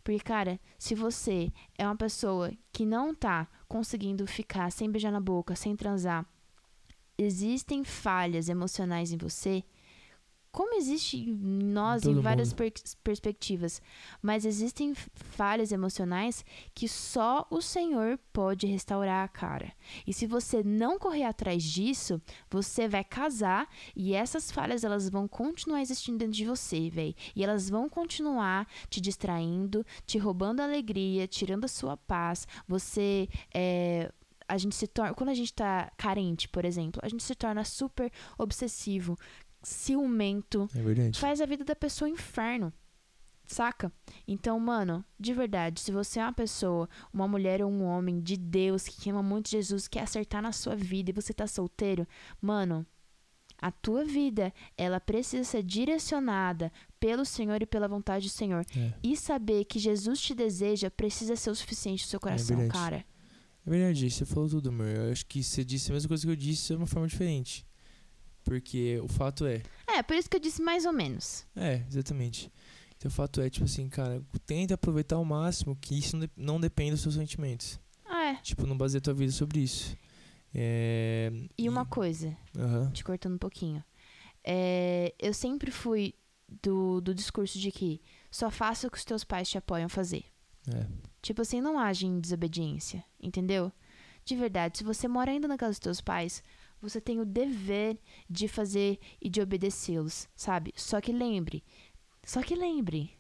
Porque, 0.03 0.21
cara, 0.21 0.59
se 0.79 0.95
você 0.95 1.53
é 1.79 1.87
uma 1.87 1.97
pessoa 1.97 2.53
que 2.73 2.85
não 2.85 3.15
tá 3.15 3.49
conseguindo 3.69 4.27
ficar 4.27 4.71
sem 4.73 4.91
beijar 4.91 5.13
na 5.13 5.21
boca, 5.21 5.55
sem 5.55 5.77
transar, 5.77 6.27
existem 7.17 7.85
falhas 7.85 8.49
emocionais 8.49 9.13
em 9.13 9.17
você, 9.17 9.63
como 10.53 10.75
existe 10.75 11.17
em 11.17 11.35
nós 11.35 12.05
Em 12.05 12.11
em 12.11 12.15
todo 12.15 12.23
várias 12.23 12.53
per- 12.53 12.73
perspectivas, 13.03 13.81
mas 14.21 14.45
existem 14.45 14.95
falhas 14.95 15.73
emocionais 15.73 16.45
que 16.75 16.87
só 16.87 17.47
o 17.51 17.63
Senhor 17.63 18.19
pode 18.33 18.67
restaurar, 18.67 19.29
cara. 19.33 19.73
E 20.07 20.13
se 20.13 20.27
você 20.27 20.63
não 20.63 20.99
correr 20.99 21.25
atrás 21.25 21.63
disso, 21.63 22.21
você 22.51 22.87
vai 22.87 23.03
casar 23.03 23.67
e 23.97 24.13
essas 24.15 24.51
falhas 24.51 24.85
elas 24.85 25.09
vão 25.09 25.27
continuar 25.27 25.81
existindo 25.81 26.19
dentro 26.19 26.35
de 26.35 26.45
você, 26.45 26.91
véi. 26.91 27.15
E 27.35 27.43
elas 27.43 27.71
vão 27.71 27.89
continuar 27.89 28.69
te 28.91 29.01
distraindo, 29.01 29.85
te 30.07 30.19
roubando 30.19 30.61
a 30.61 30.65
alegria, 30.65 31.27
tirando 31.27 31.65
a 31.65 31.69
sua 31.69 31.97
paz. 31.97 32.47
Você 32.69 33.29
é, 33.55 34.13
a 34.47 34.59
gente 34.59 34.75
se 34.77 34.87
torna, 34.87 35.15
quando 35.15 35.31
a 35.31 35.35
gente 35.35 35.55
tá 35.55 35.91
carente, 35.97 36.47
por 36.49 36.65
exemplo, 36.67 37.01
a 37.03 37.09
gente 37.09 37.23
se 37.23 37.35
torna 37.35 37.65
super 37.65 38.13
obsessivo, 38.37 39.17
ciumento, 39.63 40.69
É 40.75 40.83
verdade. 40.83 41.19
faz 41.19 41.41
a 41.41 41.47
vida 41.47 41.65
da 41.65 41.75
pessoa 41.77 42.09
um 42.09 42.13
inferno. 42.15 42.73
Saca? 43.45 43.93
Então, 44.27 44.59
mano, 44.59 45.05
de 45.19 45.35
verdade, 45.35 45.81
se 45.81 45.91
você 45.93 46.21
é 46.21 46.23
uma 46.23 46.33
pessoa, 46.33 46.89
uma 47.13 47.29
mulher 47.29 47.61
ou 47.63 47.71
um 47.71 47.83
homem 47.85 48.21
de 48.21 48.37
Deus 48.37 48.85
que 48.89 49.11
ama 49.11 49.23
muito 49.23 49.51
Jesus, 49.51 49.87
quer 49.89 50.03
acertar 50.03 50.41
na 50.41 50.53
sua 50.53 50.75
vida 50.75 51.11
e 51.11 51.13
você 51.13 51.35
tá 51.35 51.47
solteiro, 51.47 52.07
mano, 52.41 52.87
a 53.61 53.71
tua 53.71 54.05
vida, 54.05 54.53
ela 54.77 54.99
precisa 54.99 55.45
ser 55.45 55.63
direcionada 55.63 56.73
pelo 56.99 57.25
Senhor 57.25 57.61
e 57.61 57.67
pela 57.67 57.87
vontade 57.89 58.27
do 58.27 58.31
Senhor. 58.33 58.65
É. 58.77 58.93
E 59.03 59.17
saber 59.17 59.65
que 59.67 59.79
Jesus 59.79 60.21
te 60.21 60.35
deseja 60.35 60.91
precisa 60.91 61.37
ser 61.37 61.51
o 61.51 61.55
suficiente 61.55 62.05
no 62.05 62.09
seu 62.11 62.21
coração, 62.21 62.57
verdade. 62.57 62.79
cara. 62.79 63.05
É 63.67 63.71
verdade, 63.71 64.11
você 64.11 64.25
falou 64.25 64.49
tudo, 64.49 64.71
amor. 64.71 64.87
Eu 64.89 65.13
acho 65.13 65.27
que 65.27 65.43
você 65.45 65.65
disse 65.65 65.91
a 65.91 65.95
mesma 65.95 66.09
coisa 66.09 66.25
que 66.27 66.31
eu 66.33 66.37
disse 66.37 66.69
de 66.69 66.75
uma 66.77 66.87
forma 66.87 67.07
diferente. 67.07 67.65
Porque 68.45 68.99
o 69.03 69.09
fato 69.09 69.47
é. 69.47 69.63
É, 69.87 70.03
por 70.03 70.17
isso 70.17 70.29
que 70.29 70.37
eu 70.37 70.41
disse 70.41 70.61
mais 70.63 70.85
ou 70.85 70.93
menos. 70.93 71.47
É, 71.57 71.83
exatamente. 71.89 72.51
Então 72.97 73.09
o 73.09 73.13
fato 73.13 73.41
é, 73.41 73.49
tipo 73.51 73.65
assim, 73.67 73.89
cara, 73.89 74.23
tenta 74.47 74.75
aproveitar 74.75 75.17
ao 75.17 75.25
máximo 75.25 75.77
que 75.81 75.99
isso 75.99 76.17
não 76.17 76.27
de- 76.27 76.33
não 76.37 76.61
depende 76.61 76.93
dos 76.93 77.01
seus 77.03 77.15
sentimentos. 77.15 77.79
Ah, 78.05 78.27
é. 78.33 78.35
Tipo, 78.43 78.67
não 78.67 78.77
baseia 78.77 79.01
tua 79.01 79.15
vida 79.15 79.33
sobre 79.33 79.61
isso. 79.61 79.97
É. 80.55 81.33
E 81.57 81.69
uma 81.69 81.85
coisa, 81.87 82.37
Aham. 82.57 82.91
te 82.91 83.03
cortando 83.03 83.35
um 83.35 83.39
pouquinho. 83.39 83.83
É, 84.45 85.15
eu 85.19 85.33
sempre 85.33 85.71
fui 85.71 86.15
do, 86.63 87.01
do 87.01 87.15
discurso 87.15 87.59
de 87.59 87.71
que 87.73 88.01
só 88.31 88.51
faça 88.51 88.87
o 88.87 88.91
que 88.91 88.99
os 88.99 89.05
teus 89.05 89.25
pais 89.25 89.49
te 89.49 89.57
apoiam 89.57 89.87
a 89.87 89.89
fazer. 89.89 90.25
É. 90.73 90.87
Tipo 91.23 91.43
assim, 91.43 91.61
não 91.61 91.79
age 91.79 92.07
em 92.07 92.21
desobediência, 92.21 93.03
entendeu? 93.21 93.73
De 94.25 94.37
verdade, 94.37 94.79
se 94.79 94.85
você 94.85 95.09
mora 95.09 95.31
ainda 95.31 95.49
na 95.49 95.57
casa 95.57 95.73
dos 95.73 95.79
teus 95.81 96.01
pais, 96.01 96.43
você 96.83 97.01
tem 97.01 97.21
o 97.21 97.25
dever 97.25 97.97
de 98.29 98.49
fazer 98.49 98.99
e 99.21 99.31
de 99.31 99.41
obedecê-los, 99.41 100.29
sabe? 100.35 100.73
Só 100.77 101.01
que 101.01 101.13
lembre, 101.13 101.65
só 102.25 102.43
que 102.43 102.55
lembre, 102.55 103.17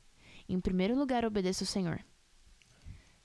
em 0.48 0.60
primeiro 0.60 0.98
lugar, 0.98 1.24
obedeça 1.24 1.64
o 1.64 1.66
Senhor. 1.66 2.04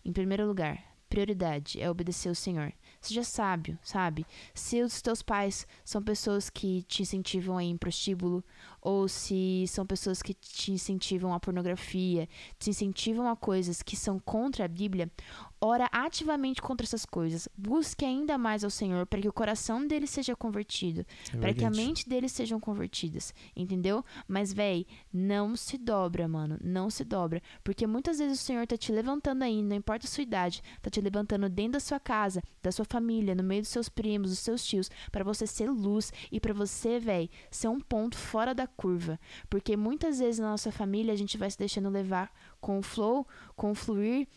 Em 0.06 0.14
primeiro 0.14 0.48
lugar, 0.48 0.98
prioridade 1.10 1.82
é 1.82 1.90
obedecer 1.90 2.30
o 2.30 2.36
Senhor. 2.36 2.72
Seja 3.02 3.24
sábio, 3.24 3.78
sabe? 3.82 4.26
Se 4.54 4.82
os 4.82 5.02
teus 5.02 5.22
pais 5.22 5.68
são 5.84 6.02
pessoas 6.02 6.50
que 6.50 6.84
te 6.84 7.02
incentivam 7.02 7.58
a 7.58 7.64
ir 7.64 7.70
em 7.70 7.78
prostíbulo, 7.78 8.44
ou 8.82 9.08
se 9.08 9.66
são 9.68 9.86
pessoas 9.86 10.22
que 10.22 10.34
te 10.34 10.72
incentivam 10.72 11.34
à 11.34 11.40
pornografia, 11.40 12.28
te 12.60 12.70
incentivam 12.70 13.28
a 13.28 13.36
coisas 13.36 13.82
que 13.82 13.96
são 13.96 14.20
contra 14.20 14.66
a 14.66 14.68
Bíblia, 14.68 15.12
ora 15.60 15.90
ativamente 15.92 16.62
contra 16.62 16.86
essas 16.86 17.06
coisas. 17.06 17.50
Busque 17.58 18.06
ainda 18.06 18.38
mais 18.38 18.64
ao 18.64 18.70
Senhor 18.70 19.06
para 19.06 19.22
que 19.22 19.28
o 19.28 19.34
coração 19.34 19.86
dele 19.86 20.08
seja 20.08 20.36
convertido, 20.36 21.06
É 21.34 21.38
para 21.38 21.54
que 21.54 21.66
a 21.66 21.70
mente 21.70 22.08
deles 22.08 22.32
sejam 22.32 22.60
convertidas, 22.60 23.34
entendeu? 23.56 24.04
Mas 24.28 24.54
véi, 24.54 24.86
não 25.12 25.56
se 25.56 25.78
dobra, 25.78 26.28
mano, 26.28 26.58
não 26.62 26.90
se 26.90 27.04
dobra, 27.04 27.42
porque 27.64 27.88
muitas 27.88 28.20
vezes 28.20 28.40
o 28.40 28.44
Senhor 28.44 28.68
tá 28.68 28.78
te 28.78 28.92
levantando 28.92 29.44
aí, 29.44 29.62
não 29.64 29.76
importa 29.76 30.06
a 30.06 30.10
sua 30.10 30.24
idade, 30.24 30.62
tá 30.82 30.90
te 30.90 31.02
levantando 31.02 31.50
dentro 31.50 31.74
da 31.74 31.80
sua 31.80 32.00
casa, 32.00 32.42
da 32.62 32.72
sua 32.72 32.86
família, 32.86 33.34
no 33.34 33.44
meio 33.44 33.62
dos 33.62 33.72
seus 33.72 33.90
primos, 33.90 34.30
dos 34.30 34.40
seus 34.40 34.64
tios, 34.64 34.90
para 35.12 35.24
você 35.24 35.48
ser 35.48 35.70
luz 35.70 36.12
e 36.32 36.40
para 36.40 36.54
você, 36.54 37.00
véi, 37.00 37.30
ser 37.50 37.68
um 37.68 37.80
ponto 37.80 38.18
fora 38.18 38.54
da 38.54 38.67
curva, 38.68 39.20
porque 39.50 39.76
muitas 39.78 40.20
vezes 40.20 40.40
na 40.40 40.52
nossa 40.52 40.72
família 40.72 41.14
a 41.14 41.18
gente 41.18 41.38
vai 41.38 41.50
se 41.50 41.58
deixando 41.58 41.90
levar 41.90 42.32
com 42.60 42.80
o 42.80 42.84
flow, 42.84 43.28
com 43.56 43.72
o 43.72 43.76
fluir 43.76 44.28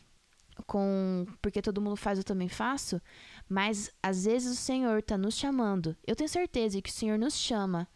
com 0.66 1.26
porque 1.40 1.62
todo 1.62 1.80
mundo 1.80 1.96
faz 1.96 2.18
eu 2.18 2.24
também 2.24 2.48
faço, 2.48 3.00
mas 3.48 3.90
às 4.02 4.24
vezes 4.24 4.52
o 4.52 4.60
Senhor 4.60 5.02
tá 5.02 5.16
nos 5.16 5.36
chamando. 5.36 5.96
Eu 6.06 6.16
tenho 6.16 6.28
certeza 6.28 6.80
que 6.80 6.90
o 6.90 6.92
Senhor 6.92 7.18
nos 7.18 7.34
chama 7.34 7.88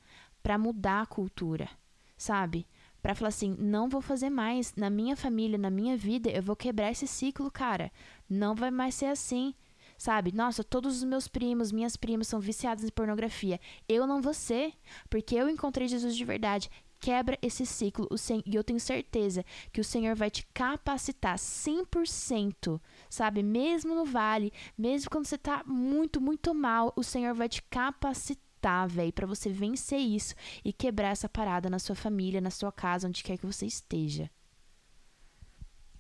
para 0.43 0.59
mudar 0.59 1.03
a 1.03 1.07
cultura, 1.07 1.69
sabe? 2.17 2.67
Para 3.03 3.15
falar 3.15 3.29
assim, 3.29 3.55
não 3.59 3.89
vou 3.89 4.01
fazer 4.01 4.31
mais 4.31 4.75
na 4.77 4.89
minha 4.89 5.17
família, 5.17 5.59
na 5.59 5.71
minha 5.71 5.97
vida, 5.97 6.31
eu 6.31 6.43
vou 6.43 6.57
quebrar 6.57 6.91
esse 6.91 7.07
ciclo, 7.07 7.51
cara. 7.51 7.93
Não 8.29 8.55
vai 8.55 8.71
mais 8.71 8.95
ser 8.95 9.07
assim. 9.07 9.55
Sabe? 9.97 10.33
Nossa, 10.33 10.63
todos 10.65 10.97
os 10.99 11.05
meus 11.05 11.29
primos, 11.29 11.73
minhas 11.73 11.97
primas 11.97 12.29
são 12.29 12.41
viciados 12.41 12.85
em 12.85 12.89
pornografia. 12.89 13.61
Eu 13.89 14.07
não 14.07 14.21
vou 14.21 14.35
ser, 14.35 14.75
porque 15.09 15.35
eu 15.35 15.49
encontrei 15.49 15.87
Jesus 15.89 16.17
de 16.17 16.25
verdade. 16.25 16.71
Quebra 17.01 17.39
esse 17.43 17.67
ciclo, 17.67 18.07
o 18.11 18.17
Sen- 18.17 18.43
e 18.47 18.55
eu 18.55 18.65
tenho 18.65 18.81
certeza 18.81 19.45
que 19.73 19.81
o 19.81 19.85
Senhor 19.85 20.17
vai 20.17 20.31
te 20.31 20.47
capacitar 20.55 21.39
100%, 21.39 22.81
sabe? 23.11 23.43
Mesmo 23.43 23.95
no 23.95 24.07
vale, 24.07 24.53
mesmo 24.77 25.11
quando 25.11 25.27
você 25.27 25.37
tá 25.37 25.63
muito, 25.67 26.19
muito 26.21 26.55
mal, 26.55 26.93
o 26.97 27.03
Senhor 27.03 27.35
vai 27.35 27.49
te 27.49 27.63
capacitar, 27.63 28.89
velho, 28.89 29.13
para 29.13 29.27
você 29.27 29.51
vencer 29.51 29.99
isso 30.01 30.35
e 30.65 30.73
quebrar 30.73 31.09
essa 31.11 31.29
parada 31.29 31.69
na 31.69 31.79
sua 31.79 31.95
família, 31.95 32.41
na 32.41 32.51
sua 32.51 32.73
casa, 32.73 33.07
onde 33.07 33.23
quer 33.23 33.37
que 33.37 33.45
você 33.47 33.67
esteja. 33.67 34.31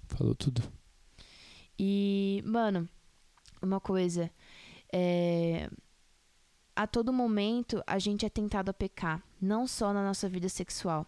Falou 0.09 0.35
tudo. 0.35 0.63
E, 1.79 2.43
mano, 2.47 2.89
uma 3.65 3.81
coisa, 3.81 4.31
é, 4.93 5.69
a 6.75 6.87
todo 6.87 7.12
momento 7.12 7.83
a 7.87 7.99
gente 7.99 8.27
é 8.27 8.29
tentado 8.29 8.71
a 8.71 8.75
pecar, 8.75 9.23
não 9.41 9.67
só 9.67 9.93
na 9.93 10.05
nossa 10.05 10.29
vida 10.29 10.49
sexual. 10.49 11.07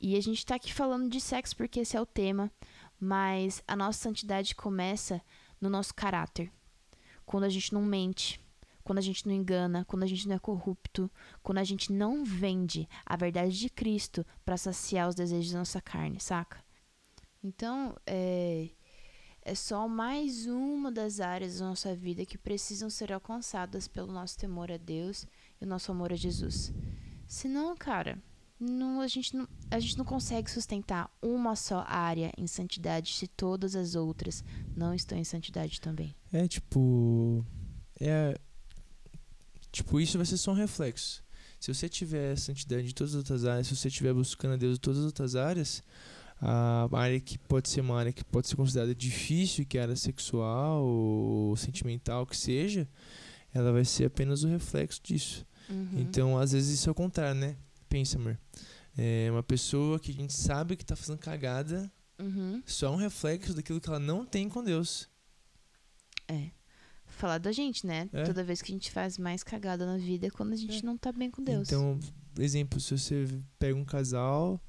E 0.00 0.16
a 0.16 0.20
gente 0.20 0.46
tá 0.46 0.54
aqui 0.54 0.72
falando 0.72 1.10
de 1.10 1.20
sexo 1.20 1.56
porque 1.56 1.80
esse 1.80 1.96
é 1.96 2.00
o 2.00 2.06
tema, 2.06 2.50
mas 2.98 3.62
a 3.68 3.76
nossa 3.76 3.98
santidade 3.98 4.54
começa 4.54 5.20
no 5.60 5.68
nosso 5.68 5.94
caráter. 5.94 6.50
Quando 7.26 7.44
a 7.44 7.48
gente 7.48 7.72
não 7.72 7.82
mente, 7.82 8.40
quando 8.82 8.98
a 8.98 9.02
gente 9.02 9.26
não 9.26 9.34
engana, 9.34 9.84
quando 9.84 10.02
a 10.02 10.06
gente 10.06 10.26
não 10.26 10.34
é 10.34 10.38
corrupto, 10.38 11.10
quando 11.42 11.58
a 11.58 11.64
gente 11.64 11.92
não 11.92 12.24
vende 12.24 12.88
a 13.04 13.14
verdade 13.16 13.56
de 13.58 13.68
Cristo 13.68 14.26
para 14.44 14.56
saciar 14.56 15.08
os 15.08 15.14
desejos 15.14 15.52
da 15.52 15.58
nossa 15.58 15.80
carne, 15.80 16.18
saca? 16.18 16.64
Então, 17.42 17.94
é, 18.06 18.70
é 19.50 19.54
só 19.56 19.88
mais 19.88 20.46
uma 20.46 20.92
das 20.92 21.18
áreas 21.18 21.58
da 21.58 21.66
nossa 21.66 21.92
vida 21.92 22.24
que 22.24 22.38
precisam 22.38 22.88
ser 22.88 23.12
alcançadas 23.12 23.88
pelo 23.88 24.12
nosso 24.12 24.38
temor 24.38 24.70
a 24.70 24.76
Deus 24.76 25.26
e 25.60 25.64
o 25.64 25.66
nosso 25.66 25.90
amor 25.90 26.12
a 26.12 26.16
Jesus. 26.16 26.72
Senão, 27.26 27.76
cara, 27.76 28.16
não, 28.60 29.00
a, 29.00 29.08
gente 29.08 29.36
não, 29.36 29.48
a 29.68 29.80
gente 29.80 29.98
não 29.98 30.04
consegue 30.04 30.48
sustentar 30.48 31.10
uma 31.20 31.56
só 31.56 31.84
área 31.88 32.32
em 32.38 32.46
santidade 32.46 33.12
se 33.12 33.26
todas 33.26 33.74
as 33.74 33.96
outras 33.96 34.44
não 34.76 34.94
estão 34.94 35.18
em 35.18 35.24
santidade 35.24 35.80
também. 35.80 36.14
É 36.32 36.46
tipo. 36.46 37.44
É. 37.98 38.38
Tipo, 39.72 39.98
isso 39.98 40.16
vai 40.16 40.26
ser 40.26 40.36
só 40.36 40.52
um 40.52 40.54
reflexo. 40.54 41.24
Se 41.58 41.74
você 41.74 41.88
tiver 41.88 42.36
santidade 42.36 42.86
em 42.86 42.94
todas 42.94 43.14
as 43.14 43.18
outras 43.18 43.44
áreas, 43.44 43.66
se 43.66 43.74
você 43.74 43.88
estiver 43.88 44.14
buscando 44.14 44.54
a 44.54 44.56
Deus 44.56 44.76
em 44.76 44.80
todas 44.80 45.00
as 45.00 45.06
outras 45.06 45.34
áreas, 45.34 45.82
a 46.40 46.88
área 46.92 47.20
que 47.20 47.38
pode 47.38 47.68
ser 47.68 47.80
uma 47.82 47.98
área 47.98 48.12
que 48.12 48.24
pode 48.24 48.48
ser 48.48 48.56
considerada 48.56 48.94
difícil, 48.94 49.66
que 49.66 49.76
é 49.76 49.80
a 49.80 49.84
área 49.84 49.96
sexual 49.96 50.82
ou 50.82 51.56
sentimental, 51.56 52.26
que 52.26 52.36
seja, 52.36 52.88
ela 53.52 53.72
vai 53.72 53.84
ser 53.84 54.06
apenas 54.06 54.42
o 54.42 54.48
reflexo 54.48 55.00
disso. 55.02 55.46
Uhum. 55.68 56.00
Então, 56.00 56.38
às 56.38 56.52
vezes 56.52 56.78
isso 56.78 56.88
é 56.88 56.92
o 56.92 56.94
contrário, 56.94 57.38
né? 57.38 57.56
Pensa, 57.88 58.18
amor. 58.18 58.38
É 58.96 59.28
uma 59.30 59.42
pessoa 59.42 60.00
que 60.00 60.10
a 60.10 60.14
gente 60.14 60.32
sabe 60.32 60.76
que 60.76 60.84
tá 60.84 60.96
fazendo 60.96 61.18
cagada, 61.18 61.90
Uhum. 62.18 62.62
só 62.66 62.86
é 62.86 62.90
um 62.90 62.96
reflexo 62.96 63.54
daquilo 63.54 63.80
que 63.80 63.88
ela 63.88 63.98
não 63.98 64.26
tem 64.26 64.48
com 64.48 64.62
Deus. 64.62 65.08
É. 66.28 66.50
Falar 67.06 67.38
da 67.38 67.50
gente, 67.50 67.86
né? 67.86 68.08
É. 68.12 68.24
Toda 68.24 68.44
vez 68.44 68.62
que 68.62 68.72
a 68.72 68.74
gente 68.74 68.90
faz 68.90 69.18
mais 69.18 69.42
cagada 69.42 69.84
na 69.84 69.96
vida 69.96 70.26
é 70.26 70.30
quando 70.30 70.52
a 70.52 70.56
gente 70.56 70.84
não 70.84 70.96
tá 70.96 71.12
bem 71.12 71.30
com 71.30 71.42
Deus. 71.42 71.68
Então, 71.68 71.98
exemplo, 72.38 72.78
se 72.80 72.96
você 72.96 73.26
pega 73.58 73.76
um 73.76 73.84
casal 73.84 74.60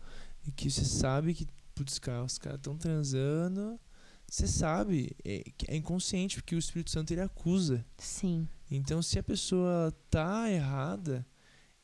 e 0.45 0.51
que 0.51 0.69
você 0.69 0.83
sabe 0.85 1.33
que, 1.33 1.47
putz, 1.81 1.97
cara, 1.97 2.23
os 2.23 2.37
caras 2.37 2.59
estão 2.59 2.77
transando, 2.77 3.79
você 4.27 4.47
sabe, 4.47 5.15
é, 5.25 5.43
é 5.67 5.75
inconsciente, 5.75 6.35
porque 6.35 6.55
o 6.55 6.59
Espírito 6.59 6.91
Santo 6.91 7.11
ele 7.11 7.21
acusa. 7.21 7.83
Sim. 7.97 8.47
Então, 8.69 9.01
se 9.01 9.17
a 9.17 9.23
pessoa 9.23 9.91
tá 10.09 10.49
errada, 10.49 11.25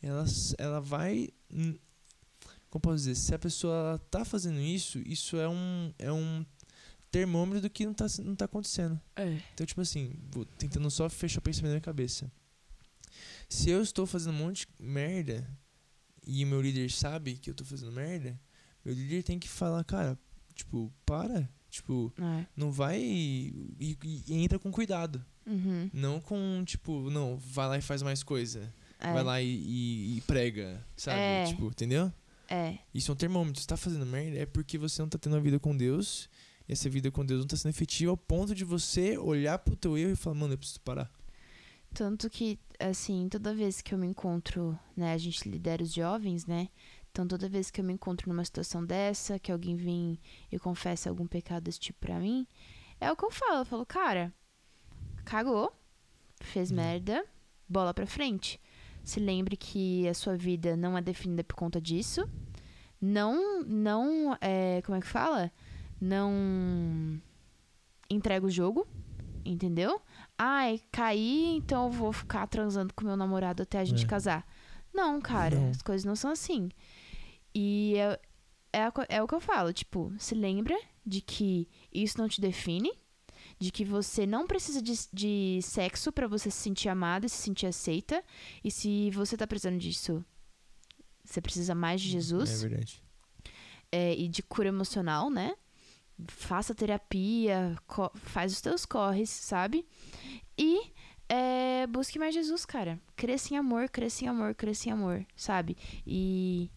ela, 0.01 0.23
ela 0.57 0.79
vai. 0.79 1.29
Como 2.69 2.81
posso 2.81 2.97
dizer? 2.97 3.15
Se 3.15 3.33
a 3.33 3.39
pessoa 3.39 3.99
tá 4.11 4.23
fazendo 4.23 4.59
isso, 4.59 4.99
isso 4.99 5.37
é 5.37 5.49
um, 5.49 5.93
é 5.97 6.11
um 6.11 6.45
termômetro 7.09 7.61
do 7.61 7.69
que 7.69 7.85
não 7.85 7.93
tá, 7.93 8.05
não 8.23 8.35
tá 8.35 8.45
acontecendo. 8.45 9.01
É. 9.15 9.41
Então, 9.53 9.65
tipo 9.65 9.81
assim, 9.81 10.13
vou 10.31 10.45
tentando 10.45 10.89
só 10.91 11.09
fechar 11.09 11.39
o 11.39 11.41
pensamento 11.41 11.71
na 11.71 11.75
minha 11.75 11.81
cabeça. 11.81 12.31
Se 13.49 13.69
eu 13.69 13.81
estou 13.81 14.05
fazendo 14.05 14.35
um 14.35 14.37
monte 14.37 14.67
de 14.67 14.85
merda 14.85 15.49
e 16.25 16.43
o 16.43 16.47
meu 16.47 16.61
líder 16.61 16.91
sabe 16.91 17.35
que 17.37 17.49
eu 17.49 17.55
tô 17.55 17.65
fazendo 17.65 17.91
merda, 17.91 18.39
meu 18.88 18.95
líder 18.95 19.23
tem 19.23 19.38
que 19.39 19.47
falar, 19.49 19.83
cara, 19.83 20.17
tipo, 20.55 20.91
para. 21.05 21.49
Tipo, 21.69 22.11
É. 22.17 22.45
não 22.55 22.71
vai 22.71 22.99
e, 22.99 23.53
e- 23.79 23.97
e 24.27 24.33
entra 24.43 24.57
com 24.57 24.71
cuidado. 24.71 25.23
Uhum. 25.45 25.89
Não 25.93 26.19
com, 26.21 26.63
tipo, 26.65 27.09
não, 27.09 27.38
vai 27.38 27.67
lá 27.67 27.77
e 27.77 27.81
faz 27.81 28.01
mais 28.01 28.23
coisa. 28.23 28.73
É. 28.99 29.13
Vai 29.13 29.23
lá 29.23 29.41
e, 29.41 30.17
e- 30.17 30.21
prega, 30.21 30.83
sabe? 30.95 31.19
É. 31.19 31.45
Tipo, 31.45 31.67
entendeu? 31.67 32.11
É. 32.49 32.77
Isso 32.93 33.11
é 33.11 33.13
um 33.13 33.17
termômetro. 33.17 33.61
Você 33.61 33.67
tá 33.67 33.75
fazendo 33.77 34.05
merda 34.05 34.38
é 34.38 34.45
porque 34.45 34.77
você 34.77 35.01
não 35.01 35.09
tá 35.09 35.17
tendo 35.17 35.33
uma 35.33 35.41
vida 35.41 35.59
com 35.59 35.75
Deus. 35.75 36.29
E 36.67 36.73
essa 36.73 36.89
vida 36.89 37.11
com 37.11 37.25
Deus 37.25 37.41
não 37.41 37.47
tá 37.47 37.55
sendo 37.57 37.71
efetiva 37.71 38.11
ao 38.11 38.17
ponto 38.17 38.55
de 38.55 38.63
você 38.63 39.17
olhar 39.17 39.59
pro 39.59 39.75
teu 39.75 39.97
erro 39.97 40.11
e 40.11 40.15
falar, 40.15 40.35
mano, 40.35 40.53
eu 40.53 40.57
preciso 40.57 40.81
parar. 40.81 41.11
Tanto 41.93 42.29
que, 42.29 42.59
assim, 42.79 43.27
toda 43.29 43.53
vez 43.53 43.81
que 43.81 43.93
eu 43.93 43.97
me 43.97 44.07
encontro, 44.07 44.77
né, 44.95 45.13
a 45.13 45.17
gente 45.17 45.47
lidera 45.49 45.81
os 45.83 45.93
jovens, 45.93 46.45
né? 46.45 46.67
Então, 47.18 47.28
toda 47.28 47.49
vez 47.49 47.72
que 47.72 47.82
eu 47.82 47.86
me 47.86 47.93
encontro 47.93 48.30
numa 48.30 48.45
situação 48.45 48.86
dessa, 48.86 49.39
que 49.39 49.51
alguém 49.51 49.76
vem 49.76 50.20
e 50.51 50.59
confessa 50.59 51.09
algum 51.09 51.26
pecado 51.26 51.63
desse 51.63 51.80
tipo 51.80 51.97
pra 51.99 52.20
mim, 52.20 52.45
é 53.01 53.11
o 53.11 53.15
que 53.15 53.26
eu 53.26 53.32
falo. 53.32 53.61
Eu 53.61 53.65
falo, 53.65 53.84
cara, 53.88 54.32
cagou, 55.26 55.74
fez 56.41 56.72
Hum. 56.72 56.76
merda, 56.76 57.26
bola 57.68 57.91
pra 57.91 58.05
frente. 58.05 58.61
Se 59.03 59.20
lembre 59.20 59.57
que 59.57 60.07
a 60.07 60.13
sua 60.13 60.38
vida 60.38 60.78
não 60.78 60.95
é 60.95 61.01
definida 61.01 61.43
por 61.43 61.55
conta 61.55 61.82
disso. 61.82 62.24
Não, 63.01 63.63
não, 63.63 64.38
é, 64.39 64.84
como 64.84 64.95
é 64.99 65.01
que 65.01 65.07
fala? 65.07 65.51
Não 65.99 67.20
entrega 68.11 68.45
o 68.45 68.51
jogo, 68.51 68.88
entendeu? 69.43 69.99
Ai, 70.38 70.80
caí, 70.91 71.55
então 71.55 71.86
eu 71.86 71.91
vou 71.91 72.13
ficar 72.13 72.45
transando 72.45 72.93
com 72.93 73.03
meu 73.03 73.18
namorado 73.18 73.63
até 73.63 73.80
a 73.80 73.86
gente 73.86 74.05
É. 74.05 74.07
casar. 74.07 74.45
Não, 74.93 75.20
cara, 75.20 75.55
Não. 75.55 75.70
as 75.72 75.82
coisas 75.82 76.05
não 76.05 76.15
são 76.15 76.30
assim. 76.32 76.70
E 77.60 77.95
é, 77.97 78.20
é, 78.74 79.16
é 79.18 79.24
o 79.24 79.28
que 79.28 79.34
eu 79.34 79.39
falo, 79.39 79.74
tipo, 79.74 80.14
se 80.20 80.36
lembra 80.36 80.78
de 81.03 81.22
que 81.22 81.68
isso 81.91 82.20
não 82.20 82.28
te 82.30 82.39
define, 82.39 82.91
de 83.60 83.72
que 83.72 83.84
você 83.84 84.28
não 84.28 84.45
precisa 84.45 84.80
de, 84.80 84.93
de 85.12 85.60
sexo 85.64 86.12
pra 86.12 86.28
você 86.28 86.51
se 86.51 86.58
sentir 86.58 86.89
amada 86.89 87.26
e 87.26 87.30
se 87.30 87.38
sentir 87.38 87.66
aceita. 87.66 88.24
E 88.64 88.70
se 88.70 89.10
você 89.12 89.36
tá 89.36 89.47
precisando 89.47 89.80
disso, 89.80 90.24
você 91.24 91.41
precisa 91.41 91.74
mais 91.74 91.99
de 92.01 92.10
Jesus 92.10 92.64
É 92.64 92.68
verdade. 92.68 93.01
é, 93.91 94.14
e 94.16 94.28
de 94.28 94.43
cura 94.43 94.68
emocional, 94.68 95.30
né? 95.32 95.55
Faça 96.28 96.76
terapia, 96.76 97.76
faz 98.16 98.51
os 98.51 98.62
teus 98.62 98.86
corres, 98.86 99.30
sabe? 99.30 99.84
E 100.58 100.91
é, 101.30 101.88
busque 101.88 102.20
mais 102.20 102.34
Jesus, 102.36 102.66
cara. 102.66 102.99
Cresça 103.16 103.53
em 103.53 103.58
amor, 103.58 103.89
cresça 103.89 104.26
em 104.26 104.28
amor, 104.28 104.53
cresça 104.55 104.89
em 104.89 104.91
amor, 104.91 105.26
sabe? 105.36 105.76
E 106.05 106.70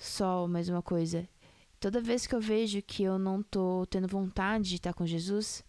só 0.00 0.46
mais 0.48 0.68
uma 0.68 0.82
coisa. 0.82 1.28
Toda 1.78 2.00
vez 2.00 2.26
que 2.26 2.34
eu 2.34 2.40
vejo 2.40 2.80
que 2.82 3.02
eu 3.02 3.18
não 3.18 3.42
tô 3.42 3.86
tendo 3.86 4.08
vontade 4.08 4.68
de 4.70 4.76
estar 4.76 4.92
com 4.94 5.06
Jesus, 5.06 5.62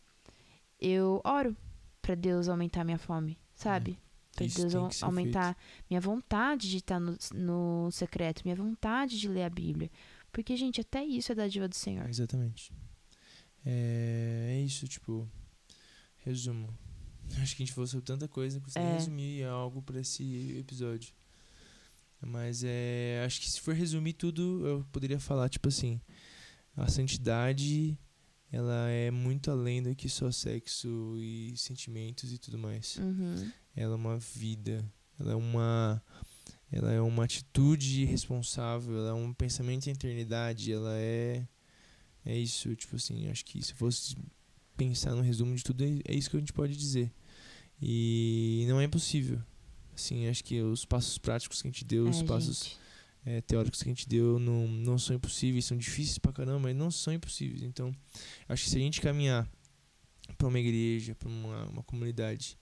eu 0.79 1.21
oro 1.23 1.55
pra 2.01 2.15
Deus 2.15 2.47
aumentar 2.49 2.84
minha 2.84 2.97
fome, 2.97 3.38
sabe? 3.53 3.99
Pra 4.36 4.45
Isso 4.45 4.65
Deus 4.67 5.03
aumentar 5.03 5.57
minha 5.89 5.99
vontade 5.99 6.69
de 6.69 6.77
estar 6.77 6.99
no, 6.99 7.17
no 7.34 7.91
secreto, 7.91 8.41
minha 8.45 8.55
vontade 8.55 9.19
de 9.19 9.27
ler 9.27 9.43
a 9.43 9.49
Bíblia. 9.49 9.91
Porque, 10.32 10.55
gente, 10.55 10.79
até 10.79 11.03
isso 11.03 11.32
é 11.34 11.36
dádiva 11.36 11.67
do 11.67 11.75
Senhor. 11.75 12.07
Exatamente. 12.09 12.71
É, 13.65 14.53
é 14.55 14.61
isso, 14.61 14.88
tipo, 14.88 15.29
resumo. 16.19 16.69
Acho 17.41 17.55
que 17.55 17.63
a 17.63 17.65
gente 17.65 17.73
falou 17.73 17.88
sobre 17.88 18.05
tanta 18.05 18.27
coisa, 18.27 18.59
consegui 18.61 18.86
É. 18.86 18.93
resumir 18.93 19.43
algo 19.43 19.82
pra 19.82 19.99
esse 19.99 20.57
episódio. 20.57 21.13
Mas 22.24 22.63
é, 22.63 23.24
acho 23.26 23.41
que 23.41 23.49
se 23.49 23.59
for 23.59 23.74
resumir 23.74 24.13
tudo, 24.13 24.65
eu 24.65 24.86
poderia 24.91 25.19
falar, 25.19 25.49
tipo 25.49 25.67
assim, 25.67 25.99
a 26.78 26.88
santidade, 26.88 27.97
ela 28.51 28.89
é 28.89 29.09
muito 29.09 29.49
além 29.49 29.82
do 29.82 29.95
que 29.95 30.07
só 30.07 30.32
sexo 30.32 31.15
e 31.17 31.53
sentimentos 31.57 32.32
e 32.32 32.38
tudo 32.38 32.57
mais. 32.57 32.97
Uhum. 32.97 33.51
Ela 33.76 33.93
é 33.93 33.95
uma 33.95 34.17
vida, 34.17 34.86
ela 35.19 35.32
é 35.32 35.36
uma 35.36 36.01
ela 36.72 36.91
é 36.91 37.01
uma 37.01 37.26
atitude 37.26 38.05
responsável, 38.05 38.97
ela 38.97 39.09
é 39.09 39.13
um 39.13 39.34
pensamento 39.34 39.88
em 39.88 39.91
eternidade, 39.91 40.72
ela 40.72 40.93
é 40.97 41.45
é 42.24 42.38
isso, 42.38 42.76
tipo 42.76 42.95
assim, 42.95 43.28
acho 43.30 43.43
que 43.43 43.61
se 43.63 43.74
fosse 43.74 44.15
pensar 44.78 45.15
no 45.15 45.22
resumo 45.22 45.55
de 45.55 45.63
tudo, 45.63 45.84
é, 45.84 45.99
é 46.05 46.15
isso 46.15 46.30
que 46.30 46.38
a 46.38 46.39
gente 46.39 46.53
pode 46.53 46.76
dizer. 46.76 47.11
E 47.82 48.65
não 48.67 48.80
é 48.80 48.84
impossível. 48.84 49.41
Assim, 50.01 50.27
acho 50.27 50.43
que 50.43 50.61
os 50.61 50.83
passos 50.85 51.17
práticos 51.17 51.61
que 51.61 51.67
a 51.67 51.71
gente 51.71 51.85
deu, 51.85 52.09
os 52.09 52.21
É, 52.21 52.23
passos 52.23 52.63
gente. 52.63 52.79
é, 53.25 53.41
teóricos 53.41 53.81
que 53.83 53.89
a 53.89 53.91
gente 53.93 54.07
deu 54.09 54.39
não, 54.39 54.67
não 54.67 54.97
são 54.97 55.15
impossíveis, 55.15 55.65
são 55.65 55.77
difíceis 55.77 56.17
pra 56.17 56.33
caramba, 56.33 56.59
mas 56.59 56.75
não 56.75 56.89
são 56.89 57.13
impossíveis. 57.13 57.61
Então, 57.61 57.95
acho 58.49 58.63
que 58.63 58.69
se 58.69 58.77
a 58.77 58.79
gente 58.79 58.99
caminhar 58.99 59.49
pra 60.37 60.47
uma 60.47 60.59
igreja, 60.59 61.13
pra 61.13 61.29
uma, 61.29 61.65
uma 61.67 61.83
comunidade, 61.83 62.57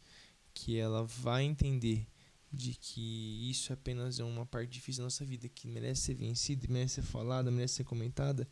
que 0.53 0.77
ela 0.77 1.03
vai 1.03 1.43
entender 1.43 2.05
de 2.51 2.73
que 2.73 3.47
isso 3.49 3.71
apenas 3.71 4.19
é 4.19 4.23
uma 4.23 4.45
parte 4.45 4.69
difícil 4.71 5.01
da 5.01 5.05
nossa 5.05 5.23
vida, 5.23 5.47
que 5.47 5.67
merece 5.67 6.01
ser 6.01 6.15
vencida, 6.15 6.67
merece 6.69 6.95
ser 6.95 7.03
falada, 7.03 7.49
merece 7.51 7.75
ser 7.75 7.83
comentada, 7.85 8.47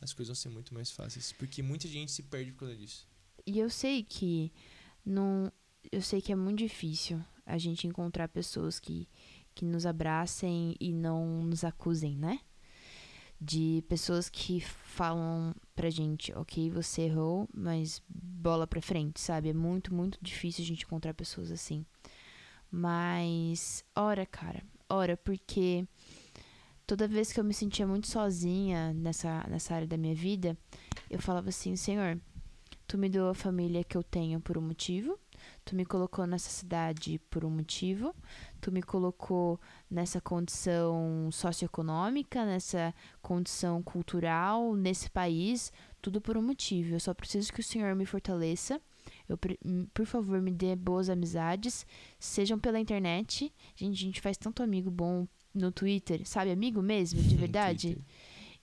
as 0.00 0.12
coisas 0.12 0.36
vão 0.36 0.42
ser 0.42 0.48
muito 0.50 0.74
mais 0.74 0.90
fáceis. 0.90 1.32
Porque 1.32 1.62
muita 1.62 1.88
gente 1.88 2.12
se 2.12 2.22
perde 2.24 2.52
por 2.52 2.60
causa 2.60 2.76
disso. 2.76 3.06
E 3.46 3.58
eu 3.58 3.70
sei 3.70 4.02
que 4.02 4.52
não. 5.04 5.50
Eu 5.92 6.02
sei 6.02 6.20
que 6.20 6.32
é 6.32 6.36
muito 6.36 6.58
difícil 6.58 7.24
a 7.46 7.56
gente 7.56 7.86
encontrar 7.86 8.28
pessoas 8.28 8.80
que, 8.80 9.08
que 9.54 9.64
nos 9.64 9.86
abracem 9.86 10.74
e 10.80 10.92
não 10.92 11.42
nos 11.44 11.64
acusem, 11.64 12.16
né? 12.16 12.40
De 13.40 13.84
pessoas 13.88 14.28
que 14.28 14.60
falam 14.60 15.54
pra 15.74 15.90
gente, 15.90 16.32
ok, 16.34 16.70
você 16.70 17.02
errou, 17.02 17.48
mas 17.54 18.02
bola 18.08 18.66
pra 18.66 18.82
frente, 18.82 19.20
sabe? 19.20 19.50
É 19.50 19.54
muito, 19.54 19.94
muito 19.94 20.18
difícil 20.20 20.64
a 20.64 20.66
gente 20.66 20.84
encontrar 20.84 21.14
pessoas 21.14 21.50
assim. 21.52 21.84
Mas, 22.70 23.84
ora, 23.94 24.26
cara, 24.26 24.62
ora, 24.88 25.16
porque 25.16 25.86
toda 26.86 27.08
vez 27.08 27.32
que 27.32 27.40
eu 27.40 27.44
me 27.44 27.54
sentia 27.54 27.86
muito 27.86 28.06
sozinha 28.06 28.92
nessa, 28.92 29.46
nessa 29.48 29.74
área 29.74 29.86
da 29.86 29.96
minha 29.96 30.14
vida, 30.14 30.56
eu 31.10 31.20
falava 31.20 31.48
assim, 31.48 31.76
Senhor, 31.76 32.18
tu 32.86 32.96
me 32.96 33.08
deu 33.08 33.28
a 33.28 33.34
família 33.34 33.84
que 33.84 33.96
eu 33.96 34.02
tenho 34.02 34.40
por 34.40 34.56
um 34.56 34.62
motivo, 34.62 35.18
tu 35.64 35.74
me 35.74 35.84
colocou 35.84 36.26
nessa 36.26 36.50
cidade 36.50 37.20
por 37.30 37.44
um 37.44 37.50
motivo, 37.50 38.14
tu 38.60 38.70
me 38.72 38.82
colocou 38.82 39.60
nessa 39.90 40.20
condição 40.20 41.28
socioeconômica, 41.32 42.44
nessa 42.44 42.94
condição 43.22 43.82
cultural, 43.82 44.74
nesse 44.74 45.10
país, 45.10 45.72
tudo 46.00 46.20
por 46.20 46.36
um 46.36 46.42
motivo. 46.42 46.94
Eu 46.94 47.00
só 47.00 47.12
preciso 47.12 47.52
que 47.52 47.60
o 47.60 47.64
Senhor 47.64 47.94
me 47.94 48.06
fortaleça. 48.06 48.80
Eu, 49.28 49.38
por 49.92 50.06
favor, 50.06 50.40
me 50.40 50.50
dê 50.50 50.74
boas 50.76 51.08
amizades, 51.08 51.86
sejam 52.18 52.58
pela 52.58 52.78
internet. 52.78 53.52
Gente, 53.74 53.94
a 53.94 54.06
gente 54.06 54.20
faz 54.20 54.36
tanto 54.36 54.62
amigo 54.62 54.90
bom 54.90 55.26
no 55.54 55.72
Twitter, 55.72 56.26
sabe? 56.26 56.50
Amigo 56.50 56.82
mesmo, 56.82 57.20
de 57.22 57.34
verdade. 57.36 57.98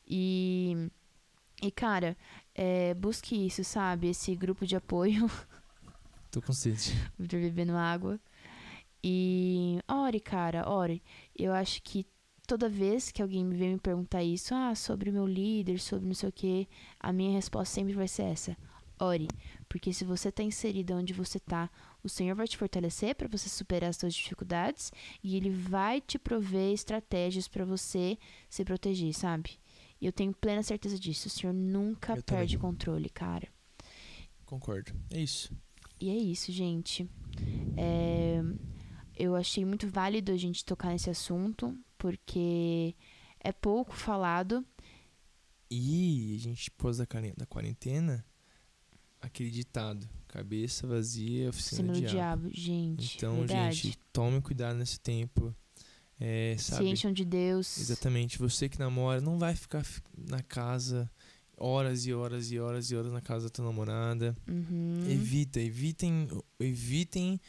E, 0.08 0.90
e 1.62 1.72
cara, 1.72 2.16
é, 2.54 2.94
busque 2.94 3.36
isso, 3.46 3.64
sabe? 3.64 4.10
Esse 4.10 4.36
grupo 4.36 4.66
de 4.66 4.76
apoio. 4.76 5.30
Tô 6.34 6.42
com 6.42 6.52
sede. 6.52 6.92
Vitor 7.20 7.40
bebendo 7.40 7.74
água. 7.74 8.20
E 9.04 9.78
ore, 9.88 10.20
cara, 10.20 10.68
ore. 10.68 11.04
Eu 11.38 11.54
acho 11.54 11.80
que 11.84 12.08
toda 12.48 12.68
vez 12.68 13.12
que 13.12 13.22
alguém 13.22 13.46
me 13.46 13.56
vem 13.56 13.74
me 13.74 13.78
perguntar 13.78 14.24
isso, 14.24 14.52
ah, 14.56 14.74
sobre 14.74 15.12
o 15.12 15.14
meu 15.14 15.28
líder, 15.28 15.80
sobre 15.80 16.08
não 16.08 16.16
sei 16.16 16.30
o 16.30 16.32
que, 16.32 16.68
a 17.00 17.14
minha 17.14 17.32
resposta 17.34 17.76
sempre 17.76 17.94
vai 17.94 18.08
ser 18.08 18.24
essa. 18.24 18.58
Ore. 19.00 19.28
Porque 19.70 19.94
se 19.94 20.04
você 20.04 20.32
tá 20.32 20.42
inserido 20.42 20.96
onde 20.96 21.14
você 21.14 21.40
tá, 21.40 21.70
o 22.04 22.10
Senhor 22.10 22.36
vai 22.36 22.48
te 22.48 22.58
fortalecer 22.58 23.14
para 23.14 23.28
você 23.28 23.48
superar 23.48 23.92
as 23.92 23.98
suas 23.98 24.16
dificuldades 24.16 24.92
e 25.24 25.36
ele 25.38 25.52
vai 25.52 26.02
te 26.02 26.18
prover 26.18 26.74
estratégias 26.74 27.48
para 27.48 27.64
você 27.64 28.18
se 28.50 28.66
proteger, 28.66 29.14
sabe? 29.14 29.60
E 30.02 30.08
eu 30.08 30.12
tenho 30.12 30.34
plena 30.34 30.64
certeza 30.64 30.98
disso. 30.98 31.28
O 31.28 31.32
Senhor 31.32 31.54
nunca 31.54 32.16
Eu 32.16 32.24
perde 32.24 32.58
também. 32.58 32.72
controle, 32.72 33.10
cara. 33.10 33.48
Concordo. 34.48 34.92
É 35.12 35.22
isso. 35.22 35.56
E 36.04 36.10
é 36.10 36.18
isso, 36.18 36.52
gente. 36.52 37.10
É, 37.78 38.42
eu 39.16 39.36
achei 39.38 39.64
muito 39.64 39.88
válido 39.88 40.34
a 40.34 40.38
gente 40.38 40.66
tocar 40.66 40.90
nesse 40.90 41.10
assunto, 41.10 41.78
porque 41.98 42.94
é 43.40 43.54
pouco 43.54 43.94
falado. 43.96 44.66
E 45.72 46.36
a 46.36 46.40
gente 46.40 46.70
pôs 46.72 46.98
da 46.98 47.06
quaren- 47.06 47.34
da 47.38 47.46
quarentena 47.46 48.26
aquele 49.22 49.50
ditado: 49.50 50.08
cabeça 50.28 50.86
vazia, 50.86 51.50
oficina 51.50 51.94
do 51.94 52.00
diabo. 52.02 52.12
diabo, 52.12 52.50
gente. 52.54 53.16
Então, 53.16 53.38
verdade. 53.38 53.76
gente, 53.78 54.00
tome 54.12 54.42
cuidado 54.42 54.76
nesse 54.78 55.00
tempo. 55.00 55.56
É, 56.20 56.56
Se 56.58 56.72
sabe? 56.72 56.90
encham 56.90 57.14
de 57.14 57.24
Deus. 57.26 57.78
Exatamente. 57.80 58.38
Você 58.38 58.68
que 58.70 58.78
namora, 58.78 59.20
não 59.22 59.40
vai 59.40 59.56
ficar 59.56 59.84
fi- 59.84 60.02
na 60.18 60.42
casa 60.44 61.10
horas 61.58 62.06
e 62.06 62.14
horas 62.14 62.52
e 62.52 62.60
horas 62.60 62.92
e 62.92 62.96
horas 62.96 63.12
na 63.12 63.22
casa 63.22 63.46
da 63.46 63.50
tua 63.50 63.66
namorada. 63.66 64.36
Uhum. 64.48 65.06
Evita, 65.10 65.60
evitem, 65.60 66.28
evitem 66.60 67.40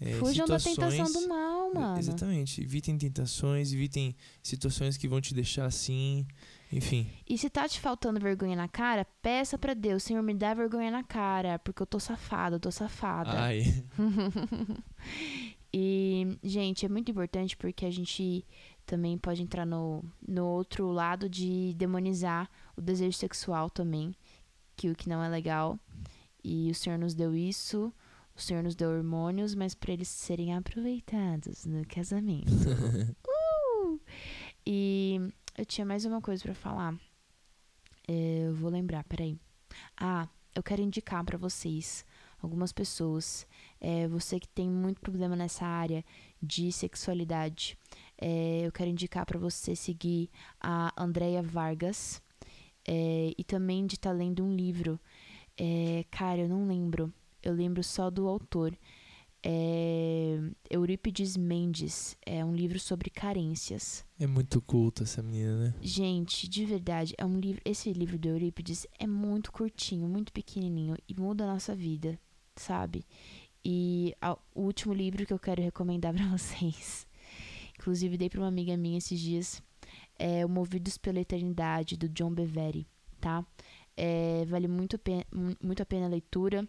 é, 0.00 0.12
Fujam 0.14 0.46
da 0.46 0.58
tentação 0.58 1.06
do 1.12 1.28
mal, 1.28 1.72
mano. 1.72 1.98
Exatamente. 1.98 2.60
Evitem 2.60 2.98
tentações, 2.98 3.72
evitem 3.72 4.14
situações 4.42 4.96
que 4.96 5.08
vão 5.08 5.20
te 5.20 5.32
deixar 5.32 5.66
assim. 5.66 6.26
Enfim. 6.72 7.08
E 7.28 7.38
se 7.38 7.48
tá 7.48 7.68
te 7.68 7.80
faltando 7.80 8.18
vergonha 8.18 8.56
na 8.56 8.66
cara, 8.66 9.06
peça 9.22 9.56
pra 9.56 9.74
Deus, 9.74 10.02
Senhor, 10.02 10.22
me 10.22 10.34
dá 10.34 10.52
vergonha 10.52 10.90
na 10.90 11.04
cara, 11.04 11.58
porque 11.60 11.80
eu 11.80 11.86
tô 11.86 12.00
safado, 12.00 12.56
eu 12.56 12.60
tô 12.60 12.70
safada. 12.70 13.32
Ai. 13.32 13.84
E, 15.76 16.38
gente, 16.40 16.86
é 16.86 16.88
muito 16.88 17.10
importante 17.10 17.56
porque 17.56 17.84
a 17.84 17.90
gente 17.90 18.46
também 18.86 19.18
pode 19.18 19.42
entrar 19.42 19.66
no, 19.66 20.04
no 20.24 20.46
outro 20.46 20.92
lado 20.92 21.28
de 21.28 21.74
demonizar 21.74 22.48
o 22.76 22.80
desejo 22.80 23.16
sexual 23.16 23.70
também, 23.70 24.14
que 24.76 24.90
o 24.90 24.94
que 24.94 25.08
não 25.08 25.22
é 25.22 25.28
legal. 25.28 25.78
E 26.42 26.70
o 26.70 26.74
Senhor 26.74 26.98
nos 26.98 27.14
deu 27.14 27.34
isso, 27.34 27.92
o 28.36 28.40
Senhor 28.40 28.62
nos 28.62 28.74
deu 28.74 28.90
hormônios, 28.90 29.54
mas 29.54 29.74
para 29.74 29.92
eles 29.92 30.08
serem 30.08 30.54
aproveitados 30.54 31.64
no 31.64 31.86
casamento. 31.86 32.50
Uh! 33.84 34.00
E 34.66 35.20
eu 35.58 35.64
tinha 35.66 35.84
mais 35.84 36.04
uma 36.04 36.20
coisa 36.20 36.42
pra 36.42 36.54
falar. 36.54 36.94
É, 38.08 38.46
eu 38.48 38.54
vou 38.54 38.70
lembrar, 38.70 39.04
peraí. 39.04 39.38
Ah, 39.96 40.26
eu 40.54 40.62
quero 40.62 40.80
indicar 40.80 41.22
pra 41.24 41.36
vocês 41.36 42.04
algumas 42.40 42.72
pessoas. 42.72 43.46
É, 43.80 44.08
você 44.08 44.40
que 44.40 44.48
tem 44.48 44.70
muito 44.70 45.00
problema 45.00 45.36
nessa 45.36 45.66
área 45.66 46.04
de 46.42 46.72
sexualidade, 46.72 47.78
é, 48.18 48.62
eu 48.66 48.72
quero 48.72 48.90
indicar 48.90 49.26
pra 49.26 49.38
você 49.38 49.76
seguir 49.76 50.30
a 50.60 50.92
Andrea 50.96 51.42
Vargas 51.42 52.22
é, 52.86 53.32
e 53.36 53.44
também 53.44 53.86
de 53.86 53.94
estar 53.94 54.12
lendo 54.12 54.44
um 54.44 54.54
livro. 54.54 54.98
É, 55.56 56.04
cara, 56.10 56.40
eu 56.42 56.48
não 56.48 56.66
lembro. 56.66 57.12
Eu 57.42 57.52
lembro 57.54 57.82
só 57.84 58.10
do 58.10 58.26
autor. 58.28 58.76
É, 59.46 60.38
Eurípides 60.70 61.36
Mendes. 61.36 62.16
É 62.24 62.44
um 62.44 62.54
livro 62.54 62.80
sobre 62.80 63.10
carências. 63.10 64.04
É 64.18 64.26
muito 64.26 64.60
culta 64.62 65.02
essa 65.02 65.22
menina, 65.22 65.64
né? 65.68 65.74
Gente, 65.82 66.48
de 66.48 66.64
verdade, 66.64 67.14
é 67.18 67.24
um 67.26 67.38
livro. 67.38 67.60
Esse 67.64 67.92
livro 67.92 68.18
do 68.18 68.28
Eurípides 68.28 68.86
é 68.98 69.06
muito 69.06 69.52
curtinho, 69.52 70.08
muito 70.08 70.32
pequenininho 70.32 70.96
e 71.06 71.14
muda 71.14 71.44
a 71.44 71.52
nossa 71.52 71.74
vida, 71.76 72.18
sabe? 72.56 73.04
E 73.64 74.14
a- 74.20 74.38
o 74.54 74.62
último 74.62 74.94
livro 74.94 75.26
que 75.26 75.32
eu 75.32 75.38
quero 75.38 75.62
recomendar 75.62 76.12
pra 76.16 76.26
vocês, 76.28 77.06
inclusive 77.78 78.16
dei 78.16 78.30
pra 78.30 78.40
uma 78.40 78.48
amiga 78.48 78.76
minha 78.78 78.98
esses 78.98 79.20
dias, 79.20 79.62
é 80.18 80.44
o 80.44 80.48
Movidos 80.48 80.98
pela 80.98 81.20
Eternidade 81.20 81.96
do 81.96 82.08
John 82.08 82.30
Bevere, 82.30 82.86
tá? 83.20 83.44
É, 83.96 84.44
vale 84.46 84.68
muito, 84.68 84.98
muito 85.62 85.82
a 85.82 85.86
pena 85.86 86.06
a 86.06 86.08
leitura. 86.08 86.66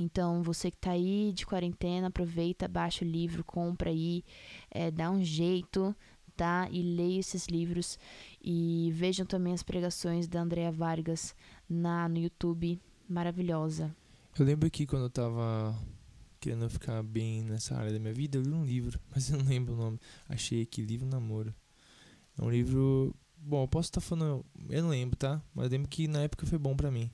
Então, 0.00 0.42
você 0.42 0.70
que 0.70 0.76
tá 0.76 0.92
aí 0.92 1.32
de 1.32 1.44
quarentena, 1.44 2.06
aproveita, 2.06 2.68
baixa 2.68 3.04
o 3.04 3.08
livro, 3.08 3.42
compra 3.42 3.90
aí, 3.90 4.24
é, 4.70 4.90
dá 4.90 5.10
um 5.10 5.24
jeito, 5.24 5.94
tá? 6.36 6.68
E 6.70 6.82
leia 6.82 7.18
esses 7.18 7.46
livros. 7.46 7.98
E 8.40 8.90
vejam 8.94 9.26
também 9.26 9.52
as 9.52 9.62
pregações 9.62 10.28
da 10.28 10.40
Andrea 10.40 10.70
Vargas 10.70 11.34
na, 11.68 12.08
no 12.08 12.18
YouTube. 12.18 12.80
Maravilhosa. 13.08 13.94
Eu 14.38 14.44
lembro 14.44 14.70
que 14.70 14.86
quando 14.86 15.04
eu 15.04 15.10
tava 15.10 15.76
querendo 16.38 16.70
ficar 16.70 17.02
bem 17.02 17.42
nessa 17.42 17.74
área 17.76 17.92
da 17.92 17.98
minha 17.98 18.14
vida, 18.14 18.38
eu 18.38 18.42
li 18.42 18.52
um 18.52 18.64
livro, 18.64 19.00
mas 19.10 19.30
eu 19.30 19.38
não 19.38 19.46
lembro 19.46 19.74
o 19.74 19.76
nome. 19.76 20.00
Achei 20.28 20.62
aqui, 20.62 20.80
Livro 20.80 21.06
Namoro. 21.06 21.52
É 22.38 22.44
um 22.44 22.50
livro. 22.50 23.14
Bom, 23.36 23.64
eu 23.64 23.68
posso 23.68 23.88
estar 23.88 24.00
falando. 24.00 24.44
Eu 24.68 24.82
não 24.82 24.90
lembro, 24.90 25.16
tá? 25.16 25.42
Mas 25.54 25.70
lembro 25.70 25.88
que 25.88 26.06
na 26.06 26.22
época 26.22 26.46
foi 26.46 26.58
bom 26.58 26.76
pra 26.76 26.90
mim. 26.90 27.10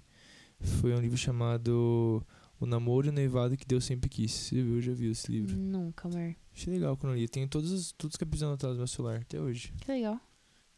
Foi 0.61 0.95
um 0.95 1.01
livro 1.01 1.17
chamado 1.17 2.25
O 2.61 2.67
Namoro 2.67 3.07
e 3.07 3.11
o 3.11 3.13
Noivado 3.13 3.57
que 3.57 3.67
Deus 3.67 3.85
Sempre 3.85 4.09
Quis. 4.09 4.33
Você 4.33 4.63
viu? 4.63 4.77
Eu 4.77 4.83
já 4.83 4.93
vi 4.93 5.11
esse 5.11 5.31
livro. 5.31 5.57
Nunca, 5.57 6.09
amor. 6.09 6.37
Achei 6.55 6.73
legal 6.73 6.97
quando 6.97 7.13
eu 7.15 7.19
li. 7.19 7.29
Tenho 7.29 7.49
todos 7.49 7.71
os, 7.73 7.93
todos 7.93 8.15
os 8.15 8.19
capítulos 8.19 8.43
anotados 8.43 8.77
no 8.77 8.81
meu 8.81 8.87
celular 8.87 9.21
até 9.21 9.41
hoje. 9.41 9.73
Que 9.81 9.91
legal. 9.91 10.21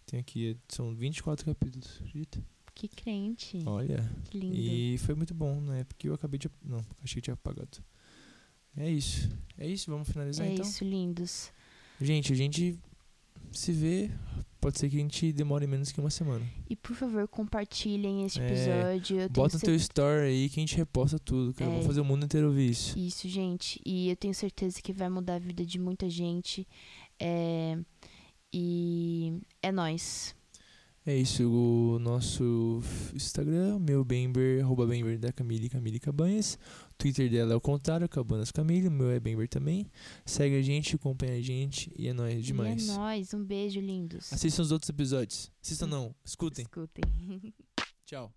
Tem 0.06 0.20
aqui, 0.20 0.56
são 0.68 0.94
24 0.94 1.44
capítulos, 1.44 2.00
acredita? 2.00 2.40
Que 2.74 2.88
crente. 2.88 3.62
Olha. 3.66 4.08
Que 4.30 4.38
lindo. 4.38 4.54
E 4.54 4.98
foi 4.98 5.14
muito 5.14 5.34
bom, 5.34 5.60
na 5.60 5.78
época 5.78 5.96
que 5.98 6.08
eu 6.08 6.14
acabei 6.14 6.38
de. 6.38 6.48
Não, 6.62 6.84
achei 7.02 7.16
que 7.16 7.22
tinha 7.22 7.34
apagado. 7.34 7.78
É 8.76 8.88
isso. 8.88 9.28
É 9.58 9.66
isso, 9.66 9.90
vamos 9.90 10.08
finalizar 10.08 10.46
é 10.46 10.52
então. 10.52 10.64
isso, 10.64 10.84
lindos. 10.84 11.50
Gente, 12.00 12.32
a 12.32 12.36
gente 12.36 12.78
se 13.56 13.72
vê. 13.72 14.10
Pode 14.60 14.78
ser 14.78 14.88
que 14.88 14.96
a 14.96 15.00
gente 15.00 15.32
demore 15.32 15.66
menos 15.66 15.92
que 15.92 16.00
uma 16.00 16.10
semana. 16.10 16.44
E 16.68 16.74
por 16.74 16.96
favor, 16.96 17.28
compartilhem 17.28 18.24
este 18.24 18.40
É, 18.40 18.46
episódio. 18.46 19.16
Eu 19.16 19.28
tenho 19.28 19.44
Bota 19.44 19.54
no 19.56 19.60
teu 19.60 19.74
story 19.76 20.26
aí 20.26 20.48
que 20.48 20.58
a 20.58 20.62
gente 20.62 20.76
reposta 20.76 21.18
tudo, 21.18 21.54
cara. 21.54 21.70
É. 21.70 21.72
Vamos 21.74 21.86
fazer 21.86 22.00
o 22.00 22.04
mundo 22.04 22.24
inteiro 22.24 22.48
ouvir 22.48 22.70
isso. 22.70 22.98
Isso, 22.98 23.28
gente. 23.28 23.80
E 23.86 24.08
eu 24.10 24.16
tenho 24.16 24.34
certeza 24.34 24.80
que 24.82 24.92
vai 24.92 25.08
mudar 25.08 25.34
a 25.36 25.38
vida 25.38 25.64
de 25.64 25.78
muita 25.78 26.08
gente. 26.10 26.66
É... 27.20 27.78
E 28.52 29.40
é 29.62 29.70
nóis. 29.70 30.34
É 31.04 31.16
isso, 31.16 31.48
o 31.48 32.00
nosso 32.00 32.82
Instagram, 33.14 33.78
meu 33.78 34.04
Bember, 34.04 34.60
arroba 34.64 34.84
Bember 34.84 35.16
da 35.16 35.30
Camille, 35.30 35.68
Camille 35.68 36.00
Cabanhas. 36.00 36.58
Twitter 36.98 37.30
dela 37.30 37.52
é 37.52 37.56
o 37.56 37.60
contrário, 37.60 38.08
Cabanas 38.08 38.50
Camille, 38.50 38.88
o 38.88 38.90
meu 38.90 39.10
é 39.10 39.20
Bember 39.20 39.48
também. 39.48 39.86
Segue 40.24 40.56
a 40.56 40.62
gente, 40.62 40.96
acompanha 40.96 41.34
a 41.34 41.40
gente 41.40 41.92
e 41.96 42.08
é 42.08 42.12
nóis 42.12 42.44
demais. 42.44 42.86
E 42.86 42.90
é 42.90 42.94
nóis. 42.94 43.34
Um 43.34 43.44
beijo, 43.44 43.80
lindos. 43.80 44.32
Assistam 44.32 44.62
os 44.62 44.72
outros 44.72 44.88
episódios. 44.88 45.50
Assistam 45.62 45.86
não, 45.86 46.14
escutem. 46.24 46.64
Escutem. 46.64 47.04
Tchau. 48.06 48.32